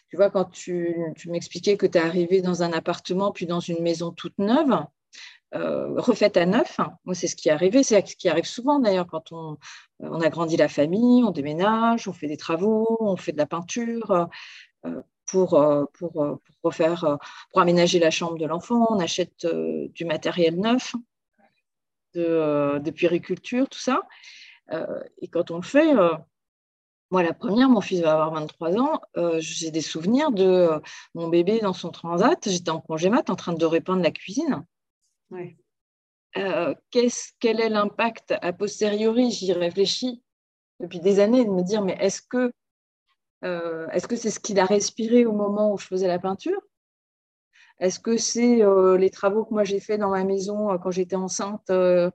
tu 0.09 0.17
vois, 0.17 0.31
quand 0.31 0.45
tu, 0.45 0.97
m'expliquais 1.27 1.77
que 1.77 1.87
tu 1.87 1.99
es 1.99 2.01
arrivé 2.01 2.41
dans 2.41 2.63
un 2.63 2.73
appartement, 2.73 3.33
puis 3.33 3.47
dans 3.47 3.61
une 3.61 3.83
maison 3.83 4.13
toute 4.13 4.39
neuve, 4.39 4.85
euh, 5.57 6.01
refaite 6.01 6.37
à 6.37 6.47
neuf, 6.47 6.79
moi, 7.05 7.15
c'est 7.15 7.27
ce 7.27 7.35
qui 7.35 7.49
est 7.49 7.53
arrivé. 7.53 7.83
C'est 7.83 8.07
ce 8.07 8.17
qui 8.17 8.29
arrive 8.29 8.45
souvent, 8.45 8.79
d'ailleurs, 8.79 9.09
quand 9.09 9.33
on, 9.33 9.53
euh, 10.03 10.09
on, 10.11 10.21
a 10.21 10.29
grandi 10.29 10.57
la 10.57 10.69
famille, 10.69 11.25
on 11.25 11.33
déménage, 11.33 12.07
on 12.07 12.13
fait 12.13 12.29
des 12.29 12.37
travaux, 12.37 12.97
on 13.01 13.17
fait 13.17 13.33
de 13.33 13.39
la 13.39 13.47
peinture. 13.47 14.29
Pour, 15.31 15.51
pour, 15.95 16.12
pour, 16.12 16.41
refaire, 16.62 17.18
pour 17.51 17.61
aménager 17.61 17.99
la 17.99 18.11
chambre 18.11 18.39
de 18.39 18.47
l'enfant, 18.47 18.87
on 18.91 18.99
achète 18.99 19.47
du 19.47 20.05
matériel 20.05 20.59
neuf, 20.59 20.95
de, 22.14 22.78
de 22.78 22.91
puériculture, 22.91 23.68
tout 23.68 23.78
ça. 23.78 24.03
et 25.20 25.28
quand 25.28 25.51
on 25.51 25.57
le 25.57 25.62
fait, 25.62 25.95
moi, 27.11 27.24
la 27.24 27.35
première, 27.35 27.68
mon 27.68 27.81
fils 27.81 28.01
va 28.01 28.12
avoir 28.12 28.33
23 28.33 28.78
ans. 28.78 29.01
Euh, 29.16 29.39
j'ai 29.41 29.72
des 29.72 29.81
souvenirs 29.81 30.31
de 30.31 30.45
euh, 30.45 30.78
mon 31.14 31.28
bébé 31.28 31.59
dans 31.59 31.72
son 31.72 31.91
transat. 31.91 32.49
J'étais 32.49 32.70
en 32.70 32.81
congé 32.81 33.11
mat 33.11 33.31
en 33.31 33.37
train 33.37 33.53
de 33.53 33.64
repeindre 33.66 34.03
la 34.03 34.12
cuisine. 34.12 34.64
Euh, 36.37 36.74
quel 36.91 37.61
est 37.61 37.68
l'impact? 37.68 38.35
A 38.41 38.53
posteriori 38.53 39.33
J'y 39.33 39.53
réfléchis 39.53 40.22
depuis 40.78 41.01
des 41.01 41.18
années 41.18 41.45
de 41.45 41.51
me 41.51 41.62
dire 41.62 41.83
mais 41.83 41.97
est-ce 42.01 42.22
que 42.22 42.53
est-ce 43.43 44.07
que 44.07 44.16
c'est 44.16 44.30
ce 44.30 44.41
qu'il 44.41 44.59
a 44.61 44.64
respiré 44.64 45.26
au 45.26 45.32
moment 45.32 45.72
où 45.72 45.78
je 45.78 45.86
faisais 45.86 46.09
la 46.09 46.18
peinture? 46.18 46.61
Est-ce 47.78 47.99
que 47.99 48.16
c'est 48.16 48.61
les 48.99 49.11
travaux 49.11 49.45
que 49.45 49.55
moi 49.55 49.64
j'ai 49.64 49.80
fait 49.80 49.97
dans 49.97 50.11
ma 50.11 50.24
maison 50.24 50.76
quand 50.78 50.91
j'étais 50.91 51.16
enceinte 51.16 51.68
de 51.68 52.12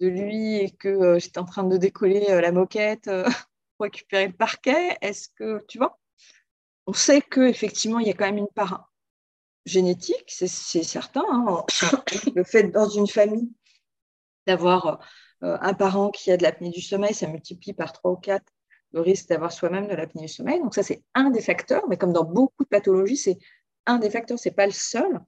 lui 0.00 0.56
et 0.56 0.70
que 0.70 1.18
j'étais 1.18 1.38
en 1.38 1.44
train 1.44 1.64
de 1.64 1.76
décoller 1.76 2.26
la 2.28 2.50
moquette 2.50 3.08
récupérer 3.78 4.26
le 4.26 4.32
parquet? 4.32 4.98
Est-ce 5.00 5.28
que, 5.28 5.64
tu 5.68 5.78
vois? 5.78 5.98
On 6.86 6.92
sait 6.92 7.22
qu'effectivement, 7.22 7.98
il 7.98 8.08
y 8.08 8.10
a 8.10 8.14
quand 8.14 8.26
même 8.26 8.38
une 8.38 8.48
part 8.48 8.92
génétique, 9.64 10.24
c'est 10.28 10.48
certain. 10.48 11.24
Hein. 11.30 11.64
Le 12.34 12.44
fait 12.44 12.64
dans 12.64 12.88
une 12.88 13.06
famille 13.06 13.50
d'avoir 14.46 15.00
euh, 15.42 15.56
un 15.60 15.74
parent 15.74 16.10
qui 16.10 16.30
a 16.30 16.36
de 16.36 16.42
l'apnée 16.42 16.70
du 16.70 16.82
sommeil, 16.82 17.14
ça 17.14 17.26
multiplie 17.26 17.72
par 17.72 17.92
3 17.92 18.12
ou 18.12 18.16
4 18.16 18.44
le 18.94 19.00
risque 19.00 19.28
d'avoir 19.28 19.52
soi-même 19.52 19.88
de 19.88 19.94
l'apnée 19.94 20.22
du 20.22 20.28
sommeil. 20.28 20.60
Donc 20.60 20.74
ça, 20.74 20.84
c'est 20.84 21.02
un 21.14 21.30
des 21.30 21.42
facteurs, 21.42 21.82
mais 21.88 21.96
comme 21.96 22.12
dans 22.12 22.24
beaucoup 22.24 22.62
de 22.62 22.68
pathologies, 22.68 23.16
c'est 23.16 23.38
un 23.86 23.98
des 23.98 24.08
facteurs, 24.08 24.38
ce 24.38 24.48
n'est 24.48 24.54
pas 24.54 24.66
le 24.66 24.72
seul. 24.72 25.20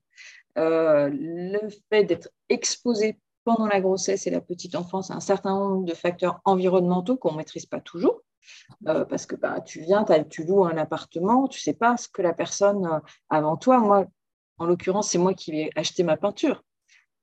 Euh, 0.57 1.11
le 1.13 1.69
fait 1.91 2.05
d'être 2.05 2.31
exposé 2.49 3.19
pendant 3.45 3.67
la 3.67 3.81
grossesse 3.81 4.27
et 4.27 4.31
la 4.31 4.41
petite 4.41 4.75
enfance 4.77 5.11
à 5.11 5.15
un 5.15 5.21
certain 5.21 5.59
nombre 5.59 5.85
de 5.85 5.95
facteurs 5.95 6.41
environnementaux 6.45 7.17
qu'on 7.17 7.33
ne 7.33 7.39
maîtrise 7.39 7.67
pas 7.67 7.81
toujours, 7.81 8.23
euh, 8.87 9.05
parce 9.05 9.27
que 9.27 9.37
bah, 9.37 9.61
tu 9.61 9.81
viens, 9.81 10.05
tu 10.31 10.45
loues 10.45 10.65
un 10.65 10.77
appartement, 10.79 11.49
tu 11.49 11.59
ne 11.59 11.63
sais 11.63 11.75
pas 11.75 11.97
ce 11.97 12.09
que 12.09 12.23
la 12.23 12.33
personne 12.33 12.87
euh, 12.87 13.01
avant 13.29 13.57
toi, 13.57 13.79
moi, 13.79 14.07
en 14.59 14.67
l'occurrence, 14.67 15.11
c'est 15.11 15.19
moi 15.19 15.35
qui 15.35 15.51
vais 15.51 15.71
acheter 15.75 16.05
ma 16.05 16.17
peinture. 16.17 16.63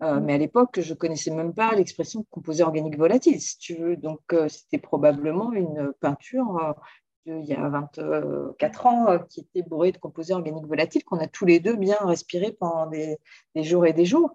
Euh, 0.03 0.19
mm. 0.19 0.23
mais 0.23 0.33
à 0.33 0.37
l'époque, 0.37 0.79
je 0.79 0.93
ne 0.93 0.97
connaissais 0.97 1.31
même 1.31 1.53
pas 1.53 1.73
l'expression 1.73 2.25
composé 2.29 2.63
organique 2.63 2.97
volatile, 2.97 3.39
si 3.41 3.57
tu 3.57 3.75
veux. 3.75 3.97
Donc, 3.97 4.21
c'était 4.47 4.77
probablement 4.77 5.51
une 5.53 5.93
peinture 5.99 6.75
il 7.25 7.45
y 7.45 7.53
a 7.53 7.69
24 7.69 8.85
ans 8.85 9.19
qui 9.29 9.39
était 9.39 9.61
bourrée 9.61 9.93
de 9.93 9.97
composés 9.97 10.33
organiques 10.33 10.67
volatiles 10.67 11.05
qu'on 11.05 11.19
a 11.19 11.27
tous 11.27 11.45
les 11.45 11.61
deux 11.61 11.77
bien 11.77 11.95
respiré 12.01 12.51
pendant 12.51 12.85
des, 12.87 13.17
des 13.55 13.63
jours 13.63 13.85
et 13.85 13.93
des 13.93 14.03
jours. 14.03 14.33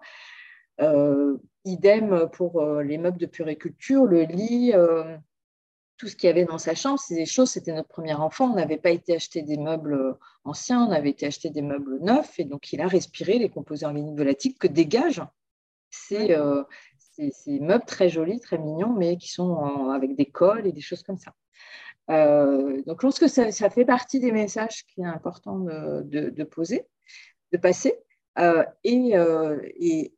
idem 1.67 2.31
pour 2.33 2.65
les 2.81 2.97
meubles 2.97 3.19
de 3.19 3.27
puriculture, 3.27 4.07
le 4.07 4.23
lit, 4.23 4.73
tout 5.99 6.07
ce 6.07 6.17
qu'il 6.17 6.29
y 6.29 6.31
avait 6.31 6.45
dans 6.45 6.59
sa 6.59 6.75
chambre, 6.75 6.99
c'est 6.99 7.17
des 7.17 7.27
choses, 7.27 7.51
c'était 7.51 7.73
notre 7.73 7.89
premier 7.89 8.15
enfant. 8.15 8.53
On 8.53 8.55
n'avait 8.55 8.79
pas 8.79 8.91
été 8.91 9.17
acheter 9.17 9.43
des 9.43 9.59
meubles 9.59 9.95
euh, 9.95 10.13
anciens, 10.45 10.87
on 10.87 10.93
avait 10.93 11.11
été 11.11 11.27
acheter 11.27 11.51
des 11.51 11.61
meubles 11.61 11.99
neufs. 12.01 12.39
Et 12.39 12.45
donc, 12.45 12.73
il 12.73 12.81
a 12.81 12.87
respiré 12.87 13.39
les 13.39 13.51
composés 13.51 13.85
organiques 13.85 14.17
volatiles 14.17 14.57
que 14.57 14.69
dégagent 16.11 16.31
euh, 16.31 16.65
ces, 17.33 17.61
meubles 17.61 17.85
très 17.85 18.09
jolis, 18.09 18.41
très 18.41 18.59
mignons, 18.59 18.95
mais 18.95 19.17
qui 19.17 19.31
sont 19.31 19.89
avec 19.91 20.17
des 20.17 20.27
cols 20.27 20.67
et 20.67 20.73
des 20.73 20.81
choses 20.81 21.03
comme 21.03 21.19
ça. 21.19 21.33
Euh, 22.11 22.83
donc, 22.87 23.01
je 23.01 23.07
pense 23.07 23.19
que 23.19 23.29
ça, 23.29 23.71
fait 23.71 23.85
partie 23.85 24.21
des 24.21 24.33
messages 24.33 24.85
qu'il 24.87 25.05
est 25.05 25.09
important 25.09 25.59
de, 25.59 26.45
poser, 26.45 26.87
de 27.53 27.59
passer. 27.59 27.95
et, 28.85 29.15
et 29.15 30.15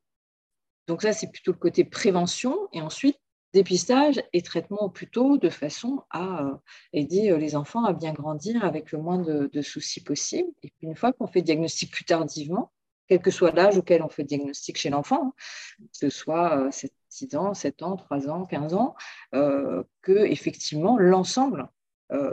donc, 0.86 1.02
ça, 1.02 1.12
c'est 1.12 1.30
plutôt 1.30 1.52
le 1.52 1.58
côté 1.58 1.84
prévention. 1.84 2.56
Et 2.72 2.80
ensuite, 2.80 3.16
dépistage 3.52 4.22
et 4.32 4.42
traitement 4.42 4.82
au 4.82 4.88
plus 4.88 5.08
tôt 5.08 5.38
de 5.38 5.48
façon 5.48 6.02
à 6.10 6.44
euh, 6.44 6.54
aider 6.92 7.30
euh, 7.30 7.36
les 7.36 7.56
enfants 7.56 7.84
à 7.84 7.92
bien 7.92 8.12
grandir 8.12 8.64
avec 8.64 8.92
le 8.92 8.98
moins 8.98 9.18
de, 9.18 9.62
soucis 9.62 10.02
possible. 10.02 10.48
Et 10.62 10.70
puis 10.70 10.86
une 10.86 10.96
fois 10.96 11.12
qu'on 11.12 11.26
fait 11.26 11.42
diagnostic 11.42 11.90
plus 11.90 12.04
tardivement, 12.04 12.72
quel 13.10 13.20
que 13.20 13.30
soit 13.30 13.52
l'âge 13.52 13.76
auquel 13.76 14.02
on 14.02 14.08
fait 14.08 14.24
diagnostic 14.24 14.78
chez 14.78 14.88
l'enfant, 14.88 15.26
hein, 15.26 15.32
que 15.78 15.98
ce 15.98 16.08
soit 16.08 16.70
6 16.70 17.34
euh, 17.34 17.38
ans, 17.38 17.54
7 17.54 17.82
ans, 17.82 17.96
3 17.96 18.30
ans, 18.30 18.46
15 18.46 18.74
ans, 18.74 18.94
que 19.32 20.24
effectivement 20.26 20.96
l'ensemble 20.98 21.68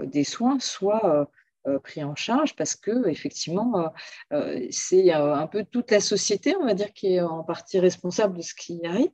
des 0.06 0.24
soins 0.24 0.60
soit 0.60 1.30
pris 1.84 2.04
en 2.04 2.16
charge 2.16 2.56
parce 2.56 2.76
que 2.76 3.08
effectivement 3.08 3.92
c'est 4.72 5.12
un 5.12 5.48
peu 5.48 5.66
toute 5.66 5.92
la 5.92 6.00
société, 6.00 6.56
on 6.56 6.66
va 6.66 6.74
dire, 6.74 6.94
qui 6.94 7.16
est 7.16 7.22
en 7.22 7.44
partie 7.44 7.80
responsable 7.80 8.38
de 8.38 8.42
ce 8.42 8.56
qui 8.56 8.80
arrive 8.86 9.12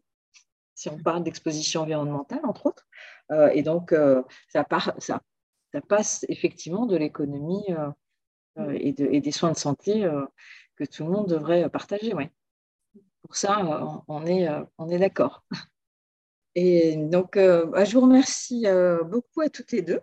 si 0.75 0.89
on 0.89 0.97
parle 0.97 1.23
d'exposition 1.23 1.81
environnementale, 1.81 2.41
entre 2.43 2.65
autres. 2.65 2.85
Euh, 3.31 3.49
et 3.53 3.63
donc, 3.63 3.93
euh, 3.93 4.21
ça, 4.49 4.63
passe 4.63 6.25
effectivement 6.29 6.85
de 6.85 6.97
l'économie 6.97 7.65
euh, 8.57 8.71
et, 8.73 9.21
des 9.21 9.31
soins 9.31 9.51
de 9.51 9.57
santé 9.57 10.07
que 10.75 10.83
tout 10.83 11.03
le 11.03 11.11
monde 11.11 11.29
devrait 11.29 11.69
partager. 11.69 12.13
Ouais. 12.13 12.31
Pour 13.21 13.35
ça, 13.35 14.03
on 14.07 14.25
est, 14.25 14.47
on 14.77 14.89
est 14.89 14.99
d'accord. 14.99 15.43
Et 16.55 16.97
donc, 16.97 17.35
bah, 17.35 17.83
je 17.83 17.93
vous 17.93 18.01
remercie 18.01 18.65
beaucoup 19.05 19.41
à 19.41 19.49
toutes 19.49 19.71
les 19.71 19.81
deux. 19.81 20.01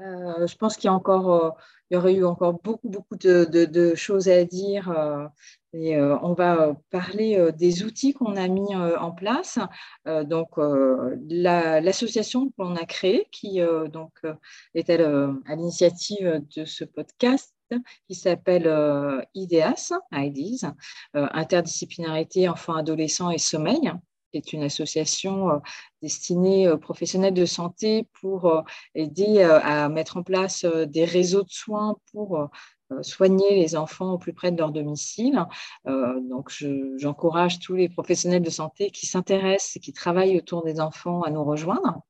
je 0.00 0.56
pense 0.56 0.76
qu'il 0.76 0.86
y 0.86 0.88
a 0.88 0.94
encore, 0.94 1.56
il 1.90 1.94
y 1.94 1.96
aurait 1.96 2.14
eu 2.14 2.24
encore 2.24 2.54
beaucoup, 2.54 2.88
beaucoup 2.88 3.16
de, 3.16 3.44
de 3.44 3.94
choses 3.94 4.28
à 4.28 4.44
dire 4.44 4.90
et 5.74 5.96
euh, 5.96 6.18
on 6.22 6.32
va 6.32 6.68
euh, 6.68 6.74
parler 6.90 7.36
euh, 7.36 7.52
des 7.52 7.84
outils 7.84 8.14
qu'on 8.14 8.36
a 8.36 8.48
mis 8.48 8.74
en 8.74 9.12
place. 9.12 9.58
donc, 10.06 10.50
l'association 11.28 12.50
qu'on 12.56 12.76
a 12.76 12.84
créée, 12.84 13.28
qui 13.30 13.60
donc, 13.92 14.20
est 14.74 14.90
à 14.90 15.56
l'initiative 15.56 16.42
de 16.56 16.64
ce 16.64 16.84
podcast, 16.84 17.54
qui 18.06 18.14
s'appelle 18.14 18.66
IDEAS, 19.34 19.92
IDEAS, 20.12 20.72
Interdisciplinarité 21.14 22.48
enfants-adolescents 22.48 23.30
et 23.30 23.38
sommeil, 23.38 23.92
qui 24.30 24.38
est 24.38 24.52
une 24.52 24.62
association 24.62 25.60
destinée 26.02 26.68
aux 26.68 26.78
professionnels 26.78 27.34
de 27.34 27.46
santé 27.46 28.06
pour 28.20 28.64
aider 28.94 29.42
à 29.42 29.88
mettre 29.88 30.16
en 30.16 30.22
place 30.22 30.64
des 30.64 31.04
réseaux 31.04 31.42
de 31.42 31.50
soins 31.50 31.96
pour 32.12 32.50
euh, 32.92 33.02
soigner 33.02 33.54
les 33.54 33.76
enfants 33.76 34.12
au 34.14 34.18
plus 34.18 34.32
près 34.32 34.50
de 34.50 34.58
leur 34.58 34.72
domicile. 34.72 35.44
Euh, 35.86 36.20
donc, 36.20 36.50
j'encourage 36.96 37.58
tous 37.58 37.74
les 37.74 37.88
professionnels 37.88 38.42
de 38.42 38.50
santé 38.50 38.90
qui 38.90 39.06
s'intéressent 39.06 39.76
et 39.76 39.80
qui 39.80 39.92
travaillent 39.92 40.38
autour 40.38 40.64
des 40.64 40.80
enfants 40.80 41.22
à 41.22 41.30
nous 41.30 41.44
rejoindre 41.44 42.00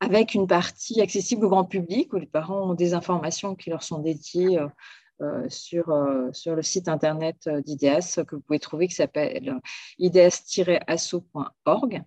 avec 0.00 0.34
une 0.34 0.46
partie 0.46 1.00
accessible 1.00 1.46
au 1.46 1.48
grand 1.48 1.64
public 1.64 2.12
où 2.12 2.16
les 2.16 2.26
parents 2.26 2.70
ont 2.70 2.74
des 2.74 2.94
informations 2.94 3.54
qui 3.54 3.70
leur 3.70 3.82
sont 3.82 3.98
dédiées 3.98 4.60
euh, 5.20 5.48
sur, 5.48 5.92
sur 6.32 6.54
le 6.54 6.62
site 6.62 6.88
internet 6.88 7.48
d'IDEAS 7.48 8.20
que 8.26 8.36
vous 8.36 8.42
pouvez 8.42 8.60
trouver 8.60 8.86
qui 8.86 8.94
s'appelle 8.94 9.60
ids-asso.org. 9.98 12.04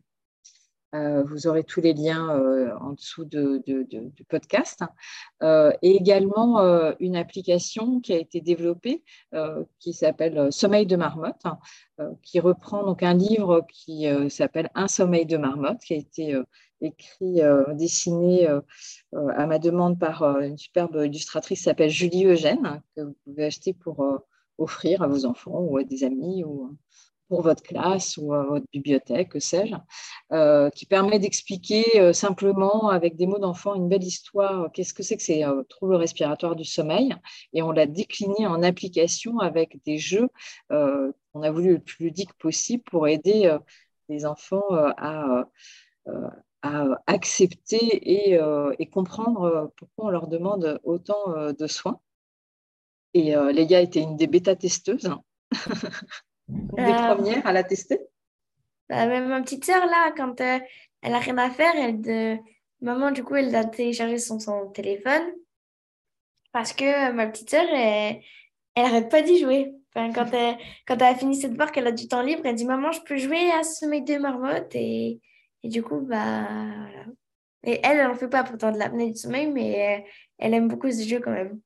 vous 0.93 1.47
aurez 1.47 1.65
tous 1.65 1.81
les 1.81 1.93
liens 1.93 2.29
en 2.79 2.93
dessous 2.93 3.25
de, 3.25 3.61
du 3.65 4.23
podcast. 4.23 4.85
et 5.41 5.95
également 5.95 6.61
une 7.01 7.17
application 7.17 7.99
qui 7.99 8.13
a 8.13 8.17
été 8.17 8.39
développée 8.39 9.03
qui 9.79 9.91
s'appelle 9.91 10.49
Sommeil 10.53 10.85
de 10.85 10.95
marmotte, 10.95 11.43
qui 12.21 12.39
reprend 12.39 12.85
donc 12.85 13.03
un 13.03 13.13
livre 13.13 13.65
qui 13.69 14.07
s'appelle 14.29 14.69
Un 14.73 14.87
sommeil 14.87 15.25
de 15.25 15.35
marmotte, 15.35 15.81
qui 15.81 15.95
a 15.95 15.97
été 15.97 16.41
écrit, 16.81 17.41
dessiné 17.73 18.47
à 19.13 19.45
ma 19.45 19.59
demande 19.59 19.99
par 19.99 20.23
une 20.41 20.57
superbe 20.57 21.01
illustratrice 21.05 21.59
qui 21.59 21.63
s'appelle 21.63 21.89
Julie 21.89 22.25
Eugène, 22.25 22.81
que 22.95 23.01
vous 23.01 23.15
pouvez 23.23 23.45
acheter 23.45 23.73
pour 23.73 24.05
offrir 24.57 25.01
à 25.01 25.07
vos 25.07 25.25
enfants 25.25 25.59
ou 25.59 25.77
à 25.77 25.83
des 25.83 26.03
amis 26.03 26.43
ou 26.43 26.77
pour 27.31 27.43
votre 27.43 27.63
classe 27.63 28.17
ou 28.17 28.33
à 28.33 28.43
votre 28.43 28.65
bibliothèque, 28.73 29.29
que 29.29 29.39
sais-je, 29.39 29.73
euh, 30.33 30.69
qui 30.69 30.85
permet 30.85 31.17
d'expliquer 31.17 31.85
euh, 31.97 32.11
simplement 32.11 32.89
avec 32.89 33.15
des 33.15 33.25
mots 33.25 33.39
d'enfant 33.39 33.73
une 33.73 33.87
belle 33.87 34.03
histoire, 34.03 34.69
qu'est-ce 34.73 34.93
que 34.93 35.01
c'est 35.01 35.15
que 35.15 35.23
ces 35.23 35.45
euh, 35.45 35.63
troubles 35.69 35.95
respiratoires 35.95 36.57
du 36.57 36.65
sommeil. 36.65 37.15
Et 37.53 37.61
on 37.61 37.71
l'a 37.71 37.85
décliné 37.85 38.47
en 38.47 38.61
application 38.63 39.39
avec 39.39 39.81
des 39.85 39.97
jeux 39.97 40.27
qu'on 40.69 41.41
a 41.41 41.51
voulu 41.51 41.75
le 41.75 41.79
plus 41.79 42.03
ludique 42.03 42.33
possible 42.33 42.83
pour 42.83 43.07
aider 43.07 43.57
les 44.09 44.25
enfants 44.25 44.65
à, 44.69 45.45
à 46.61 46.85
accepter 47.07 47.77
et, 47.77 48.39
et, 48.79 48.85
comprendre 48.87 49.71
pourquoi 49.77 50.05
on 50.05 50.09
leur 50.09 50.27
demande 50.27 50.79
autant 50.83 51.51
de 51.51 51.67
soins. 51.67 51.99
Et 53.13 53.33
Léa 53.53 53.81
était 53.81 54.01
une 54.01 54.15
des 54.15 54.27
bêta-testeuses. 54.27 55.09
des 56.51 56.81
euh, 56.81 57.15
premières 57.15 57.45
à 57.45 57.53
la 57.53 57.63
tester 57.63 57.99
bah, 58.89 59.05
Même 59.07 59.27
ma 59.27 59.41
petite 59.41 59.65
sœur, 59.65 59.85
là, 59.85 60.11
quand 60.15 60.41
euh, 60.41 60.59
elle 61.01 61.13
a 61.13 61.19
rien 61.19 61.37
à 61.37 61.49
faire, 61.49 61.73
elle 61.75 62.01
de... 62.01 62.37
maman, 62.81 63.11
du 63.11 63.23
coup, 63.23 63.35
elle 63.35 63.55
a 63.55 63.65
téléchargé 63.65 64.17
son, 64.17 64.39
son 64.39 64.69
téléphone 64.69 65.23
parce 66.51 66.73
que 66.73 67.09
euh, 67.09 67.13
ma 67.13 67.27
petite 67.27 67.49
sœur, 67.49 67.65
elle, 67.71 68.21
elle 68.75 68.85
arrête 68.85 69.09
pas 69.09 69.21
d'y 69.21 69.39
jouer. 69.39 69.73
Enfin, 69.93 70.11
quand, 70.13 70.31
elle, 70.33 70.57
quand 70.87 70.95
elle 70.95 71.03
a 71.03 71.15
fini 71.15 71.35
cette 71.35 71.53
barre, 71.53 71.71
qu'elle 71.71 71.87
a 71.87 71.91
du 71.91 72.07
temps 72.07 72.21
libre, 72.21 72.41
elle 72.45 72.55
dit 72.55 72.65
Maman, 72.65 72.91
je 72.91 73.01
peux 73.01 73.17
jouer 73.17 73.51
à 73.51 73.63
ce 73.63 73.85
mec 73.85 74.05
de 74.05 74.17
marmotte. 74.17 74.73
Et, 74.75 75.21
et 75.63 75.69
du 75.69 75.83
coup, 75.83 75.99
bah 76.01 76.47
voilà. 76.47 77.05
Et 77.63 77.79
elle, 77.83 77.99
elle 77.99 78.07
n'en 78.07 78.15
fait 78.15 78.27
pas 78.27 78.43
pourtant 78.43 78.71
de 78.71 78.77
l'apnée 78.77 79.11
du 79.11 79.17
sommeil, 79.17 79.47
mais 79.47 80.05
elle 80.39 80.53
aime 80.53 80.67
beaucoup 80.67 80.91
ce 80.91 81.07
jeu 81.07 81.19
quand 81.19 81.31
même 81.31 81.59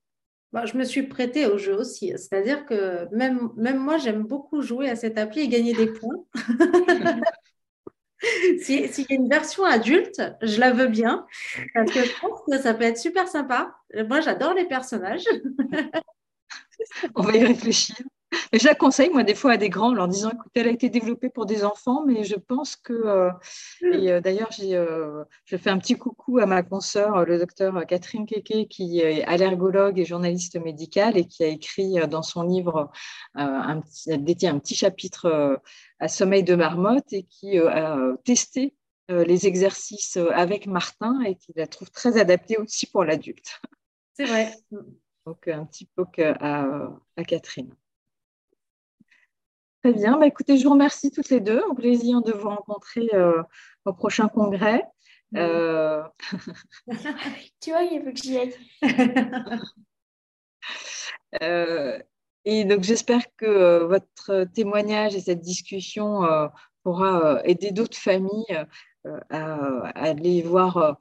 je 0.64 0.78
me 0.78 0.84
suis 0.84 1.02
prêtée 1.02 1.46
au 1.46 1.58
jeu 1.58 1.74
aussi. 1.74 2.12
C'est-à-dire 2.16 2.64
que 2.64 3.06
même, 3.14 3.50
même 3.56 3.78
moi, 3.78 3.98
j'aime 3.98 4.22
beaucoup 4.22 4.62
jouer 4.62 4.88
à 4.88 4.96
cette 4.96 5.18
appli 5.18 5.42
et 5.42 5.48
gagner 5.48 5.74
des 5.74 5.92
points. 5.92 6.24
S'il 8.62 8.80
y 8.80 9.12
a 9.12 9.14
une 9.14 9.28
version 9.28 9.64
adulte, 9.64 10.22
je 10.40 10.58
la 10.58 10.72
veux 10.72 10.88
bien. 10.88 11.26
Parce 11.74 11.92
que 11.92 12.02
je 12.02 12.20
pense 12.20 12.40
que 12.50 12.58
ça 12.58 12.72
peut 12.72 12.84
être 12.84 12.96
super 12.96 13.28
sympa. 13.28 13.76
Moi, 14.08 14.20
j'adore 14.20 14.54
les 14.54 14.64
personnages. 14.64 15.26
On 17.14 17.22
va 17.22 17.36
y 17.36 17.44
réfléchir. 17.44 17.96
Mais 18.52 18.58
je 18.58 18.66
la 18.66 18.74
conseille, 18.74 19.10
moi, 19.10 19.22
des 19.22 19.34
fois 19.34 19.52
à 19.52 19.56
des 19.56 19.68
grands, 19.68 19.90
en 19.90 19.94
leur 19.94 20.08
disant 20.08 20.30
écoutez, 20.30 20.60
elle 20.60 20.68
a 20.68 20.70
été 20.70 20.88
développée 20.88 21.28
pour 21.28 21.46
des 21.46 21.64
enfants, 21.64 22.04
mais 22.06 22.24
je 22.24 22.36
pense 22.36 22.76
que. 22.76 22.92
Euh, 22.92 23.30
et 23.92 24.12
euh, 24.12 24.20
d'ailleurs, 24.20 24.50
j'ai, 24.50 24.74
euh, 24.76 25.24
je 25.44 25.56
fais 25.56 25.70
un 25.70 25.78
petit 25.78 25.94
coucou 25.94 26.38
à 26.38 26.46
ma 26.46 26.62
consoeur, 26.62 27.24
le 27.24 27.38
docteur 27.38 27.86
Catherine 27.86 28.26
Keke, 28.26 28.68
qui 28.68 29.00
est 29.00 29.24
allergologue 29.24 29.98
et 29.98 30.04
journaliste 30.04 30.56
médicale 30.56 31.16
et 31.16 31.26
qui 31.26 31.44
a 31.44 31.48
écrit 31.48 31.94
dans 32.08 32.22
son 32.22 32.42
livre, 32.42 32.90
un 33.34 33.80
petit, 33.80 34.18
détient 34.18 34.54
un 34.54 34.58
petit 34.58 34.74
chapitre 34.74 35.60
à 35.98 36.08
sommeil 36.08 36.44
de 36.44 36.54
marmotte 36.54 37.12
et 37.12 37.24
qui 37.24 37.58
a 37.58 37.98
testé 38.24 38.74
les 39.08 39.46
exercices 39.46 40.18
avec 40.32 40.66
Martin 40.66 41.20
et 41.22 41.36
qui 41.36 41.52
la 41.56 41.66
trouve 41.66 41.90
très 41.90 42.18
adapté 42.18 42.56
aussi 42.58 42.86
pour 42.86 43.04
l'adulte. 43.04 43.60
C'est 44.14 44.24
vrai. 44.24 44.52
Donc, 45.26 45.48
un 45.48 45.64
petit 45.64 45.86
poke 45.86 46.18
à, 46.18 46.90
à 47.16 47.24
Catherine. 47.24 47.74
Très 49.86 49.94
bien. 49.94 50.18
Bah, 50.18 50.26
écoutez, 50.26 50.58
je 50.58 50.64
vous 50.64 50.72
remercie 50.72 51.12
toutes 51.12 51.30
les 51.30 51.38
deux. 51.38 51.62
Au 51.70 51.74
plaisir 51.74 52.20
de 52.20 52.32
vous 52.32 52.48
rencontrer 52.48 53.08
euh, 53.14 53.40
au 53.84 53.92
prochain 53.92 54.26
congrès. 54.26 54.82
Euh, 55.36 56.02
tu 57.60 57.70
vois, 57.70 57.82
il 57.82 58.02
faut 58.04 58.10
que 58.10 58.20
j'y 58.20 58.36
aille. 58.36 58.54
Euh, 61.42 61.98
et 62.44 62.64
donc, 62.64 62.82
j'espère 62.82 63.22
que 63.36 63.84
votre 63.84 64.44
témoignage 64.54 65.14
et 65.14 65.20
cette 65.20 65.40
discussion 65.40 66.22
pourra 66.82 67.40
aider 67.44 67.72
d'autres 67.72 67.98
familles 67.98 68.66
à, 69.30 69.88
aller 69.94 70.42
voir 70.42 70.96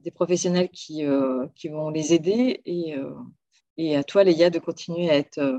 des 0.00 0.10
professionnels 0.10 0.70
qui, 0.70 1.04
qui, 1.54 1.68
vont 1.68 1.90
les 1.90 2.12
aider 2.12 2.60
et, 2.64 2.96
et 3.80 3.96
à 3.96 4.04
toi, 4.04 4.24
Léa, 4.24 4.50
de 4.50 4.58
continuer 4.58 5.08
à 5.08 5.16
être 5.16 5.38
euh, 5.38 5.58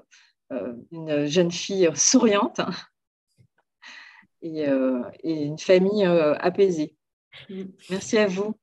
une 0.92 1.26
jeune 1.26 1.52
fille 1.52 1.90
souriante 1.96 2.62
et, 4.42 4.68
euh, 4.68 5.02
une 5.24 5.60
famille 5.60 6.06
euh, 6.06 6.36
apaisée. 6.36 6.96
Merci 7.90 8.18
à 8.18 8.28
vous. 8.28 8.56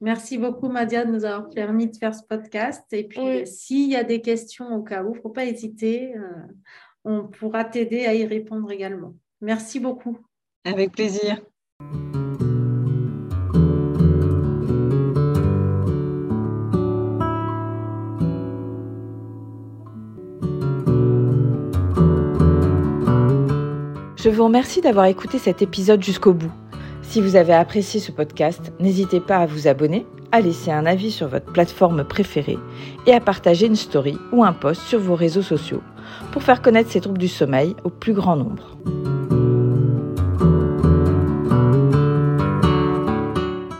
Merci 0.00 0.36
beaucoup, 0.38 0.68
Madia, 0.68 1.04
de 1.04 1.12
nous 1.12 1.24
avoir 1.24 1.48
permis 1.50 1.88
de 1.88 1.96
faire 1.96 2.14
ce 2.14 2.24
podcast. 2.24 2.84
Et 2.92 3.04
puis, 3.06 3.46
s'il 3.46 3.90
y 3.90 3.96
a 3.96 4.02
des 4.02 4.20
questions 4.20 4.74
au 4.74 4.82
cas 4.82 5.04
où, 5.04 5.12
il 5.12 5.16
ne 5.16 5.22
faut 5.22 5.30
pas 5.30 5.44
hésiter. 5.44 6.12
on 7.04 7.28
pourra 7.28 7.64
t'aider 7.64 8.06
à 8.06 8.14
y 8.14 8.26
répondre 8.26 8.70
également. 8.72 9.14
Merci 9.40 9.78
beaucoup. 9.78 10.18
Avec 10.64 10.92
plaisir. 10.92 11.40
Je 24.22 24.30
vous 24.30 24.44
remercie 24.44 24.80
d'avoir 24.80 25.04
écouté 25.06 25.38
cet 25.38 25.62
épisode 25.62 26.00
jusqu'au 26.00 26.32
bout. 26.32 26.52
Si 27.02 27.20
vous 27.20 27.34
avez 27.34 27.54
apprécié 27.54 27.98
ce 27.98 28.12
podcast, 28.12 28.72
n'hésitez 28.78 29.18
pas 29.18 29.38
à 29.38 29.46
vous 29.46 29.66
abonner, 29.66 30.06
à 30.30 30.40
laisser 30.40 30.70
un 30.70 30.86
avis 30.86 31.10
sur 31.10 31.26
votre 31.26 31.52
plateforme 31.52 32.04
préférée 32.04 32.60
et 33.08 33.14
à 33.14 33.18
partager 33.18 33.66
une 33.66 33.74
story 33.74 34.16
ou 34.30 34.44
un 34.44 34.52
post 34.52 34.82
sur 34.82 35.00
vos 35.00 35.16
réseaux 35.16 35.42
sociaux 35.42 35.82
pour 36.30 36.44
faire 36.44 36.62
connaître 36.62 36.92
ces 36.92 37.00
troubles 37.00 37.18
du 37.18 37.26
sommeil 37.26 37.74
au 37.82 37.90
plus 37.90 38.12
grand 38.12 38.36
nombre. 38.36 38.76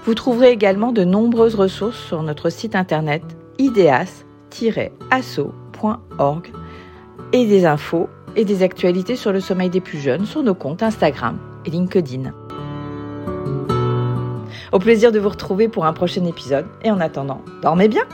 Vous 0.05 0.15
trouverez 0.15 0.51
également 0.51 0.91
de 0.91 1.05
nombreuses 1.05 1.55
ressources 1.55 2.01
sur 2.01 2.21
notre 2.25 2.51
site 2.51 2.75
internet 2.75 3.23
ideas-asso.org 3.59 6.53
et 7.33 7.47
des 7.47 7.65
infos 7.65 8.09
et 8.37 8.45
des 8.45 8.63
actualités 8.63 9.17
sur 9.17 9.33
le 9.33 9.41
sommeil 9.41 9.71
des 9.71 9.81
plus 9.81 9.99
jeunes 9.99 10.27
sur 10.27 10.43
nos 10.43 10.55
comptes 10.55 10.83
Instagram 10.83 11.39
et 11.65 11.71
LinkedIn. 11.71 12.33
Au 14.73 14.79
plaisir 14.79 15.13
de 15.13 15.19
vous 15.19 15.29
retrouver 15.29 15.69
pour 15.69 15.85
un 15.85 15.93
prochain 15.93 16.25
épisode 16.25 16.67
et 16.83 16.91
en 16.91 17.01
attendant, 17.01 17.43
dormez 17.61 17.89
bien 17.89 18.05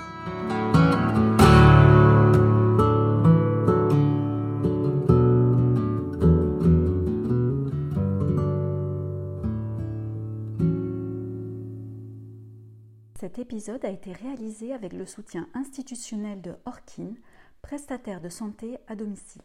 Cet 13.20 13.38
épisode 13.38 13.84
a 13.84 13.90
été 13.90 14.12
réalisé 14.12 14.72
avec 14.72 14.92
le 14.92 15.04
soutien 15.04 15.48
institutionnel 15.54 16.40
de 16.40 16.54
Orkin, 16.64 17.14
prestataire 17.62 18.20
de 18.20 18.28
santé 18.28 18.78
à 18.88 18.96
domicile. 18.96 19.42